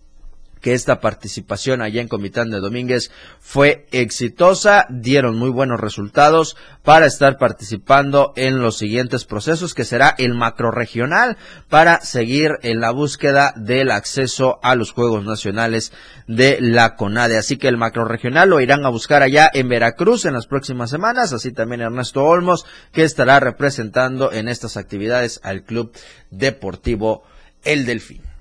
que 0.64 0.74
esta 0.74 1.01
participación 1.01 1.82
allá 1.82 2.01
en 2.01 2.07
Comitán 2.07 2.49
de 2.49 2.61
Domínguez 2.61 3.11
fue 3.41 3.86
exitosa, 3.91 4.88
dieron 4.89 5.38
muy 5.38 5.49
buenos 5.49 5.78
resultados 5.78 6.55
para 6.84 7.05
estar 7.05 7.38
participando 7.38 8.32
en 8.38 8.61
los 8.61 8.78
siguientes 8.78 9.26
procesos, 9.26 9.74
que 9.74 9.84
será 9.84 10.16
el 10.18 10.34
macro 10.34 10.72
regional, 10.72 11.36
para 11.68 11.99
seguir 11.99 12.51
en 12.61 12.80
la 12.80 12.91
búsqueda 12.91 13.53
del 13.57 13.91
acceso 13.91 14.59
a 14.64 14.76
los 14.76 14.93
Juegos 14.93 15.26
Nacionales 15.26 15.91
de 16.28 16.57
la 16.61 16.95
CONADE. 16.95 17.38
Así 17.38 17.57
que 17.57 17.68
el 17.68 17.76
macro 17.76 18.05
regional 18.05 18.49
lo 18.49 18.61
irán 18.61 18.86
a 18.86 18.89
buscar 18.89 19.22
allá 19.22 19.51
en 19.53 19.68
Veracruz 19.68 20.24
en 20.24 20.34
las 20.34 20.47
próximas 20.47 20.89
semanas, 20.89 21.34
así 21.34 21.51
también 21.51 21.82
Ernesto 21.82 22.24
Olmos, 22.24 22.66
que 22.93 23.03
estará 23.03 23.41
representando 23.41 24.32
en 24.32 24.47
estas 24.47 24.78
actividades 24.78 25.41
al 25.43 25.64
Club 25.64 25.91
Deportivo 26.32 27.24
El 27.66 27.86
Delfín. 27.86 28.32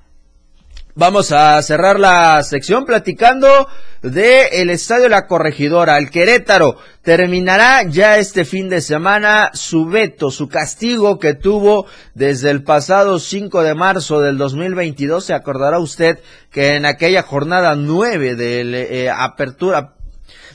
Vamos 0.95 1.33
a 1.33 1.63
cerrar 1.63 1.99
la 1.99 2.43
sección 2.43 2.85
platicando 2.85 3.67
de 4.03 4.61
el 4.61 4.69
Estadio 4.69 5.09
La 5.09 5.27
Corregidora. 5.27 5.97
El 5.97 6.11
Querétaro 6.11 6.77
terminará 7.01 7.83
ya 7.85 8.19
este 8.19 8.45
fin 8.45 8.69
de 8.69 8.83
semana 8.83 9.53
su 9.55 9.87
veto, 9.87 10.31
su 10.31 10.49
castigo 10.49 11.19
que 11.19 11.33
tuvo 11.33 11.87
desde 12.13 12.51
el 12.51 12.63
pasado 12.63 13.19
5 13.19 13.63
de 13.63 13.75
marzo 13.75 14.21
del 14.21 14.37
2022. 14.37 15.25
Se 15.25 15.33
acordará 15.33 15.79
usted 15.79 16.19
que 16.51 16.77
en 16.77 16.85
aquella 16.85 17.23
jornada 17.23 17.75
9 17.75 18.35
de 18.35 19.05
eh, 19.05 19.11
apertura 19.11 19.95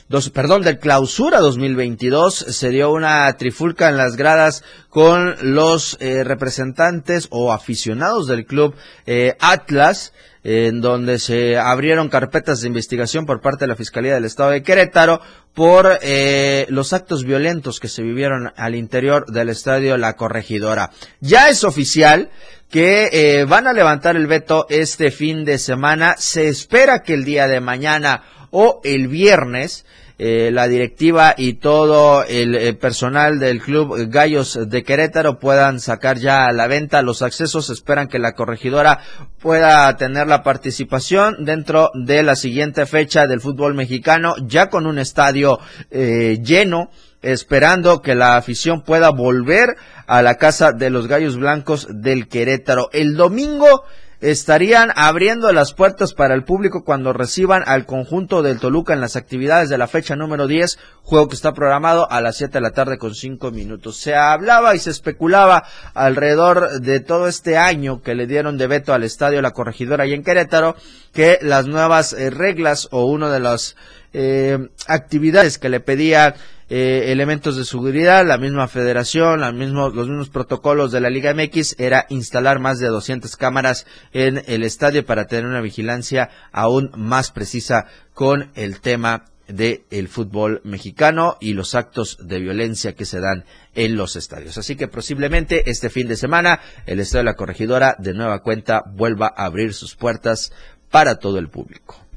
Dos, 0.08 0.30
perdón, 0.30 0.62
del 0.62 0.78
clausura 0.78 1.38
2022 1.40 2.34
se 2.34 2.70
dio 2.70 2.90
una 2.90 3.30
trifulca 3.36 3.90
en 3.90 3.98
las 3.98 4.16
gradas 4.16 4.64
con 4.88 5.36
los 5.42 5.98
eh, 6.00 6.24
representantes 6.24 7.28
o 7.30 7.52
aficionados 7.52 8.26
del 8.26 8.46
club 8.46 8.74
eh, 9.04 9.36
Atlas 9.38 10.14
en 10.44 10.80
donde 10.80 11.18
se 11.18 11.58
abrieron 11.58 12.08
carpetas 12.08 12.60
de 12.60 12.68
investigación 12.68 13.26
por 13.26 13.40
parte 13.40 13.64
de 13.64 13.68
la 13.68 13.76
Fiscalía 13.76 14.14
del 14.14 14.24
Estado 14.24 14.50
de 14.50 14.62
Querétaro 14.62 15.20
por 15.54 15.98
eh, 16.02 16.66
los 16.68 16.92
actos 16.92 17.24
violentos 17.24 17.80
que 17.80 17.88
se 17.88 18.02
vivieron 18.02 18.52
al 18.56 18.74
interior 18.74 19.26
del 19.26 19.48
estadio 19.48 19.96
La 19.96 20.14
Corregidora. 20.14 20.90
Ya 21.20 21.48
es 21.48 21.64
oficial 21.64 22.30
que 22.70 23.08
eh, 23.12 23.44
van 23.44 23.66
a 23.66 23.72
levantar 23.72 24.16
el 24.16 24.26
veto 24.26 24.66
este 24.68 25.10
fin 25.10 25.44
de 25.44 25.58
semana. 25.58 26.14
Se 26.18 26.48
espera 26.48 27.02
que 27.02 27.14
el 27.14 27.24
día 27.24 27.48
de 27.48 27.60
mañana 27.60 28.22
o 28.50 28.80
el 28.84 29.08
viernes 29.08 29.84
eh, 30.20 30.50
la 30.52 30.66
directiva 30.66 31.34
y 31.36 31.54
todo 31.54 32.24
el 32.24 32.56
eh, 32.56 32.74
personal 32.74 33.38
del 33.38 33.60
club 33.60 34.10
Gallos 34.10 34.58
de 34.68 34.82
Querétaro 34.82 35.38
puedan 35.38 35.78
sacar 35.78 36.18
ya 36.18 36.46
a 36.46 36.52
la 36.52 36.66
venta 36.66 37.02
los 37.02 37.22
accesos. 37.22 37.70
Esperan 37.70 38.08
que 38.08 38.18
la 38.18 38.32
corregidora 38.32 38.98
pueda 39.40 39.96
tener 39.96 40.26
la 40.26 40.42
participación 40.42 41.44
dentro 41.44 41.92
de 41.94 42.24
la 42.24 42.34
siguiente 42.34 42.84
fecha 42.86 43.28
del 43.28 43.40
fútbol 43.40 43.74
mexicano, 43.74 44.34
ya 44.44 44.70
con 44.70 44.86
un 44.86 44.98
estadio 44.98 45.60
eh, 45.92 46.40
lleno 46.42 46.90
esperando 47.22 48.02
que 48.02 48.16
la 48.16 48.36
afición 48.36 48.82
pueda 48.82 49.10
volver 49.10 49.76
a 50.08 50.22
la 50.22 50.34
casa 50.34 50.72
de 50.72 50.90
los 50.90 51.06
Gallos 51.06 51.36
Blancos 51.36 51.86
del 51.90 52.26
Querétaro. 52.26 52.90
El 52.92 53.16
domingo 53.16 53.84
estarían 54.20 54.90
abriendo 54.96 55.52
las 55.52 55.74
puertas 55.74 56.12
para 56.12 56.34
el 56.34 56.44
público 56.44 56.82
cuando 56.84 57.12
reciban 57.12 57.62
al 57.66 57.86
conjunto 57.86 58.42
del 58.42 58.58
Toluca 58.58 58.92
en 58.92 59.00
las 59.00 59.16
actividades 59.16 59.68
de 59.68 59.78
la 59.78 59.86
fecha 59.86 60.16
número 60.16 60.46
10, 60.46 60.78
juego 61.02 61.28
que 61.28 61.36
está 61.36 61.52
programado 61.52 62.10
a 62.10 62.20
las 62.20 62.36
7 62.36 62.54
de 62.54 62.60
la 62.60 62.72
tarde 62.72 62.98
con 62.98 63.14
5 63.14 63.50
minutos. 63.52 63.98
Se 63.98 64.16
hablaba 64.16 64.74
y 64.74 64.80
se 64.80 64.90
especulaba 64.90 65.64
alrededor 65.94 66.80
de 66.80 67.00
todo 67.00 67.28
este 67.28 67.56
año 67.56 68.02
que 68.02 68.14
le 68.14 68.26
dieron 68.26 68.58
de 68.58 68.66
veto 68.66 68.92
al 68.92 69.04
estadio 69.04 69.40
La 69.40 69.52
Corregidora 69.52 70.06
y 70.06 70.14
en 70.14 70.24
Querétaro 70.24 70.74
que 71.12 71.38
las 71.40 71.66
nuevas 71.66 72.12
eh, 72.12 72.30
reglas 72.30 72.88
o 72.90 73.04
una 73.06 73.30
de 73.30 73.40
las 73.40 73.76
eh, 74.12 74.68
actividades 74.86 75.58
que 75.58 75.68
le 75.68 75.80
pedía 75.80 76.34
eh, 76.70 77.12
elementos 77.12 77.56
de 77.56 77.64
seguridad, 77.64 78.26
la 78.26 78.36
misma 78.36 78.68
federación, 78.68 79.40
los 79.40 79.54
mismos 79.54 80.28
protocolos 80.28 80.92
de 80.92 81.00
la 81.00 81.08
Liga 81.08 81.32
MX 81.32 81.76
era 81.78 82.06
instalar 82.10 82.58
más 82.58 82.78
de 82.78 82.88
200 82.88 83.36
cámaras 83.36 83.86
en 84.12 84.42
el 84.46 84.62
estadio 84.62 85.06
para 85.06 85.26
tener 85.26 85.46
una 85.46 85.62
vigilancia 85.62 86.28
aún 86.52 86.90
más 86.94 87.30
precisa 87.30 87.86
con 88.12 88.50
el 88.54 88.80
tema 88.80 89.24
del 89.48 90.08
fútbol 90.08 90.60
mexicano 90.62 91.38
y 91.40 91.54
los 91.54 91.74
actos 91.74 92.18
de 92.20 92.38
violencia 92.38 92.94
que 92.94 93.06
se 93.06 93.18
dan 93.18 93.44
en 93.74 93.96
los 93.96 94.14
estadios. 94.16 94.58
Así 94.58 94.76
que 94.76 94.88
posiblemente 94.88 95.70
este 95.70 95.88
fin 95.88 96.06
de 96.06 96.16
semana 96.16 96.60
el 96.84 97.00
Estadio 97.00 97.20
de 97.20 97.30
la 97.30 97.36
Corregidora 97.36 97.96
de 97.98 98.12
nueva 98.12 98.40
cuenta 98.42 98.82
vuelva 98.86 99.32
a 99.34 99.46
abrir 99.46 99.72
sus 99.72 99.96
puertas 99.96 100.52
para 100.90 101.16
todo 101.16 101.38
el 101.38 101.48
público. 101.48 102.07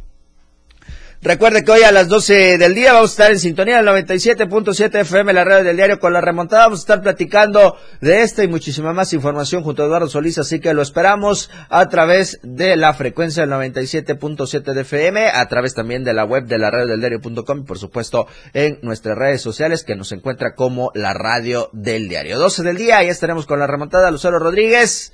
Recuerde 1.23 1.63
que 1.63 1.71
hoy 1.71 1.83
a 1.83 1.91
las 1.91 2.07
12 2.07 2.57
del 2.57 2.73
día 2.73 2.93
vamos 2.93 3.11
a 3.11 3.13
estar 3.13 3.31
en 3.31 3.37
sintonía 3.37 3.77
del 3.77 3.85
97.7 3.85 5.01
FM, 5.01 5.33
la 5.33 5.43
radio 5.43 5.63
del 5.63 5.75
diario 5.75 5.99
con 5.99 6.13
la 6.13 6.19
remontada. 6.19 6.63
Vamos 6.63 6.79
a 6.79 6.81
estar 6.81 7.01
platicando 7.03 7.77
de 7.99 8.23
esta 8.23 8.43
y 8.43 8.47
muchísima 8.47 8.91
más 8.91 9.13
información 9.13 9.61
junto 9.61 9.83
a 9.83 9.85
Eduardo 9.85 10.09
Solís, 10.09 10.39
así 10.39 10.59
que 10.59 10.73
lo 10.73 10.81
esperamos 10.81 11.51
a 11.69 11.87
través 11.89 12.39
de 12.41 12.75
la 12.75 12.95
frecuencia 12.95 13.45
del 13.45 13.51
97.7 13.51 14.73
de 14.73 14.81
FM, 14.81 15.27
a 15.27 15.47
través 15.47 15.75
también 15.75 16.03
de 16.03 16.13
la 16.13 16.25
web 16.25 16.45
de 16.45 16.57
la 16.57 16.71
radio 16.71 16.87
del 16.87 17.01
diario.com 17.01 17.59
y 17.59 17.63
por 17.65 17.77
supuesto 17.77 18.25
en 18.53 18.79
nuestras 18.81 19.15
redes 19.15 19.43
sociales 19.43 19.83
que 19.83 19.95
nos 19.95 20.11
encuentra 20.13 20.55
como 20.55 20.89
la 20.95 21.13
radio 21.13 21.69
del 21.71 22.09
diario. 22.09 22.39
12 22.39 22.63
del 22.63 22.77
día, 22.77 23.03
ya 23.03 23.11
estaremos 23.11 23.45
con 23.45 23.59
la 23.59 23.67
remontada. 23.67 24.09
Lucero 24.09 24.39
Rodríguez. 24.39 25.13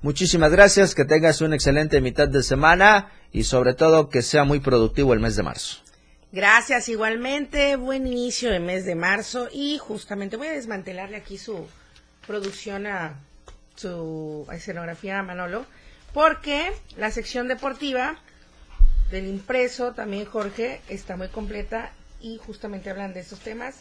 Muchísimas 0.00 0.52
gracias, 0.52 0.94
que 0.94 1.04
tengas 1.04 1.40
una 1.40 1.56
excelente 1.56 2.00
mitad 2.00 2.28
de 2.28 2.44
semana 2.44 3.10
y 3.32 3.42
sobre 3.42 3.74
todo 3.74 4.08
que 4.08 4.22
sea 4.22 4.44
muy 4.44 4.60
productivo 4.60 5.12
el 5.12 5.18
mes 5.18 5.34
de 5.34 5.42
marzo. 5.42 5.78
Gracias, 6.30 6.88
igualmente, 6.88 7.74
buen 7.74 8.06
inicio 8.06 8.50
de 8.52 8.60
mes 8.60 8.84
de 8.84 8.94
marzo 8.94 9.48
y 9.52 9.78
justamente 9.78 10.36
voy 10.36 10.46
a 10.46 10.52
desmantelarle 10.52 11.16
aquí 11.16 11.36
su 11.36 11.66
producción 12.28 12.86
a 12.86 13.18
su 13.74 14.46
escenografía 14.52 15.18
a 15.18 15.22
Manolo, 15.24 15.66
porque 16.12 16.70
la 16.96 17.10
sección 17.10 17.48
deportiva 17.48 18.18
del 19.10 19.26
impreso, 19.26 19.94
también 19.94 20.26
Jorge, 20.26 20.80
está 20.88 21.16
muy 21.16 21.28
completa 21.28 21.90
y 22.20 22.38
justamente 22.38 22.90
hablan 22.90 23.14
de 23.14 23.20
estos 23.20 23.40
temas 23.40 23.76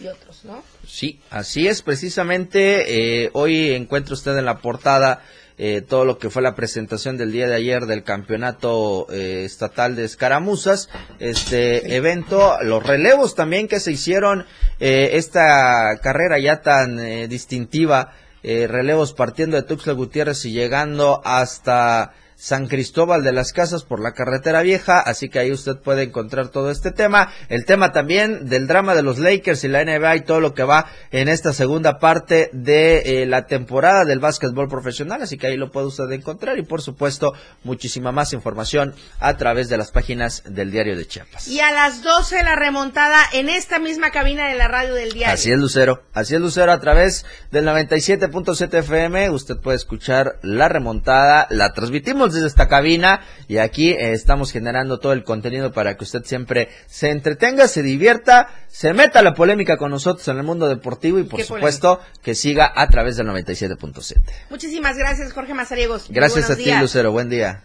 y 0.00 0.06
otros, 0.06 0.44
¿no? 0.44 0.62
Sí, 0.86 1.20
así 1.30 1.66
es, 1.66 1.82
precisamente 1.82 3.24
eh, 3.24 3.30
hoy 3.32 3.72
encuentra 3.72 4.14
usted 4.14 4.36
en 4.36 4.44
la 4.44 4.58
portada 4.58 5.22
eh, 5.60 5.82
todo 5.82 6.04
lo 6.04 6.18
que 6.18 6.30
fue 6.30 6.40
la 6.40 6.54
presentación 6.54 7.16
del 7.16 7.32
día 7.32 7.48
de 7.48 7.56
ayer 7.56 7.86
del 7.86 8.04
campeonato 8.04 9.08
eh, 9.10 9.42
estatal 9.44 9.96
de 9.96 10.04
escaramuzas, 10.04 10.88
este 11.18 11.96
evento, 11.96 12.58
los 12.62 12.86
relevos 12.86 13.34
también 13.34 13.66
que 13.66 13.80
se 13.80 13.90
hicieron, 13.90 14.46
eh, 14.78 15.10
esta 15.14 15.98
carrera 16.00 16.38
ya 16.38 16.62
tan 16.62 17.28
distintiva, 17.28 18.12
relevos 18.44 19.12
partiendo 19.12 19.56
de 19.56 19.64
Tuxtla 19.64 19.94
Gutiérrez 19.94 20.44
y 20.44 20.52
llegando 20.52 21.20
hasta 21.24 22.14
San 22.40 22.68
Cristóbal 22.68 23.24
de 23.24 23.32
las 23.32 23.52
Casas 23.52 23.82
por 23.82 24.00
la 24.00 24.12
carretera 24.12 24.62
vieja, 24.62 25.00
así 25.00 25.28
que 25.28 25.40
ahí 25.40 25.50
usted 25.50 25.76
puede 25.76 26.04
encontrar 26.04 26.50
todo 26.50 26.70
este 26.70 26.92
tema, 26.92 27.32
el 27.48 27.64
tema 27.64 27.90
también 27.90 28.48
del 28.48 28.68
drama 28.68 28.94
de 28.94 29.02
los 29.02 29.18
Lakers 29.18 29.64
y 29.64 29.68
la 29.68 29.84
NBA 29.84 30.16
y 30.16 30.20
todo 30.20 30.38
lo 30.40 30.54
que 30.54 30.62
va 30.62 30.86
en 31.10 31.26
esta 31.26 31.52
segunda 31.52 31.98
parte 31.98 32.48
de 32.52 33.22
eh, 33.22 33.26
la 33.26 33.46
temporada 33.46 34.04
del 34.04 34.20
básquetbol 34.20 34.68
profesional, 34.68 35.20
así 35.20 35.36
que 35.36 35.48
ahí 35.48 35.56
lo 35.56 35.72
puede 35.72 35.88
usted 35.88 36.08
encontrar 36.12 36.56
y 36.58 36.62
por 36.62 36.80
supuesto 36.80 37.32
muchísima 37.64 38.12
más 38.12 38.32
información 38.32 38.94
a 39.18 39.36
través 39.36 39.68
de 39.68 39.76
las 39.76 39.90
páginas 39.90 40.44
del 40.46 40.70
diario 40.70 40.96
de 40.96 41.08
Chiapas. 41.08 41.48
Y 41.48 41.58
a 41.58 41.72
las 41.72 42.04
12 42.04 42.44
la 42.44 42.54
remontada 42.54 43.20
en 43.32 43.48
esta 43.48 43.80
misma 43.80 44.12
cabina 44.12 44.46
de 44.46 44.54
la 44.54 44.68
radio 44.68 44.94
del 44.94 45.10
diario. 45.10 45.34
Así 45.34 45.50
es 45.50 45.58
Lucero, 45.58 46.04
así 46.14 46.36
es 46.36 46.40
Lucero 46.40 46.70
a 46.70 46.78
través 46.78 47.26
del 47.50 47.66
97.7 47.66 48.78
FM, 48.78 49.30
usted 49.30 49.56
puede 49.56 49.76
escuchar 49.76 50.38
la 50.42 50.68
remontada, 50.68 51.48
la 51.50 51.72
transmitimos 51.72 52.27
desde 52.34 52.46
esta 52.46 52.68
cabina 52.68 53.20
y 53.48 53.58
aquí 53.58 53.90
eh, 53.90 54.12
estamos 54.12 54.52
generando 54.52 54.98
todo 54.98 55.12
el 55.12 55.24
contenido 55.24 55.72
para 55.72 55.96
que 55.96 56.04
usted 56.04 56.24
siempre 56.24 56.68
se 56.86 57.10
entretenga, 57.10 57.68
se 57.68 57.82
divierta, 57.82 58.48
se 58.68 58.92
meta 58.92 59.22
la 59.22 59.34
polémica 59.34 59.76
con 59.76 59.90
nosotros 59.90 60.26
en 60.28 60.38
el 60.38 60.42
mundo 60.42 60.68
deportivo 60.68 61.18
y 61.18 61.24
por 61.24 61.42
supuesto 61.42 62.00
que 62.22 62.34
siga 62.34 62.72
a 62.74 62.88
través 62.88 63.16
del 63.16 63.26
97.7. 63.28 64.20
Muchísimas 64.50 64.96
gracias 64.96 65.32
Jorge 65.32 65.54
Mazariegos. 65.54 66.06
Gracias 66.08 66.50
a 66.50 66.56
ti 66.56 66.70
Lucero, 66.80 67.12
buen 67.12 67.28
día. 67.28 67.62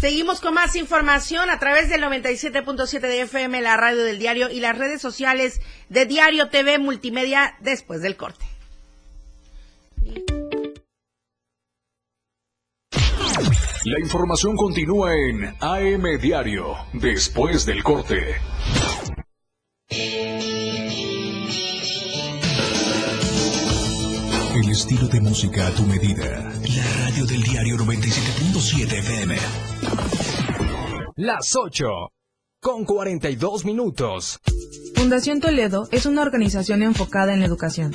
Seguimos 0.00 0.40
con 0.40 0.54
más 0.54 0.76
información 0.76 1.50
a 1.50 1.58
través 1.58 1.88
del 1.88 2.02
97.7 2.02 3.00
de 3.00 3.22
FM, 3.22 3.62
la 3.62 3.76
radio 3.76 4.02
del 4.02 4.18
diario 4.18 4.50
y 4.50 4.60
las 4.60 4.76
redes 4.76 5.00
sociales 5.00 5.60
de 5.88 6.04
Diario 6.04 6.50
TV 6.50 6.78
Multimedia 6.78 7.56
después 7.60 8.02
del 8.02 8.16
corte. 8.16 8.44
La 13.86 14.00
información 14.00 14.56
continúa 14.56 15.12
en 15.14 15.44
AM 15.60 16.18
Diario, 16.18 16.74
después 16.94 17.66
del 17.66 17.82
corte. 17.82 18.16
El 24.54 24.70
estilo 24.70 25.06
de 25.08 25.20
música 25.20 25.66
a 25.66 25.70
tu 25.72 25.82
medida. 25.82 26.50
La 26.74 27.04
radio 27.04 27.26
del 27.26 27.42
diario 27.42 27.76
97.7 27.76 28.98
FM. 29.00 29.36
Las 31.16 31.54
8. 31.54 31.84
Con 32.62 32.86
42 32.86 33.66
minutos. 33.66 34.40
Fundación 34.94 35.40
Toledo 35.40 35.88
es 35.92 36.06
una 36.06 36.22
organización 36.22 36.82
enfocada 36.82 37.34
en 37.34 37.40
la 37.40 37.46
educación 37.46 37.92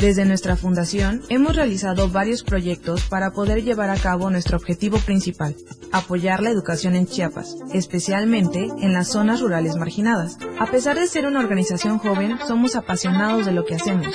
desde 0.00 0.24
nuestra 0.24 0.56
fundación 0.56 1.22
hemos 1.28 1.54
realizado 1.54 2.08
varios 2.08 2.42
proyectos 2.42 3.02
para 3.02 3.32
poder 3.32 3.62
llevar 3.62 3.90
a 3.90 3.96
cabo 3.96 4.30
nuestro 4.30 4.56
objetivo 4.56 4.98
principal, 4.98 5.54
apoyar 5.92 6.42
la 6.42 6.48
educación 6.48 6.96
en 6.96 7.06
Chiapas, 7.06 7.56
especialmente 7.74 8.68
en 8.80 8.94
las 8.94 9.08
zonas 9.08 9.40
rurales 9.40 9.76
marginadas. 9.76 10.38
A 10.58 10.66
pesar 10.66 10.98
de 10.98 11.06
ser 11.06 11.26
una 11.26 11.40
organización 11.40 11.98
joven, 11.98 12.38
somos 12.48 12.76
apasionados 12.76 13.44
de 13.44 13.52
lo 13.52 13.66
que 13.66 13.74
hacemos 13.74 14.06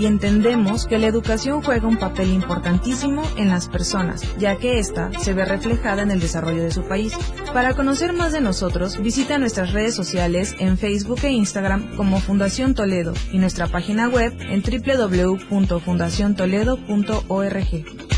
y 0.00 0.06
entendemos 0.06 0.86
que 0.86 0.98
la 0.98 1.06
educación 1.06 1.62
juega 1.62 1.86
un 1.86 1.98
papel 1.98 2.32
importantísimo 2.32 3.22
en 3.36 3.50
las 3.50 3.68
personas, 3.68 4.22
ya 4.38 4.56
que 4.56 4.78
ésta 4.78 5.10
se 5.20 5.34
ve 5.34 5.44
reflejada 5.44 6.02
en 6.02 6.10
el 6.10 6.20
desarrollo 6.20 6.62
de 6.62 6.72
su 6.72 6.84
país. 6.84 7.12
Para 7.52 7.74
conocer 7.74 8.14
más 8.14 8.32
de 8.32 8.40
nosotros, 8.40 9.00
visita 9.00 9.38
nuestras 9.38 9.72
redes 9.72 9.94
sociales 9.94 10.56
en 10.58 10.78
Facebook 10.78 11.20
e 11.22 11.30
Instagram 11.30 11.96
como 11.96 12.20
Fundación 12.20 12.74
Toledo 12.74 13.12
y 13.30 13.38
nuestra 13.38 13.68
página 13.68 14.08
web 14.08 14.34
en 14.40 14.62
www 14.62 15.50
www.fundaciontoledo.org. 15.50 18.09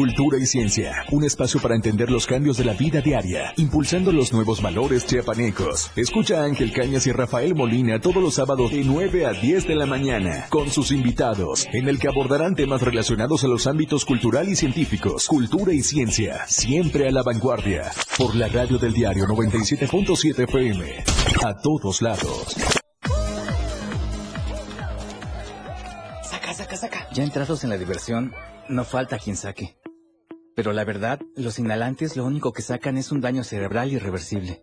Cultura 0.00 0.38
y 0.38 0.46
ciencia, 0.46 1.04
un 1.10 1.24
espacio 1.24 1.60
para 1.60 1.76
entender 1.76 2.10
los 2.10 2.26
cambios 2.26 2.56
de 2.56 2.64
la 2.64 2.72
vida 2.72 3.02
diaria, 3.02 3.52
impulsando 3.58 4.12
los 4.12 4.32
nuevos 4.32 4.62
valores 4.62 5.04
chiapanecos. 5.04 5.90
Escucha 5.94 6.40
a 6.40 6.44
Ángel 6.44 6.72
Cañas 6.72 7.06
y 7.06 7.12
Rafael 7.12 7.54
Molina 7.54 8.00
todos 8.00 8.22
los 8.22 8.36
sábados 8.36 8.70
de 8.70 8.82
9 8.82 9.26
a 9.26 9.32
10 9.32 9.68
de 9.68 9.74
la 9.74 9.84
mañana, 9.84 10.46
con 10.48 10.70
sus 10.70 10.90
invitados, 10.90 11.66
en 11.74 11.86
el 11.86 11.98
que 11.98 12.08
abordarán 12.08 12.54
temas 12.54 12.80
relacionados 12.80 13.44
a 13.44 13.48
los 13.48 13.66
ámbitos 13.66 14.06
cultural 14.06 14.48
y 14.48 14.56
científicos, 14.56 15.26
cultura 15.26 15.74
y 15.74 15.82
ciencia, 15.82 16.46
siempre 16.46 17.06
a 17.06 17.10
la 17.10 17.22
vanguardia, 17.22 17.92
por 18.16 18.34
la 18.34 18.48
radio 18.48 18.78
del 18.78 18.94
diario 18.94 19.26
97.7 19.26 20.44
FM, 20.44 21.04
a 21.44 21.60
todos 21.60 22.00
lados. 22.00 22.56
Saca, 26.22 26.54
saca, 26.54 26.76
saca. 26.76 27.06
Ya 27.12 27.22
entrados 27.22 27.64
en 27.64 27.70
la 27.70 27.76
diversión, 27.76 28.32
no 28.70 28.84
falta 28.84 29.18
quien 29.18 29.36
saque. 29.36 29.79
Pero 30.54 30.72
la 30.72 30.84
verdad, 30.84 31.20
los 31.36 31.58
inhalantes 31.58 32.16
lo 32.16 32.24
único 32.24 32.52
que 32.52 32.62
sacan 32.62 32.96
es 32.96 33.12
un 33.12 33.20
daño 33.20 33.44
cerebral 33.44 33.92
irreversible, 33.92 34.62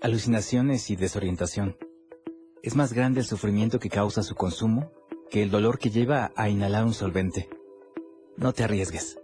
alucinaciones 0.00 0.90
y 0.90 0.96
desorientación. 0.96 1.76
Es 2.62 2.74
más 2.74 2.92
grande 2.92 3.20
el 3.20 3.26
sufrimiento 3.26 3.78
que 3.78 3.90
causa 3.90 4.22
su 4.22 4.34
consumo 4.34 4.90
que 5.30 5.42
el 5.42 5.50
dolor 5.50 5.78
que 5.78 5.90
lleva 5.90 6.32
a 6.36 6.48
inhalar 6.48 6.84
un 6.84 6.94
solvente. 6.94 7.48
No 8.36 8.52
te 8.52 8.64
arriesgues. 8.64 9.18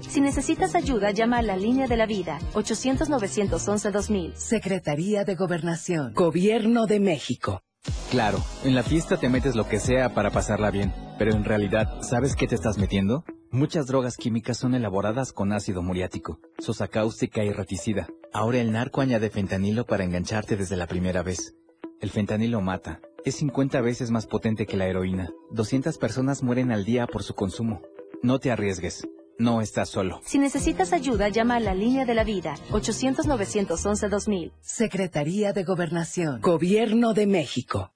Si 0.00 0.20
necesitas 0.20 0.74
ayuda, 0.74 1.10
llama 1.10 1.38
a 1.38 1.42
la 1.42 1.56
línea 1.56 1.86
de 1.86 1.96
la 1.96 2.06
vida, 2.06 2.38
800-911-2000. 2.54 4.34
Secretaría 4.34 5.24
de 5.24 5.34
Gobernación, 5.34 6.12
Gobierno 6.14 6.86
de 6.86 7.00
México. 7.00 7.62
Claro, 8.10 8.42
en 8.62 8.74
la 8.74 8.82
fiesta 8.82 9.16
te 9.18 9.28
metes 9.28 9.56
lo 9.56 9.68
que 9.68 9.80
sea 9.80 10.14
para 10.14 10.30
pasarla 10.30 10.70
bien, 10.70 10.92
pero 11.18 11.32
en 11.32 11.44
realidad, 11.44 12.00
¿sabes 12.02 12.36
qué 12.36 12.46
te 12.46 12.54
estás 12.54 12.78
metiendo? 12.78 13.24
Muchas 13.54 13.86
drogas 13.86 14.16
químicas 14.16 14.56
son 14.58 14.74
elaboradas 14.74 15.32
con 15.32 15.52
ácido 15.52 15.80
muriático, 15.80 16.40
sosa 16.58 16.88
cáustica 16.88 17.44
y 17.44 17.52
reticida. 17.52 18.08
Ahora 18.32 18.60
el 18.60 18.72
narco 18.72 19.00
añade 19.00 19.30
fentanilo 19.30 19.86
para 19.86 20.02
engancharte 20.02 20.56
desde 20.56 20.76
la 20.76 20.88
primera 20.88 21.22
vez. 21.22 21.54
El 22.00 22.10
fentanilo 22.10 22.60
mata. 22.60 23.00
Es 23.24 23.36
50 23.36 23.80
veces 23.80 24.10
más 24.10 24.26
potente 24.26 24.66
que 24.66 24.76
la 24.76 24.88
heroína. 24.88 25.30
200 25.52 25.98
personas 25.98 26.42
mueren 26.42 26.72
al 26.72 26.84
día 26.84 27.06
por 27.06 27.22
su 27.22 27.36
consumo. 27.36 27.80
No 28.24 28.40
te 28.40 28.50
arriesgues. 28.50 29.06
No 29.38 29.60
estás 29.60 29.88
solo. 29.88 30.20
Si 30.24 30.38
necesitas 30.38 30.92
ayuda, 30.92 31.28
llama 31.28 31.54
a 31.54 31.60
la 31.60 31.74
línea 31.74 32.04
de 32.04 32.14
la 32.14 32.24
vida, 32.24 32.56
800-911-2000. 32.72 34.50
Secretaría 34.62 35.52
de 35.52 35.62
Gobernación, 35.62 36.40
Gobierno 36.40 37.14
de 37.14 37.28
México. 37.28 37.93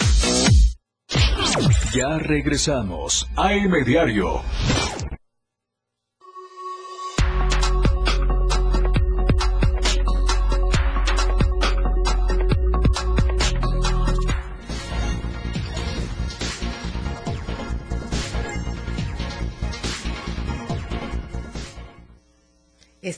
Ya 1.93 2.17
regresamos. 2.17 3.27
AM 3.35 3.83
Diario. 3.85 4.41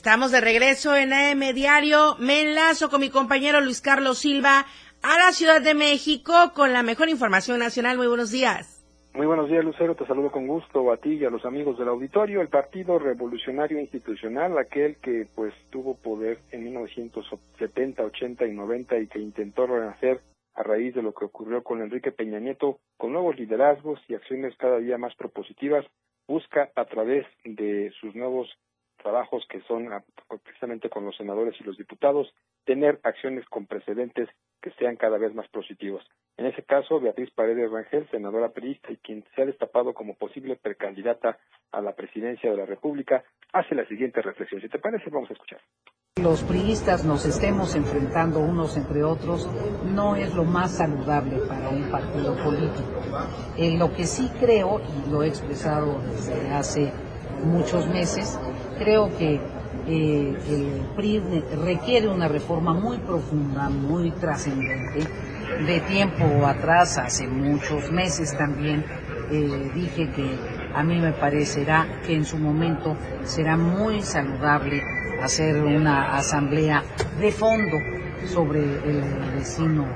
Estamos 0.04 0.32
de 0.32 0.42
regreso 0.42 0.94
en 0.94 1.14
AM 1.14 1.54
Diario. 1.54 2.16
Me 2.18 2.42
enlazo 2.42 2.90
con 2.90 3.00
mi 3.00 3.08
compañero 3.08 3.62
Luis 3.62 3.80
Carlos 3.80 4.18
Silva 4.18 4.66
a 5.00 5.16
la 5.16 5.32
Ciudad 5.32 5.62
de 5.62 5.72
México 5.72 6.34
con 6.54 6.74
la 6.74 6.82
mejor 6.82 7.08
información 7.08 7.58
nacional. 7.58 7.96
Muy 7.96 8.08
buenos 8.08 8.30
días. 8.30 8.84
Muy 9.14 9.24
buenos 9.26 9.48
días, 9.48 9.64
Lucero. 9.64 9.94
Te 9.94 10.06
saludo 10.06 10.30
con 10.30 10.46
gusto 10.46 10.92
a 10.92 10.98
ti 10.98 11.14
y 11.14 11.24
a 11.24 11.30
los 11.30 11.46
amigos 11.46 11.78
del 11.78 11.88
auditorio. 11.88 12.42
El 12.42 12.48
Partido 12.48 12.98
Revolucionario 12.98 13.80
Institucional, 13.80 14.58
aquel 14.58 14.96
que 14.96 15.26
pues 15.34 15.54
tuvo 15.70 15.96
poder 15.96 16.38
en 16.50 16.64
1970, 16.64 18.04
80 18.04 18.46
y 18.46 18.52
90 18.52 18.98
y 18.98 19.06
que 19.06 19.20
intentó 19.20 19.66
renacer 19.66 20.20
a 20.54 20.62
raíz 20.62 20.94
de 20.94 21.02
lo 21.02 21.14
que 21.14 21.24
ocurrió 21.24 21.62
con 21.62 21.80
Enrique 21.80 22.12
Peña 22.12 22.40
Nieto, 22.40 22.78
con 22.98 23.14
nuevos 23.14 23.38
liderazgos 23.38 23.98
y 24.06 24.16
acciones 24.16 24.54
cada 24.58 24.76
día 24.80 24.98
más 24.98 25.14
propositivas, 25.14 25.86
busca 26.28 26.68
a 26.76 26.84
través 26.84 27.24
de 27.46 27.90
sus 28.02 28.14
nuevos 28.14 28.50
trabajos 29.04 29.46
que 29.48 29.60
son 29.68 29.86
precisamente 30.42 30.88
con 30.88 31.04
los 31.04 31.16
senadores 31.16 31.54
y 31.60 31.64
los 31.64 31.76
diputados, 31.76 32.32
tener 32.64 32.98
acciones 33.04 33.46
con 33.48 33.66
precedentes 33.66 34.28
que 34.62 34.70
sean 34.72 34.96
cada 34.96 35.18
vez 35.18 35.34
más 35.34 35.46
positivos. 35.48 36.02
En 36.38 36.46
ese 36.46 36.62
caso, 36.62 36.98
Beatriz 36.98 37.30
Paredes 37.30 37.70
Rangel, 37.70 38.08
senadora 38.10 38.48
periodista 38.48 38.90
y 38.90 38.96
quien 38.96 39.22
se 39.34 39.42
ha 39.42 39.46
destapado 39.46 39.92
como 39.92 40.14
posible 40.14 40.56
precandidata 40.56 41.38
a 41.70 41.82
la 41.82 41.94
presidencia 41.94 42.50
de 42.50 42.56
la 42.56 42.66
República, 42.66 43.22
hace 43.52 43.74
la 43.74 43.86
siguiente 43.86 44.22
reflexión. 44.22 44.62
Si 44.62 44.68
te 44.68 44.78
parece, 44.78 45.10
vamos 45.10 45.30
a 45.30 45.34
escuchar. 45.34 45.60
Los 46.16 46.42
priistas 46.44 47.04
nos 47.04 47.26
estemos 47.26 47.74
enfrentando 47.74 48.38
unos 48.38 48.76
entre 48.76 49.02
otros 49.02 49.50
no 49.84 50.16
es 50.16 50.32
lo 50.34 50.44
más 50.44 50.78
saludable 50.78 51.38
para 51.46 51.68
un 51.68 51.90
partido 51.90 52.34
político. 52.42 53.02
En 53.58 53.78
lo 53.78 53.92
que 53.92 54.04
sí 54.04 54.30
creo, 54.40 54.80
y 54.80 55.10
lo 55.10 55.22
he 55.22 55.28
expresado 55.28 56.00
desde 56.00 56.50
hace 56.52 56.92
muchos 57.44 57.86
meses, 57.88 58.38
creo 58.78 59.16
que 59.16 59.40
eh, 59.86 60.38
el 60.48 60.82
PRI 60.96 61.20
requiere 61.62 62.08
una 62.08 62.28
reforma 62.28 62.72
muy 62.72 62.98
profunda, 62.98 63.68
muy 63.68 64.10
trascendente. 64.12 65.00
De 65.66 65.80
tiempo 65.80 66.24
atrás, 66.46 66.98
hace 66.98 67.26
muchos 67.28 67.90
meses 67.92 68.36
también, 68.36 68.84
eh, 69.30 69.70
dije 69.74 70.10
que 70.10 70.38
a 70.74 70.82
mí 70.82 70.98
me 70.98 71.12
parecerá 71.12 71.86
que 72.06 72.14
en 72.14 72.24
su 72.24 72.38
momento 72.38 72.96
será 73.24 73.56
muy 73.56 74.02
saludable 74.02 74.82
hacer 75.22 75.62
una 75.62 76.16
asamblea 76.16 76.82
de 77.20 77.30
fondo 77.30 77.76
sobre 78.26 78.60
el 78.60 79.02
destino 79.36 79.86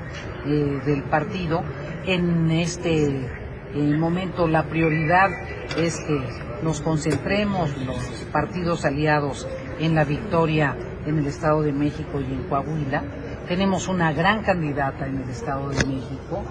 eh, 0.45 0.79
del 0.85 1.03
partido. 1.03 1.63
En 2.05 2.49
este 2.51 3.38
momento 3.73 4.47
la 4.47 4.63
prioridad 4.63 5.29
es 5.77 5.99
que 5.99 6.19
nos 6.63 6.81
concentremos 6.81 7.75
los 7.85 7.97
partidos 8.31 8.85
aliados 8.85 9.47
en 9.79 9.95
la 9.95 10.03
victoria 10.03 10.75
en 11.05 11.19
el 11.19 11.27
Estado 11.27 11.61
de 11.61 11.71
México 11.71 12.19
y 12.19 12.25
en 12.25 12.43
Coahuila. 12.43 13.03
Tenemos 13.47 13.87
una 13.87 14.13
gran 14.13 14.43
candidata 14.43 15.07
en 15.07 15.17
el 15.17 15.29
Estado 15.29 15.69
de 15.69 15.85
México. 15.85 16.43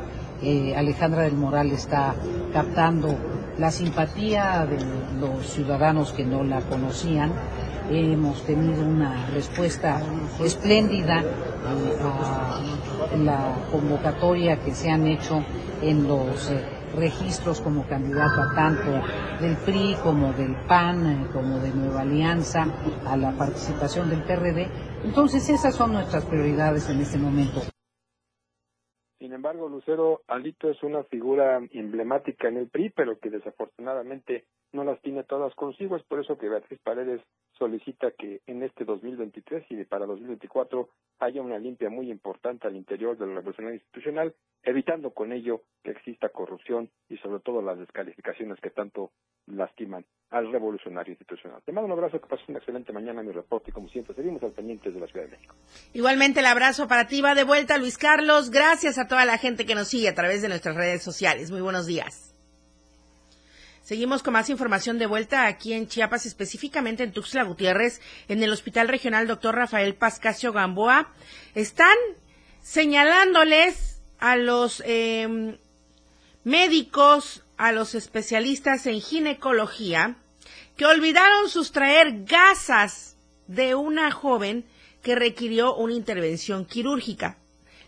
Eh, 0.42 0.74
Alejandra 0.76 1.22
del 1.22 1.34
Moral 1.34 1.70
está 1.72 2.14
captando 2.52 3.16
la 3.58 3.70
simpatía 3.70 4.66
de 4.66 4.78
los 5.20 5.46
ciudadanos 5.46 6.12
que 6.12 6.24
no 6.24 6.44
la 6.44 6.60
conocían. 6.60 7.32
Hemos 7.90 8.44
tenido 8.44 8.84
una 8.84 9.26
respuesta 9.26 10.00
espléndida 10.40 11.20
eh, 11.20 11.24
a 12.02 13.16
la 13.16 13.54
convocatoria 13.70 14.58
que 14.60 14.74
se 14.74 14.90
han 14.90 15.06
hecho 15.06 15.42
en 15.82 16.06
los 16.06 16.50
eh, 16.50 16.77
registros 16.98 17.60
como 17.60 17.86
candidata 17.86 18.52
tanto 18.54 18.90
del 19.40 19.56
PRI 19.64 19.96
como 20.02 20.32
del 20.32 20.54
PAN, 20.66 21.06
eh, 21.06 21.26
como 21.32 21.58
de 21.58 21.70
Nueva 21.70 22.02
Alianza, 22.02 22.64
a 23.06 23.16
la 23.16 23.32
participación 23.32 24.10
del 24.10 24.22
PRD. 24.22 24.68
Entonces 25.04 25.48
esas 25.48 25.74
son 25.74 25.92
nuestras 25.92 26.24
prioridades 26.26 26.88
en 26.90 27.00
este 27.00 27.18
momento. 27.18 27.60
Sin 29.18 29.32
embargo, 29.32 29.68
Lucero 29.68 30.22
Alito 30.28 30.70
es 30.70 30.82
una 30.82 31.02
figura 31.04 31.60
emblemática 31.72 32.48
en 32.48 32.56
el 32.56 32.68
PRI, 32.68 32.90
pero 32.90 33.18
que 33.18 33.30
desafortunadamente 33.30 34.44
no 34.72 34.84
las 34.84 35.00
tiene 35.02 35.24
todas 35.24 35.54
consigo. 35.54 35.96
Es 35.96 36.02
por 36.04 36.20
eso 36.20 36.38
que 36.38 36.48
Beatriz 36.48 36.78
Paredes 36.82 37.20
solicita 37.58 38.12
que 38.12 38.40
en 38.46 38.62
este 38.62 38.84
2023 38.84 39.64
y 39.70 39.84
para 39.84 40.06
2024 40.06 40.88
haya 41.20 41.42
una 41.42 41.58
limpia 41.58 41.90
muy 41.90 42.10
importante 42.10 42.68
al 42.68 42.76
interior 42.76 43.18
de 43.18 43.26
la 43.26 43.34
revolución 43.36 43.74
institucional, 43.74 44.34
evitando 44.62 45.10
con 45.10 45.32
ello 45.32 45.62
que 45.82 45.90
exista 45.90 46.28
corrupción 46.28 46.90
y 47.08 47.16
sobre 47.18 47.40
todo 47.40 47.60
las 47.60 47.78
descalificaciones 47.78 48.60
que 48.60 48.70
tanto 48.70 49.10
lastiman 49.46 50.04
al 50.30 50.52
revolucionario 50.52 51.12
institucional. 51.12 51.62
Te 51.64 51.72
mando 51.72 51.86
un 51.86 51.92
abrazo, 51.92 52.20
que 52.20 52.28
pases 52.28 52.48
una 52.48 52.58
excelente 52.58 52.92
mañana 52.92 53.22
mi 53.22 53.32
reporte 53.32 53.70
y 53.70 53.72
como 53.72 53.88
siempre 53.88 54.14
seguimos 54.14 54.42
al 54.42 54.52
pendiente 54.52 54.90
de 54.90 55.00
la 55.00 55.06
Ciudad 55.06 55.24
de 55.24 55.32
México. 55.32 55.54
Igualmente 55.94 56.40
el 56.40 56.46
abrazo 56.46 56.86
para 56.86 57.06
ti 57.06 57.22
va 57.22 57.34
de 57.34 57.44
vuelta 57.44 57.78
Luis 57.78 57.98
Carlos. 57.98 58.50
Gracias 58.50 58.98
a 58.98 59.08
toda 59.08 59.24
la 59.24 59.38
gente 59.38 59.66
que 59.66 59.74
nos 59.74 59.88
sigue 59.88 60.08
a 60.08 60.14
través 60.14 60.42
de 60.42 60.48
nuestras 60.48 60.76
redes 60.76 61.02
sociales. 61.02 61.50
Muy 61.50 61.62
buenos 61.62 61.86
días. 61.86 62.27
Seguimos 63.88 64.22
con 64.22 64.34
más 64.34 64.50
información 64.50 64.98
de 64.98 65.06
vuelta 65.06 65.46
aquí 65.46 65.72
en 65.72 65.88
Chiapas, 65.88 66.26
específicamente 66.26 67.04
en 67.04 67.12
Tuxtla 67.12 67.42
Gutiérrez, 67.42 68.02
en 68.28 68.42
el 68.42 68.52
Hospital 68.52 68.86
Regional 68.86 69.26
Dr. 69.26 69.54
Rafael 69.54 69.94
Pascasio 69.94 70.52
Gamboa. 70.52 71.10
Están 71.54 71.96
señalándoles 72.60 74.02
a 74.18 74.36
los 74.36 74.82
em, 74.84 75.56
médicos, 76.44 77.44
a 77.56 77.72
los 77.72 77.94
especialistas 77.94 78.84
en 78.84 79.00
ginecología, 79.00 80.16
que 80.76 80.84
olvidaron 80.84 81.48
sustraer 81.48 82.24
gasas 82.26 83.16
de 83.46 83.74
una 83.74 84.10
joven 84.10 84.66
que 85.02 85.14
requirió 85.14 85.74
una 85.74 85.94
intervención 85.94 86.66
quirúrgica. 86.66 87.38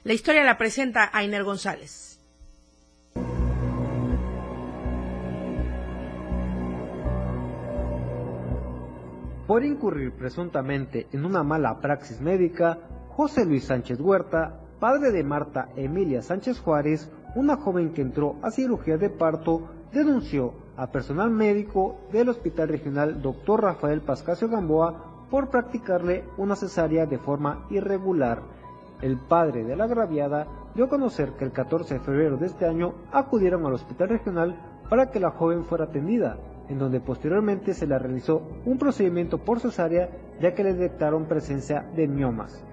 La 0.05 0.15
historia 0.15 0.45
la 0.45 0.57
presenta 0.57 1.11
Ainer 1.13 1.45
González. 1.45 2.10
Por 9.51 9.65
incurrir 9.65 10.13
presuntamente 10.13 11.09
en 11.11 11.25
una 11.25 11.43
mala 11.43 11.81
praxis 11.81 12.21
médica, 12.21 12.79
José 13.09 13.45
Luis 13.45 13.65
Sánchez 13.65 13.99
Huerta, 14.01 14.61
padre 14.79 15.11
de 15.11 15.25
Marta 15.25 15.71
Emilia 15.75 16.23
Sánchez 16.23 16.61
Juárez, 16.61 17.11
una 17.35 17.57
joven 17.57 17.93
que 17.93 18.01
entró 18.01 18.37
a 18.43 18.53
cirugía 18.53 18.97
de 18.97 19.11
parto, 19.11 19.63
denunció 19.93 20.55
a 20.77 20.93
personal 20.93 21.31
médico 21.31 21.97
del 22.13 22.29
Hospital 22.29 22.69
Regional 22.69 23.21
Dr. 23.21 23.61
Rafael 23.61 24.03
Pascasio 24.03 24.49
Gamboa 24.49 25.27
por 25.29 25.51
practicarle 25.51 26.23
una 26.37 26.55
cesárea 26.55 27.07
de 27.07 27.19
forma 27.19 27.67
irregular. 27.71 28.43
el 29.03 29.19
padre 29.19 29.65
de 29.65 29.75
la 29.75 29.83
agraviada 29.83 30.47
dio 30.77 30.85
a 30.85 30.89
conocer 30.89 31.33
que 31.33 31.45
el 31.45 31.51
14 31.51 31.95
de 31.95 32.01
febrero 32.01 32.37
de 32.37 32.47
este 32.47 32.67
año 32.67 32.95
acudieron 33.11 33.67
al 33.67 33.73
hospital 33.73 34.11
regional 34.11 34.55
para 34.89 35.11
que 35.11 35.19
la 35.19 35.33
joven 35.33 35.65
fuera 35.65 35.87
atendida, 35.87 36.37
en 36.71 36.79
donde 36.79 37.01
posteriormente 37.01 37.75
se 37.75 37.87
le 37.87 37.99
realizó 37.99 38.43
un 38.65 38.79
procedimiento 38.79 39.39
por 39.39 39.61
cesárea 39.61 40.09
ya 40.41 40.55
que 40.55 40.65
le 40.65 40.73
detectaron 40.73 41.27
presencia 41.27 41.85
de 41.95 42.09
miomas. 42.09 42.65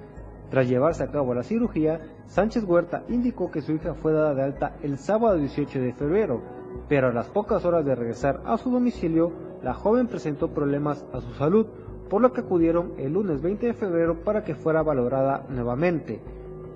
Tras 0.49 0.69
llevarse 0.69 1.03
a 1.03 1.11
cabo 1.11 1.33
la 1.33 1.43
cirugía, 1.43 1.99
Sánchez 2.27 2.63
Huerta 2.63 3.03
indicó 3.09 3.51
que 3.51 3.61
su 3.61 3.73
hija 3.73 3.95
fue 3.95 4.13
dada 4.13 4.33
de 4.33 4.43
alta 4.43 4.75
el 4.81 4.97
sábado 4.97 5.37
18 5.37 5.79
de 5.79 5.93
febrero, 5.93 6.41
pero 6.87 7.07
a 7.07 7.13
las 7.13 7.27
pocas 7.27 7.65
horas 7.65 7.83
de 7.85 7.95
regresar 7.95 8.41
a 8.45 8.57
su 8.57 8.71
domicilio, 8.71 9.33
la 9.61 9.73
joven 9.73 10.07
presentó 10.07 10.49
problemas 10.53 11.05
a 11.11 11.19
su 11.19 11.33
salud, 11.33 11.65
por 12.09 12.21
lo 12.21 12.31
que 12.31 12.41
acudieron 12.41 12.93
el 12.97 13.13
lunes 13.13 13.41
20 13.41 13.65
de 13.65 13.73
febrero 13.73 14.23
para 14.23 14.43
que 14.43 14.55
fuera 14.55 14.83
valorada 14.83 15.45
nuevamente. 15.49 16.21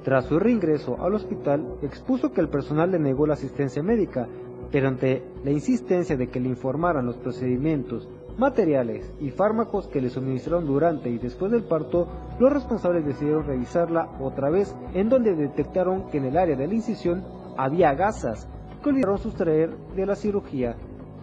Tras 0.03 0.26
su 0.26 0.39
reingreso 0.39 1.01
al 1.01 1.13
hospital, 1.13 1.76
expuso 1.84 2.34
que 2.34 2.41
el 2.41 2.49
personal 2.49 2.91
le 2.91 2.99
negó 2.99 3.28
la 3.28 3.36
asistencia 3.36 3.84
médica, 3.84 4.28
pero 4.72 4.88
ante 4.88 5.24
la 5.43 5.51
insistencia 5.51 6.15
de 6.15 6.30
que 6.30 6.39
le 6.39 6.49
informaran 6.49 7.05
los 7.05 7.17
procedimientos, 7.17 8.07
materiales 8.38 9.11
y 9.19 9.30
fármacos 9.30 9.88
que 9.88 10.01
le 10.01 10.09
suministraron 10.09 10.65
durante 10.65 11.09
y 11.09 11.17
después 11.17 11.51
del 11.51 11.63
parto, 11.63 12.07
los 12.39 12.51
responsables 12.51 13.05
decidieron 13.05 13.45
revisarla 13.45 14.09
otra 14.19 14.49
vez, 14.49 14.74
en 14.93 15.09
donde 15.09 15.36
detectaron 15.36 16.09
que 16.09 16.17
en 16.17 16.26
el 16.26 16.38
área 16.38 16.55
de 16.55 16.67
la 16.67 16.74
incisión 16.74 17.24
había 17.57 17.93
gasas 17.93 18.47
que 18.82 18.89
olvidaron 18.89 19.19
sustraer 19.19 19.76
de 19.95 20.05
la 20.05 20.15
cirugía. 20.15 20.76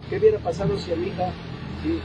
¿Qué 0.09 0.17
hubiera 0.17 0.39
pasado 0.39 0.77
si 0.77 0.93
a 0.93 0.95
mi 0.95 1.07
hija 1.07 1.29
sí, 1.83 1.99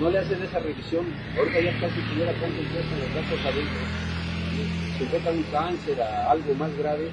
no 0.00 0.10
le 0.10 0.18
hacen 0.18 0.42
esa 0.42 0.58
revisión? 0.58 1.06
Ahorita 1.38 1.60
ya 1.60 1.80
casi 1.80 2.00
tuviera 2.10 2.32
en 2.32 2.56
los 2.56 3.14
gastos 3.14 3.40
adentro. 3.40 3.80
Enfrenta 5.00 5.30
un 5.30 5.42
cáncer, 5.50 6.02
a 6.02 6.30
algo 6.30 6.54
más 6.54 6.76
grave. 6.76 7.10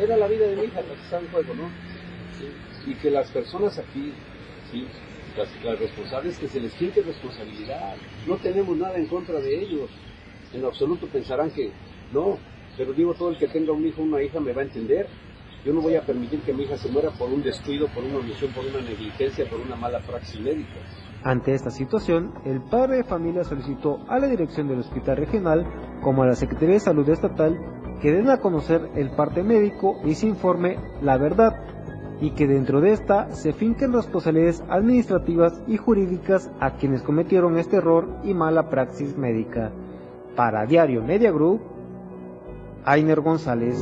Era 0.00 0.16
la 0.16 0.28
vida 0.28 0.46
de 0.46 0.56
mi 0.56 0.62
hija 0.64 0.80
la 0.80 0.94
que 0.94 1.02
estaba 1.02 1.22
en 1.22 1.28
juego, 1.30 1.54
¿no? 1.54 1.85
Y 2.86 2.94
que 2.94 3.10
las 3.10 3.30
personas 3.30 3.78
aquí, 3.78 4.12
sí, 4.70 4.86
las, 5.36 5.78
responsables, 5.78 6.38
que 6.38 6.48
se 6.48 6.60
les 6.60 6.72
quite 6.74 7.02
responsabilidad. 7.02 7.94
No 8.26 8.36
tenemos 8.36 8.76
nada 8.76 8.96
en 8.96 9.06
contra 9.06 9.40
de 9.40 9.60
ellos. 9.60 9.90
En 10.52 10.64
absoluto 10.64 11.06
pensarán 11.06 11.50
que 11.50 11.70
no, 12.12 12.38
pero 12.76 12.92
digo, 12.92 13.14
todo 13.14 13.30
el 13.30 13.38
que 13.38 13.48
tenga 13.48 13.72
un 13.72 13.86
hijo 13.86 14.02
o 14.02 14.04
una 14.04 14.22
hija 14.22 14.40
me 14.40 14.52
va 14.52 14.62
a 14.62 14.64
entender. 14.64 15.08
Yo 15.64 15.72
no 15.72 15.80
voy 15.80 15.96
a 15.96 16.02
permitir 16.02 16.40
que 16.42 16.52
mi 16.52 16.62
hija 16.62 16.76
se 16.76 16.88
muera 16.88 17.10
por 17.10 17.28
un 17.28 17.42
descuido, 17.42 17.88
por 17.88 18.04
una 18.04 18.18
omisión, 18.18 18.52
por 18.52 18.64
una 18.64 18.80
negligencia, 18.80 19.48
por 19.50 19.58
una 19.58 19.74
mala 19.74 20.00
praxis 20.00 20.40
médica. 20.40 20.76
Ante 21.24 21.54
esta 21.54 21.70
situación, 21.70 22.34
el 22.44 22.62
padre 22.62 22.98
de 22.98 23.04
familia 23.04 23.42
solicitó 23.42 23.98
a 24.08 24.20
la 24.20 24.28
dirección 24.28 24.68
del 24.68 24.78
hospital 24.78 25.16
regional 25.16 25.66
como 26.00 26.22
a 26.22 26.26
la 26.26 26.36
Secretaría 26.36 26.74
de 26.74 26.80
Salud 26.80 27.08
Estatal 27.08 27.58
que 28.00 28.12
den 28.12 28.30
a 28.30 28.38
conocer 28.38 28.90
el 28.94 29.10
parte 29.10 29.42
médico 29.42 29.98
y 30.04 30.14
se 30.14 30.28
informe 30.28 30.78
la 31.02 31.16
verdad 31.18 31.75
y 32.20 32.30
que 32.30 32.46
dentro 32.46 32.80
de 32.80 32.92
esta 32.92 33.30
se 33.32 33.52
finquen 33.52 33.92
responsabilidades 33.92 34.62
administrativas 34.68 35.60
y 35.66 35.76
jurídicas 35.76 36.50
a 36.60 36.72
quienes 36.76 37.02
cometieron 37.02 37.58
este 37.58 37.76
error 37.76 38.08
y 38.24 38.34
mala 38.34 38.70
praxis 38.70 39.16
médica. 39.16 39.72
Para 40.34 40.66
Diario 40.66 41.02
Media 41.02 41.30
Group, 41.30 41.60
Ainer 42.84 43.20
González. 43.20 43.78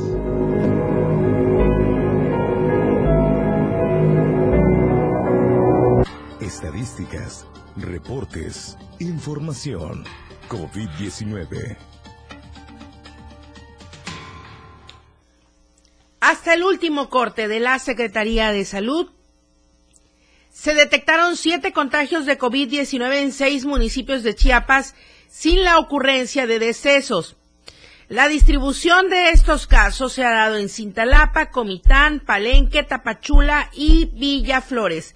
Estadísticas, 6.39 7.47
reportes, 7.77 8.77
información. 8.99 10.03
COVID-19. 10.49 11.94
Hasta 16.27 16.55
el 16.55 16.63
último 16.63 17.11
corte 17.11 17.47
de 17.47 17.59
la 17.59 17.77
Secretaría 17.77 18.51
de 18.51 18.65
Salud, 18.65 19.11
se 20.51 20.73
detectaron 20.73 21.37
siete 21.37 21.71
contagios 21.71 22.25
de 22.25 22.39
COVID-19 22.39 23.17
en 23.17 23.31
seis 23.31 23.63
municipios 23.63 24.23
de 24.23 24.33
Chiapas 24.33 24.95
sin 25.29 25.63
la 25.63 25.77
ocurrencia 25.77 26.47
de 26.47 26.57
decesos. 26.57 27.35
La 28.07 28.27
distribución 28.27 29.07
de 29.11 29.29
estos 29.29 29.67
casos 29.67 30.13
se 30.13 30.23
ha 30.23 30.31
dado 30.31 30.57
en 30.57 30.69
Cintalapa, 30.69 31.51
Comitán, 31.51 32.19
Palenque, 32.19 32.81
Tapachula 32.81 33.69
y 33.71 34.05
Villaflores. 34.05 35.13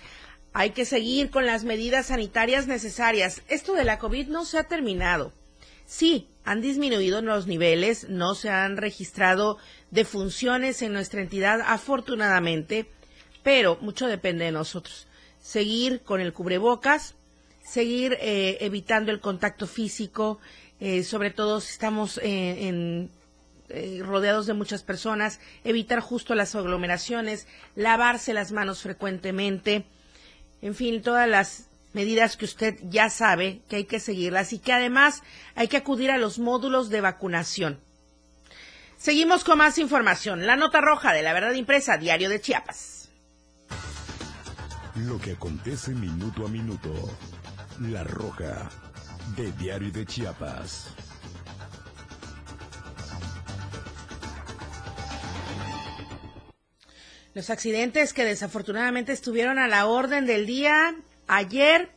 Hay 0.53 0.73
que 0.73 0.85
seguir 0.85 1.31
con 1.31 1.47
las 1.47 1.63
medidas 1.63 2.05
sanitarias 2.05 2.67
necesarias. 2.67 3.41
Esto 3.47 3.73
de 3.73 3.83
la 3.83 3.97
COVID 3.97 4.27
no 4.27 4.45
se 4.45 4.59
ha 4.59 4.65
terminado. 4.65 5.33
Sí, 5.87 6.27
han 6.49 6.61
disminuido 6.61 7.21
los 7.21 7.45
niveles, 7.45 8.09
no 8.09 8.33
se 8.33 8.49
han 8.49 8.75
registrado 8.75 9.59
defunciones 9.91 10.81
en 10.81 10.93
nuestra 10.93 11.21
entidad, 11.21 11.61
afortunadamente, 11.63 12.87
pero 13.43 13.77
mucho 13.81 14.07
depende 14.07 14.45
de 14.45 14.51
nosotros. 14.51 15.05
Seguir 15.39 16.01
con 16.01 16.21
el 16.21 16.33
cubrebocas, 16.33 17.13
seguir 17.63 18.17
eh, 18.19 18.57
evitando 18.61 19.11
el 19.11 19.19
contacto 19.19 19.67
físico, 19.67 20.39
eh, 20.79 21.03
sobre 21.03 21.29
todo 21.29 21.61
si 21.61 21.73
estamos 21.73 22.19
eh, 22.23 23.07
rodeados 23.99 24.47
de 24.47 24.53
muchas 24.55 24.81
personas, 24.81 25.39
evitar 25.63 25.99
justo 25.99 26.33
las 26.33 26.55
aglomeraciones, 26.55 27.45
lavarse 27.75 28.33
las 28.33 28.51
manos 28.51 28.81
frecuentemente, 28.81 29.85
en 30.63 30.73
fin, 30.73 31.03
todas 31.03 31.29
las 31.29 31.68
medidas 31.93 32.37
que 32.37 32.45
usted 32.45 32.79
ya 32.83 33.09
sabe 33.09 33.61
que 33.67 33.77
hay 33.77 33.85
que 33.85 33.99
seguirlas 33.99 34.53
y 34.53 34.59
que 34.59 34.73
además 34.73 35.23
hay 35.55 35.67
que 35.67 35.77
acudir 35.77 36.11
a 36.11 36.17
los 36.17 36.39
módulos 36.39 36.89
de 36.89 37.01
vacunación. 37.01 37.79
Seguimos 38.97 39.43
con 39.43 39.57
más 39.57 39.77
información. 39.77 40.45
La 40.45 40.55
nota 40.55 40.81
roja 40.81 41.13
de 41.13 41.23
la 41.23 41.33
verdad 41.33 41.53
impresa, 41.53 41.97
Diario 41.97 42.29
de 42.29 42.41
Chiapas. 42.41 43.09
Lo 44.95 45.17
que 45.19 45.31
acontece 45.31 45.91
minuto 45.91 46.45
a 46.45 46.49
minuto. 46.49 46.93
La 47.79 48.03
roja 48.03 48.69
de 49.37 49.51
Diario 49.53 49.91
de 49.91 50.05
Chiapas. 50.05 50.93
Los 57.33 57.49
accidentes 57.49 58.11
que 58.11 58.25
desafortunadamente 58.25 59.13
estuvieron 59.13 59.59
a 59.59 59.69
la 59.69 59.85
orden 59.85 60.25
del 60.25 60.45
día 60.45 60.93
ayer 61.29 61.89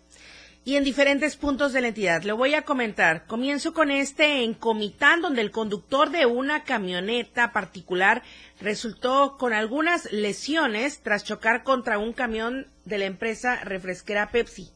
y 0.65 0.77
en 0.77 0.85
diferentes 0.85 1.37
puntos 1.37 1.73
de 1.73 1.81
la 1.81 1.89
entidad. 1.89 2.23
Le 2.23 2.33
voy 2.33 2.55
a 2.55 2.63
comentar. 2.63 3.27
Comienzo 3.27 3.75
con 3.75 3.91
este 3.91 4.45
en 4.45 4.55
Comitán, 4.55 5.21
donde 5.21 5.41
el 5.41 5.51
conductor 5.51 6.11
de 6.11 6.25
una 6.27 6.63
camioneta 6.63 7.51
particular 7.53 8.23
resultó 8.61 9.37
con 9.39 9.53
algunas 9.53 10.13
lesiones 10.13 11.01
tras 11.01 11.25
chocar 11.25 11.65
contra 11.65 11.99
un 11.99 12.13
camión 12.13 12.69
de 12.85 12.99
la 12.99 13.07
empresa 13.07 13.57
refresquera 13.65 14.31
Pepsi. 14.31 14.71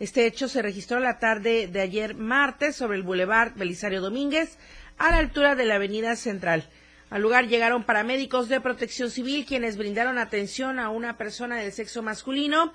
Este 0.00 0.26
hecho 0.26 0.48
se 0.48 0.62
registró 0.62 0.98
la 0.98 1.20
tarde 1.20 1.68
de 1.68 1.80
ayer 1.80 2.16
martes 2.16 2.74
sobre 2.74 2.96
el 2.96 3.04
Boulevard 3.04 3.54
Belisario 3.54 4.00
Domínguez, 4.00 4.58
a 4.96 5.10
la 5.10 5.18
altura 5.18 5.54
de 5.54 5.64
la 5.64 5.76
Avenida 5.76 6.16
Central. 6.16 6.68
Al 7.10 7.22
lugar 7.22 7.46
llegaron 7.46 7.84
paramédicos 7.84 8.48
de 8.48 8.60
protección 8.60 9.10
civil 9.10 9.46
quienes 9.46 9.76
brindaron 9.76 10.18
atención 10.18 10.80
a 10.80 10.90
una 10.90 11.16
persona 11.16 11.56
del 11.56 11.72
sexo 11.72 12.02
masculino 12.02 12.72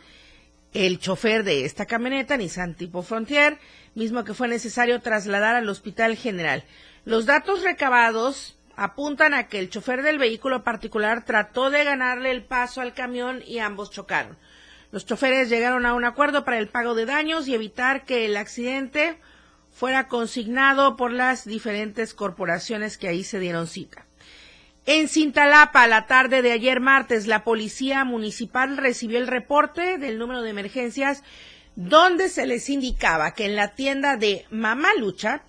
el 0.74 1.00
chofer 1.00 1.44
de 1.44 1.66
esta 1.66 1.86
camioneta, 1.86 2.36
Nissan 2.36 2.74
Tipo 2.74 3.04
Frontier, 3.04 3.60
mismo 3.96 4.24
que 4.24 4.34
fue 4.34 4.48
necesario 4.48 5.02
trasladar 5.02 5.56
al 5.56 5.70
Hospital 5.70 6.18
General. 6.18 6.64
Los 7.06 7.26
datos 7.26 7.64
recabados 7.64 8.58
apuntan 8.76 9.34
a 9.34 9.48
que 9.48 9.60
el 9.60 9.70
chofer 9.70 10.02
del 10.02 10.18
vehículo 10.18 10.64
particular 10.64 11.24
trató 11.26 11.70
de 11.70 11.84
ganarle 11.84 12.32
el 12.32 12.44
paso 12.44 12.82
al 12.82 12.94
camión 12.94 13.44
y 13.46 13.60
ambos 13.60 13.92
chocaron. 13.92 14.38
Los 14.92 15.06
choferes 15.06 15.50
llegaron 15.50 15.86
a 15.86 15.94
un 15.94 16.06
acuerdo 16.06 16.44
para 16.46 16.58
el 16.58 16.70
pago 16.70 16.96
de 16.96 17.06
daños 17.06 17.48
y 17.48 17.54
evitar 17.54 18.06
que 18.06 18.26
el 18.26 18.38
accidente 18.38 19.18
fuera 19.72 20.08
consignado 20.08 20.98
por 20.98 21.12
las 21.12 21.46
diferentes 21.46 22.14
corporaciones 22.14 22.98
que 22.98 23.08
ahí 23.08 23.24
se 23.24 23.40
dieron 23.40 23.68
cita. 23.68 24.06
En 24.86 25.08
Cintalapa, 25.08 25.88
la 25.88 26.08
tarde 26.08 26.42
de 26.42 26.52
ayer 26.52 26.82
martes, 26.82 27.26
la 27.26 27.46
policía 27.46 28.04
municipal 28.04 28.76
recibió 28.76 29.18
el 29.18 29.28
reporte 29.28 29.98
del 29.98 30.18
número 30.18 30.42
de 30.42 30.50
emergencias 30.50 31.24
donde 31.78 32.28
se 32.28 32.46
les 32.46 32.70
indicaba 32.70 33.34
que 33.34 33.46
en 33.46 33.56
la 33.56 33.76
tienda 33.76 34.18
de 34.18 34.46
Mamá 34.52 34.90
Lucha 35.00 35.44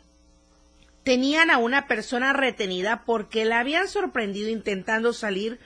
tenían 1.02 1.50
a 1.50 1.58
una 1.58 1.88
persona 1.88 2.32
retenida 2.32 3.02
porque 3.04 3.44
la 3.44 3.58
habían 3.58 3.88
sorprendido 3.88 4.50
intentando 4.50 5.12
salir 5.12 5.58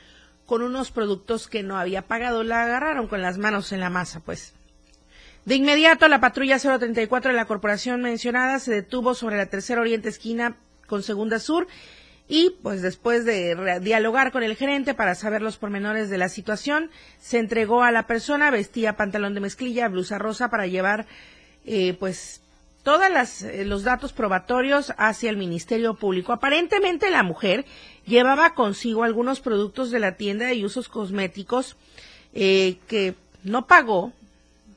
con 0.46 0.62
unos 0.62 0.90
productos 0.90 1.46
que 1.46 1.62
no 1.62 1.76
había 1.76 2.02
pagado. 2.02 2.44
La 2.44 2.62
agarraron 2.62 3.06
con 3.06 3.20
las 3.20 3.36
manos 3.36 3.70
en 3.72 3.80
la 3.80 3.90
masa, 3.90 4.20
pues. 4.20 4.54
De 5.44 5.56
inmediato, 5.56 6.08
la 6.08 6.20
patrulla 6.20 6.58
034 6.58 7.32
de 7.32 7.36
la 7.36 7.44
corporación 7.44 8.00
mencionada 8.00 8.58
se 8.60 8.72
detuvo 8.72 9.14
sobre 9.14 9.36
la 9.36 9.46
tercera 9.46 9.82
oriente 9.82 10.08
esquina 10.08 10.56
con 10.86 11.02
segunda 11.02 11.38
sur 11.38 11.68
y 12.28 12.50
pues 12.62 12.82
después 12.82 13.24
de 13.24 13.80
dialogar 13.80 14.32
con 14.32 14.42
el 14.42 14.54
gerente 14.54 14.92
para 14.92 15.14
saber 15.14 15.40
los 15.40 15.56
pormenores 15.56 16.10
de 16.10 16.18
la 16.18 16.28
situación, 16.28 16.90
se 17.18 17.38
entregó 17.38 17.82
a 17.82 17.90
la 17.90 18.06
persona, 18.06 18.50
vestía 18.50 18.96
pantalón 18.96 19.32
de 19.34 19.40
mezclilla, 19.40 19.88
blusa 19.88 20.18
rosa 20.18 20.50
para 20.50 20.66
llevar 20.66 21.06
eh, 21.64 21.96
pues 21.98 22.42
todos 22.82 23.42
eh, 23.42 23.64
los 23.64 23.82
datos 23.82 24.12
probatorios 24.12 24.92
hacia 24.98 25.30
el 25.30 25.38
Ministerio 25.38 25.94
Público. 25.94 26.32
Aparentemente 26.34 27.10
la 27.10 27.22
mujer 27.22 27.64
llevaba 28.06 28.54
consigo 28.54 29.04
algunos 29.04 29.40
productos 29.40 29.90
de 29.90 29.98
la 29.98 30.16
tienda 30.16 30.46
de 30.46 30.64
usos 30.64 30.88
cosméticos 30.88 31.76
eh, 32.34 32.76
que 32.88 33.14
no 33.42 33.66
pagó, 33.66 34.12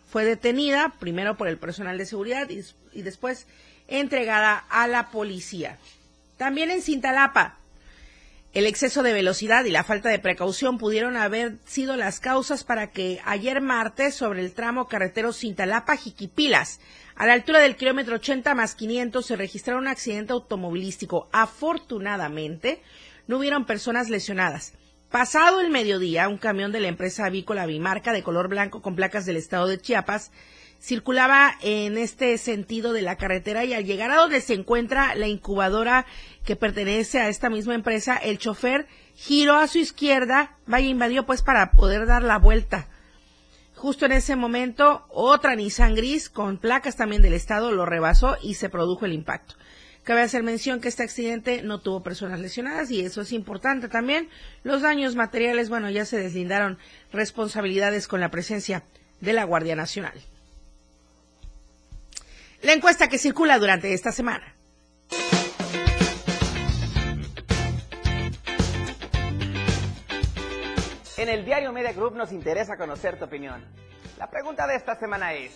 fue 0.09 0.23
detenida 0.23 0.93
primero 0.99 1.35
por 1.35 1.49
el 1.49 1.57
personal 1.57 1.97
de 1.97 2.05
seguridad 2.05 2.49
y, 2.49 2.61
y 2.93 3.01
después 3.01 3.45
entregada 3.87 4.57
a 4.69 4.87
la 4.87 5.09
policía. 5.09 5.77
También 6.41 6.71
en 6.71 6.81
Cintalapa, 6.81 7.59
el 8.53 8.65
exceso 8.65 9.03
de 9.03 9.13
velocidad 9.13 9.63
y 9.65 9.69
la 9.69 9.83
falta 9.83 10.09
de 10.09 10.17
precaución 10.17 10.79
pudieron 10.79 11.15
haber 11.15 11.59
sido 11.67 11.95
las 11.97 12.19
causas 12.19 12.63
para 12.63 12.89
que 12.89 13.21
ayer 13.25 13.61
martes 13.61 14.15
sobre 14.15 14.41
el 14.41 14.51
tramo 14.51 14.87
carretero 14.87 15.33
Cintalapa-Jiquipilas, 15.33 16.79
a 17.13 17.27
la 17.27 17.33
altura 17.33 17.59
del 17.59 17.75
kilómetro 17.75 18.15
80 18.15 18.55
más 18.55 18.73
500, 18.73 19.23
se 19.23 19.35
registrara 19.35 19.79
un 19.79 19.87
accidente 19.87 20.33
automovilístico. 20.33 21.29
Afortunadamente, 21.31 22.81
no 23.27 23.37
hubieron 23.37 23.65
personas 23.65 24.09
lesionadas. 24.09 24.73
Pasado 25.11 25.61
el 25.61 25.69
mediodía, 25.69 26.27
un 26.27 26.39
camión 26.39 26.71
de 26.71 26.79
la 26.79 26.87
empresa 26.87 27.25
avícola 27.27 27.67
Bimarca 27.67 28.13
de 28.13 28.23
color 28.23 28.47
blanco 28.47 28.81
con 28.81 28.95
placas 28.95 29.27
del 29.27 29.37
estado 29.37 29.67
de 29.67 29.79
Chiapas 29.79 30.31
circulaba 30.81 31.53
en 31.61 31.97
este 31.97 32.37
sentido 32.39 32.91
de 32.91 33.03
la 33.03 33.15
carretera 33.15 33.63
y 33.65 33.73
al 33.73 33.85
llegar 33.85 34.11
a 34.11 34.15
donde 34.15 34.41
se 34.41 34.55
encuentra 34.55 35.13
la 35.15 35.27
incubadora 35.27 36.07
que 36.43 36.55
pertenece 36.55 37.19
a 37.19 37.29
esta 37.29 37.49
misma 37.49 37.75
empresa, 37.75 38.17
el 38.17 38.39
chofer 38.39 38.87
giró 39.15 39.55
a 39.55 39.67
su 39.67 39.77
izquierda, 39.77 40.57
vaya 40.65 40.87
invadió 40.87 41.25
pues 41.25 41.43
para 41.43 41.71
poder 41.71 42.07
dar 42.07 42.23
la 42.23 42.39
vuelta. 42.39 42.87
Justo 43.75 44.05
en 44.05 44.11
ese 44.11 44.35
momento, 44.35 45.05
otra 45.09 45.55
Nissan 45.55 45.95
gris 45.95 46.29
con 46.29 46.57
placas 46.57 46.97
también 46.97 47.21
del 47.21 47.33
estado 47.33 47.71
lo 47.71 47.85
rebasó 47.85 48.37
y 48.41 48.55
se 48.55 48.69
produjo 48.69 49.05
el 49.05 49.13
impacto. 49.13 49.55
Cabe 50.03 50.21
hacer 50.21 50.41
mención 50.41 50.81
que 50.81 50.87
este 50.87 51.03
accidente 51.03 51.61
no 51.61 51.79
tuvo 51.79 52.01
personas 52.01 52.39
lesionadas 52.39 52.89
y 52.89 53.01
eso 53.01 53.21
es 53.21 53.31
importante 53.31 53.87
también. 53.87 54.29
Los 54.63 54.81
daños 54.81 55.15
materiales, 55.15 55.69
bueno, 55.69 55.91
ya 55.91 56.05
se 56.05 56.17
deslindaron 56.17 56.79
responsabilidades 57.11 58.07
con 58.07 58.19
la 58.19 58.31
presencia 58.31 58.83
de 59.19 59.33
la 59.33 59.43
Guardia 59.43 59.75
Nacional. 59.75 60.13
La 62.61 62.73
encuesta 62.73 63.07
que 63.07 63.17
circula 63.17 63.57
durante 63.57 63.91
esta 63.91 64.11
semana. 64.11 64.55
En 71.17 71.29
el 71.29 71.43
diario 71.43 71.71
Media 71.71 71.93
Group 71.93 72.15
nos 72.15 72.31
interesa 72.31 72.77
conocer 72.77 73.17
tu 73.17 73.25
opinión. 73.25 73.65
La 74.19 74.29
pregunta 74.29 74.67
de 74.67 74.75
esta 74.75 74.95
semana 74.95 75.33
es, 75.33 75.53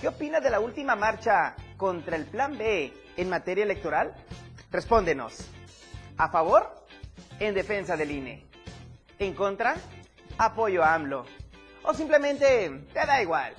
¿qué 0.00 0.08
opinas 0.08 0.42
de 0.42 0.48
la 0.48 0.60
última 0.60 0.96
marcha 0.96 1.54
contra 1.76 2.16
el 2.16 2.24
Plan 2.24 2.56
B 2.56 2.92
en 3.18 3.28
materia 3.28 3.64
electoral? 3.64 4.14
Respóndenos. 4.70 5.50
¿A 6.16 6.30
favor? 6.30 6.86
En 7.40 7.54
defensa 7.54 7.94
del 7.96 8.10
INE. 8.10 8.46
¿En 9.18 9.34
contra? 9.34 9.76
Apoyo 10.38 10.82
a 10.82 10.94
AMLO. 10.94 11.26
¿O 11.82 11.92
simplemente 11.92 12.70
te 12.92 13.06
da 13.06 13.20
igual? 13.20 13.54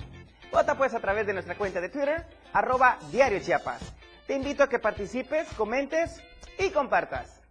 Vota 0.50 0.76
pues 0.76 0.92
a 0.92 1.00
través 1.00 1.26
de 1.26 1.32
nuestra 1.34 1.56
cuenta 1.56 1.80
de 1.80 1.88
Twitter, 1.88 2.26
arroba 2.54 2.98
Diario 3.10 3.40
Chiapas. 3.40 3.82
Te 4.26 4.34
invito 4.34 4.62
a 4.62 4.68
que 4.68 4.78
participes, 4.78 5.46
comentes 5.56 6.22
y 6.58 6.70
compartas. 6.70 7.43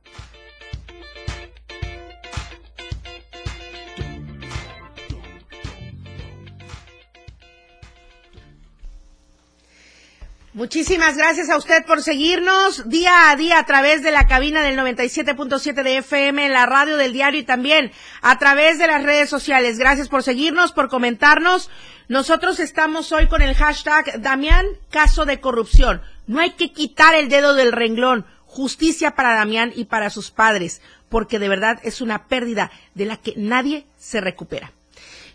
Muchísimas 10.55 11.17
gracias 11.17 11.49
a 11.49 11.57
usted 11.57 11.83
por 11.83 12.03
seguirnos 12.03 12.87
día 12.87 13.31
a 13.31 13.35
día 13.35 13.57
a 13.57 13.65
través 13.65 14.03
de 14.03 14.11
la 14.11 14.27
cabina 14.27 14.61
del 14.61 14.77
97.7 14.77 15.81
de 15.81 15.97
FM, 15.97 16.47
la 16.49 16.67
radio 16.67 16.95
del 16.95 17.11
diario 17.11 17.39
y 17.39 17.43
también 17.43 17.91
a 18.21 18.37
través 18.37 18.77
de 18.77 18.85
las 18.85 19.01
redes 19.01 19.31
sociales. 19.31 19.79
Gracias 19.79 20.09
por 20.09 20.21
seguirnos, 20.21 20.71
por 20.71 20.89
comentarnos. 20.89 21.71
Nosotros 22.07 22.59
estamos 22.59 23.11
hoy 23.11 23.25
con 23.25 23.41
el 23.41 23.55
hashtag 23.55 24.21
Damián 24.21 24.67
Caso 24.91 25.25
de 25.25 25.39
Corrupción. 25.39 26.03
No 26.27 26.39
hay 26.39 26.51
que 26.51 26.71
quitar 26.71 27.15
el 27.15 27.29
dedo 27.29 27.55
del 27.55 27.71
renglón. 27.71 28.27
Justicia 28.45 29.15
para 29.15 29.33
Damián 29.33 29.73
y 29.75 29.85
para 29.85 30.11
sus 30.11 30.29
padres, 30.29 30.83
porque 31.09 31.39
de 31.39 31.49
verdad 31.49 31.79
es 31.81 31.99
una 31.99 32.27
pérdida 32.27 32.69
de 32.93 33.05
la 33.05 33.17
que 33.17 33.33
nadie 33.37 33.87
se 33.97 34.21
recupera. 34.21 34.71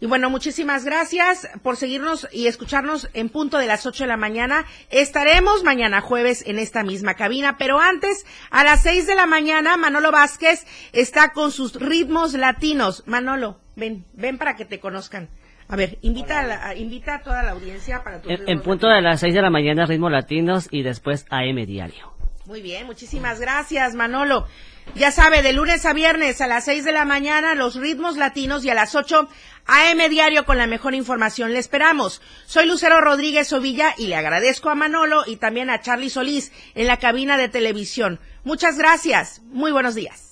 Y 0.00 0.06
bueno, 0.06 0.30
muchísimas 0.30 0.84
gracias 0.84 1.48
por 1.62 1.76
seguirnos 1.76 2.28
y 2.32 2.46
escucharnos 2.46 3.08
en 3.14 3.28
punto 3.28 3.58
de 3.58 3.66
las 3.66 3.84
8 3.86 4.04
de 4.04 4.08
la 4.08 4.16
mañana. 4.16 4.64
Estaremos 4.90 5.64
mañana 5.64 6.00
jueves 6.00 6.44
en 6.46 6.58
esta 6.58 6.84
misma 6.84 7.14
cabina, 7.14 7.56
pero 7.58 7.80
antes, 7.80 8.24
a 8.50 8.62
las 8.62 8.82
6 8.82 9.06
de 9.06 9.14
la 9.14 9.26
mañana, 9.26 9.76
Manolo 9.76 10.12
Vázquez 10.12 10.66
está 10.92 11.32
con 11.32 11.50
sus 11.50 11.74
ritmos 11.74 12.34
latinos. 12.34 13.02
Manolo, 13.06 13.58
ven, 13.74 14.04
ven 14.14 14.38
para 14.38 14.54
que 14.54 14.64
te 14.64 14.78
conozcan. 14.78 15.28
A 15.68 15.76
ver, 15.76 15.98
invita 16.00 16.68
a, 16.68 16.74
invita 16.74 17.16
a 17.16 17.22
toda 17.22 17.42
la 17.42 17.50
audiencia 17.50 18.02
para 18.02 18.22
tu 18.22 18.30
En, 18.30 18.48
en 18.48 18.62
punto 18.62 18.88
de 18.88 19.02
las 19.02 19.20
6 19.20 19.34
de 19.34 19.42
la 19.42 19.50
mañana, 19.50 19.84
ritmos 19.84 20.12
latinos 20.12 20.68
y 20.70 20.82
después 20.82 21.26
AM 21.28 21.66
Diario. 21.66 22.12
Muy 22.46 22.62
bien, 22.62 22.86
muchísimas 22.86 23.40
gracias, 23.40 23.94
Manolo. 23.94 24.46
Ya 24.94 25.12
sabe, 25.12 25.42
de 25.42 25.52
lunes 25.52 25.84
a 25.84 25.92
viernes 25.92 26.40
a 26.40 26.46
las 26.46 26.64
6 26.64 26.84
de 26.84 26.92
la 26.92 27.04
mañana, 27.04 27.54
los 27.54 27.76
ritmos 27.76 28.16
latinos 28.16 28.64
y 28.64 28.70
a 28.70 28.74
las 28.74 28.94
8 28.94 29.28
AM 29.66 30.10
Diario 30.10 30.44
con 30.44 30.58
la 30.58 30.66
mejor 30.66 30.94
información. 30.94 31.52
Le 31.52 31.58
esperamos. 31.58 32.20
Soy 32.46 32.66
Lucero 32.66 33.00
Rodríguez 33.00 33.52
Ovilla 33.52 33.94
y 33.96 34.08
le 34.08 34.16
agradezco 34.16 34.70
a 34.70 34.74
Manolo 34.74 35.22
y 35.26 35.36
también 35.36 35.70
a 35.70 35.80
Charlie 35.80 36.10
Solís 36.10 36.52
en 36.74 36.86
la 36.86 36.96
cabina 36.96 37.36
de 37.36 37.48
televisión. 37.48 38.18
Muchas 38.44 38.78
gracias. 38.78 39.40
Muy 39.50 39.70
buenos 39.70 39.94
días 39.94 40.27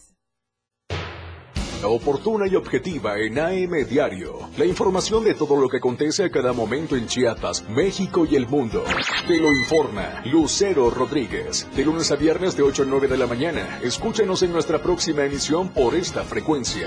oportuna 1.84 2.46
y 2.48 2.56
objetiva 2.56 3.18
en 3.18 3.38
AM 3.38 3.86
Diario. 3.88 4.38
La 4.56 4.64
información 4.64 5.24
de 5.24 5.34
todo 5.34 5.56
lo 5.56 5.68
que 5.68 5.78
acontece 5.78 6.24
a 6.24 6.30
cada 6.30 6.52
momento 6.52 6.96
en 6.96 7.06
Chiapas, 7.06 7.64
México 7.68 8.26
y 8.28 8.36
el 8.36 8.46
mundo. 8.48 8.84
Te 9.26 9.38
lo 9.38 9.52
informa 9.52 10.22
Lucero 10.24 10.90
Rodríguez. 10.90 11.66
De 11.74 11.84
lunes 11.84 12.10
a 12.10 12.16
viernes 12.16 12.56
de 12.56 12.62
8 12.62 12.82
a 12.82 12.86
9 12.86 13.08
de 13.08 13.16
la 13.16 13.26
mañana. 13.26 13.80
Escúchenos 13.82 14.42
en 14.42 14.52
nuestra 14.52 14.80
próxima 14.80 15.24
emisión 15.24 15.68
por 15.68 15.94
esta 15.94 16.24
frecuencia. 16.24 16.86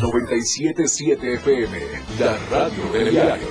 977 0.00 1.34
FM, 1.34 1.78
la 2.18 2.36
radio 2.50 2.92
del 2.92 3.10
diario. 3.10 3.48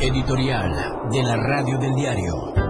Editorial 0.00 1.08
de 1.10 1.22
la 1.22 1.36
radio 1.36 1.78
del 1.78 1.94
diario. 1.94 2.65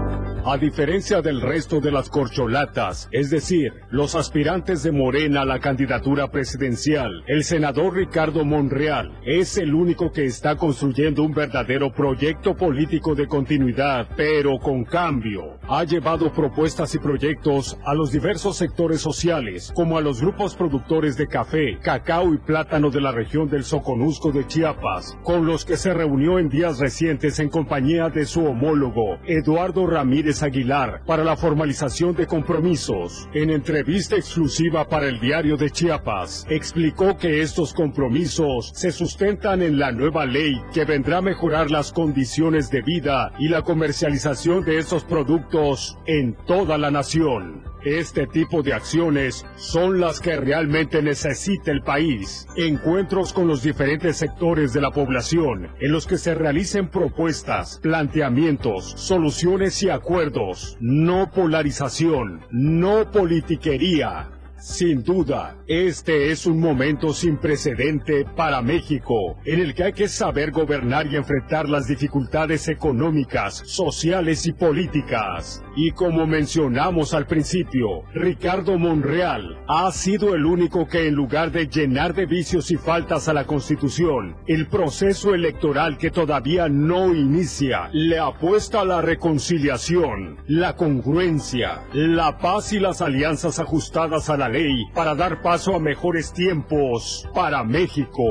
A 0.49 0.57
diferencia 0.59 1.22
del 1.22 1.40
resto 1.40 1.80
de 1.80 1.90
las 1.90 2.09
corcholatas, 2.09 3.09
es 3.11 3.30
decir, 3.30 3.72
los 3.90 4.14
aspirantes 4.14 4.84
de 4.84 4.92
Morena 4.92 5.40
a 5.40 5.44
la 5.44 5.59
candidatura 5.59 6.30
presidencial, 6.30 7.24
el 7.26 7.42
senador 7.42 7.97
Ricardo 7.97 8.44
Monreal 8.44 9.11
es 9.24 9.59
el 9.59 9.74
único 9.74 10.12
que 10.12 10.24
está 10.24 10.55
construyendo 10.55 11.24
un 11.24 11.34
verdadero 11.34 11.92
proyecto 11.92 12.55
político 12.55 13.16
de 13.16 13.26
continuidad, 13.26 14.07
pero 14.16 14.61
con 14.61 14.84
cambio. 14.84 15.59
Ha 15.68 15.82
llevado 15.82 16.32
propuestas 16.32 16.94
y 16.94 17.01
proyectos 17.01 17.76
a 17.84 17.92
los 17.94 18.12
diversos 18.12 18.57
sectores 18.57 19.01
sociales, 19.01 19.72
como 19.74 19.99
a 19.99 20.01
los 20.01 20.20
grupos 20.20 20.55
productores 20.55 21.16
de 21.16 21.26
café, 21.26 21.76
cacao 21.82 22.32
y 22.32 22.38
plátano 22.38 22.90
de 22.90 23.01
la 23.01 23.11
región 23.11 23.49
del 23.49 23.64
Soconusco 23.64 24.30
de 24.30 24.47
Chiapas, 24.47 25.18
con 25.24 25.44
los 25.44 25.64
que 25.64 25.76
se 25.76 25.92
reunió 25.92 26.38
en 26.38 26.49
días 26.49 26.78
recientes 26.78 27.40
en 27.40 27.49
compañía 27.49 28.11
de 28.11 28.26
su 28.26 28.44
homólogo, 28.44 29.18
Eduardo 29.26 29.88
Ramírez 29.88 30.36
Aguilar 30.43 31.03
para 31.07 31.24
la 31.24 31.37
formalización 31.37 32.14
de 32.14 32.26
compromisos. 32.26 33.28
En 33.34 33.51
entrevista 33.51 34.16
exclusiva 34.16 34.89
para 34.89 35.09
el 35.09 35.20
diario 35.20 35.57
de 35.57 35.70
Chiapas, 35.70 36.47
explicó 36.49 37.16
que 37.16 37.43
estos 37.43 37.72
compromisos 37.72 38.72
se 38.74 38.93
sustentan 38.93 39.62
en 39.62 39.78
la 39.78 39.93
nueva 39.93 40.26
ley 40.26 40.61
que 40.72 40.84
vendrá 40.84 41.18
a 41.18 41.22
mejorar 41.22 41.70
las 41.70 41.93
condiciones 41.93 42.70
de 42.70 42.82
vida 42.82 43.32
y 43.39 43.49
la 43.49 43.62
comercialización 43.62 44.64
de 44.64 44.78
estos 44.78 45.05
productos 45.05 45.99
en 46.07 46.34
toda 46.47 46.78
la 46.78 46.91
nación. 46.91 47.76
Este 47.87 48.26
tipo 48.26 48.64
de 48.64 48.72
acciones 48.72 49.47
son 49.55 50.01
las 50.01 50.18
que 50.18 50.34
realmente 50.34 51.01
necesita 51.03 51.70
el 51.70 51.82
país. 51.82 52.49
Encuentros 52.57 53.32
con 53.32 53.47
los 53.47 53.62
diferentes 53.62 54.16
sectores 54.16 54.72
de 54.72 54.80
la 54.80 54.91
población 54.91 55.68
en 55.78 55.93
los 55.93 56.09
que 56.09 56.18
se 56.18 56.34
realicen 56.34 56.89
propuestas, 56.89 57.78
planteamientos, 57.80 58.91
soluciones 58.97 59.80
y 59.84 59.91
acuerdos. 59.91 60.76
No 60.80 61.30
polarización, 61.30 62.45
no 62.51 63.12
politiquería 63.12 64.36
Sin 64.59 65.05
duda, 65.05 65.55
este 65.69 66.31
es 66.31 66.47
un 66.47 66.59
momento 66.59 67.13
sin 67.13 67.37
precedente 67.37 68.25
para 68.25 68.63
México, 68.63 69.37
en 69.45 69.61
el 69.61 69.75
que 69.75 69.85
hay 69.85 69.93
que 69.93 70.09
saber 70.09 70.51
gobernar 70.51 71.07
y 71.07 71.17
enfrentar 71.17 71.69
las 71.69 71.87
dificultades 71.87 72.67
económicas, 72.69 73.63
sociales 73.67 74.47
y 74.47 74.53
políticas. 74.53 75.63
Y 75.77 75.91
como 75.91 76.27
mencionamos 76.27 77.13
al 77.13 77.27
principio, 77.27 78.05
Ricardo 78.15 78.79
Monreal 78.79 79.59
ha 79.69 79.93
sido 79.93 80.35
el 80.35 80.47
único 80.47 80.89
que 80.89 81.07
en 81.07 81.15
lugar 81.15 81.53
de 81.53 81.69
llenar 81.69 82.15
de 82.15 82.25
vicios 82.25 82.71
y 82.71 82.77
faltas 82.77 83.29
a 83.29 83.35
la 83.35 83.45
Constitución, 83.45 84.37
el 84.47 84.69
proceso 84.69 85.35
electoral 85.35 85.99
que 85.99 86.11
todavía 86.11 86.69
no 86.69 87.15
inicia, 87.15 87.91
le 87.93 88.19
apuesta 88.19 88.81
a 88.81 88.85
la 88.87 89.03
reconciliación, 89.03 90.39
la 90.47 90.77
congruencia, 90.77 91.83
la 91.93 92.39
paz 92.39 92.73
y 92.73 92.81
las 92.81 93.03
alianzas 93.03 93.61
ajustadas 93.61 94.31
a 94.31 94.39
la 94.39 94.45
ley 94.49 94.86
para 94.94 95.14
dar 95.14 95.42
paso 95.42 95.74
a 95.74 95.80
mejores 95.80 96.32
tiempos 96.32 97.28
para 97.34 97.64
México. 97.64 98.22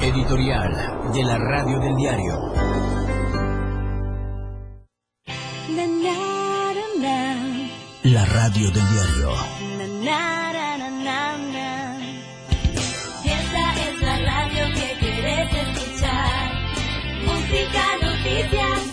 Editorial 0.00 1.12
de 1.12 1.22
la 1.24 1.38
Radio 1.38 1.78
del 1.80 1.96
Diario. 1.96 2.52
La 8.04 8.24
Radio 8.26 8.70
del 8.70 8.88
Diario. 8.90 9.30
Y 13.24 13.28
esta 13.28 13.72
es 13.88 14.02
la 14.02 14.18
radio 14.18 14.74
que 14.74 14.98
querés 14.98 15.52
escuchar. 15.54 16.52
Música, 17.24 17.84
noticias 18.02 18.91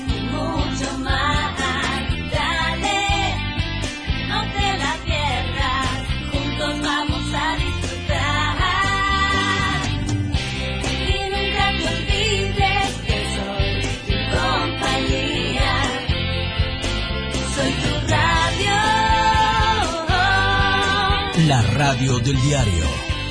La 21.49 21.61
Radio 21.63 22.19
del 22.19 22.39
Diario 22.41 22.85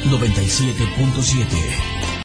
97.7. 0.06 1.97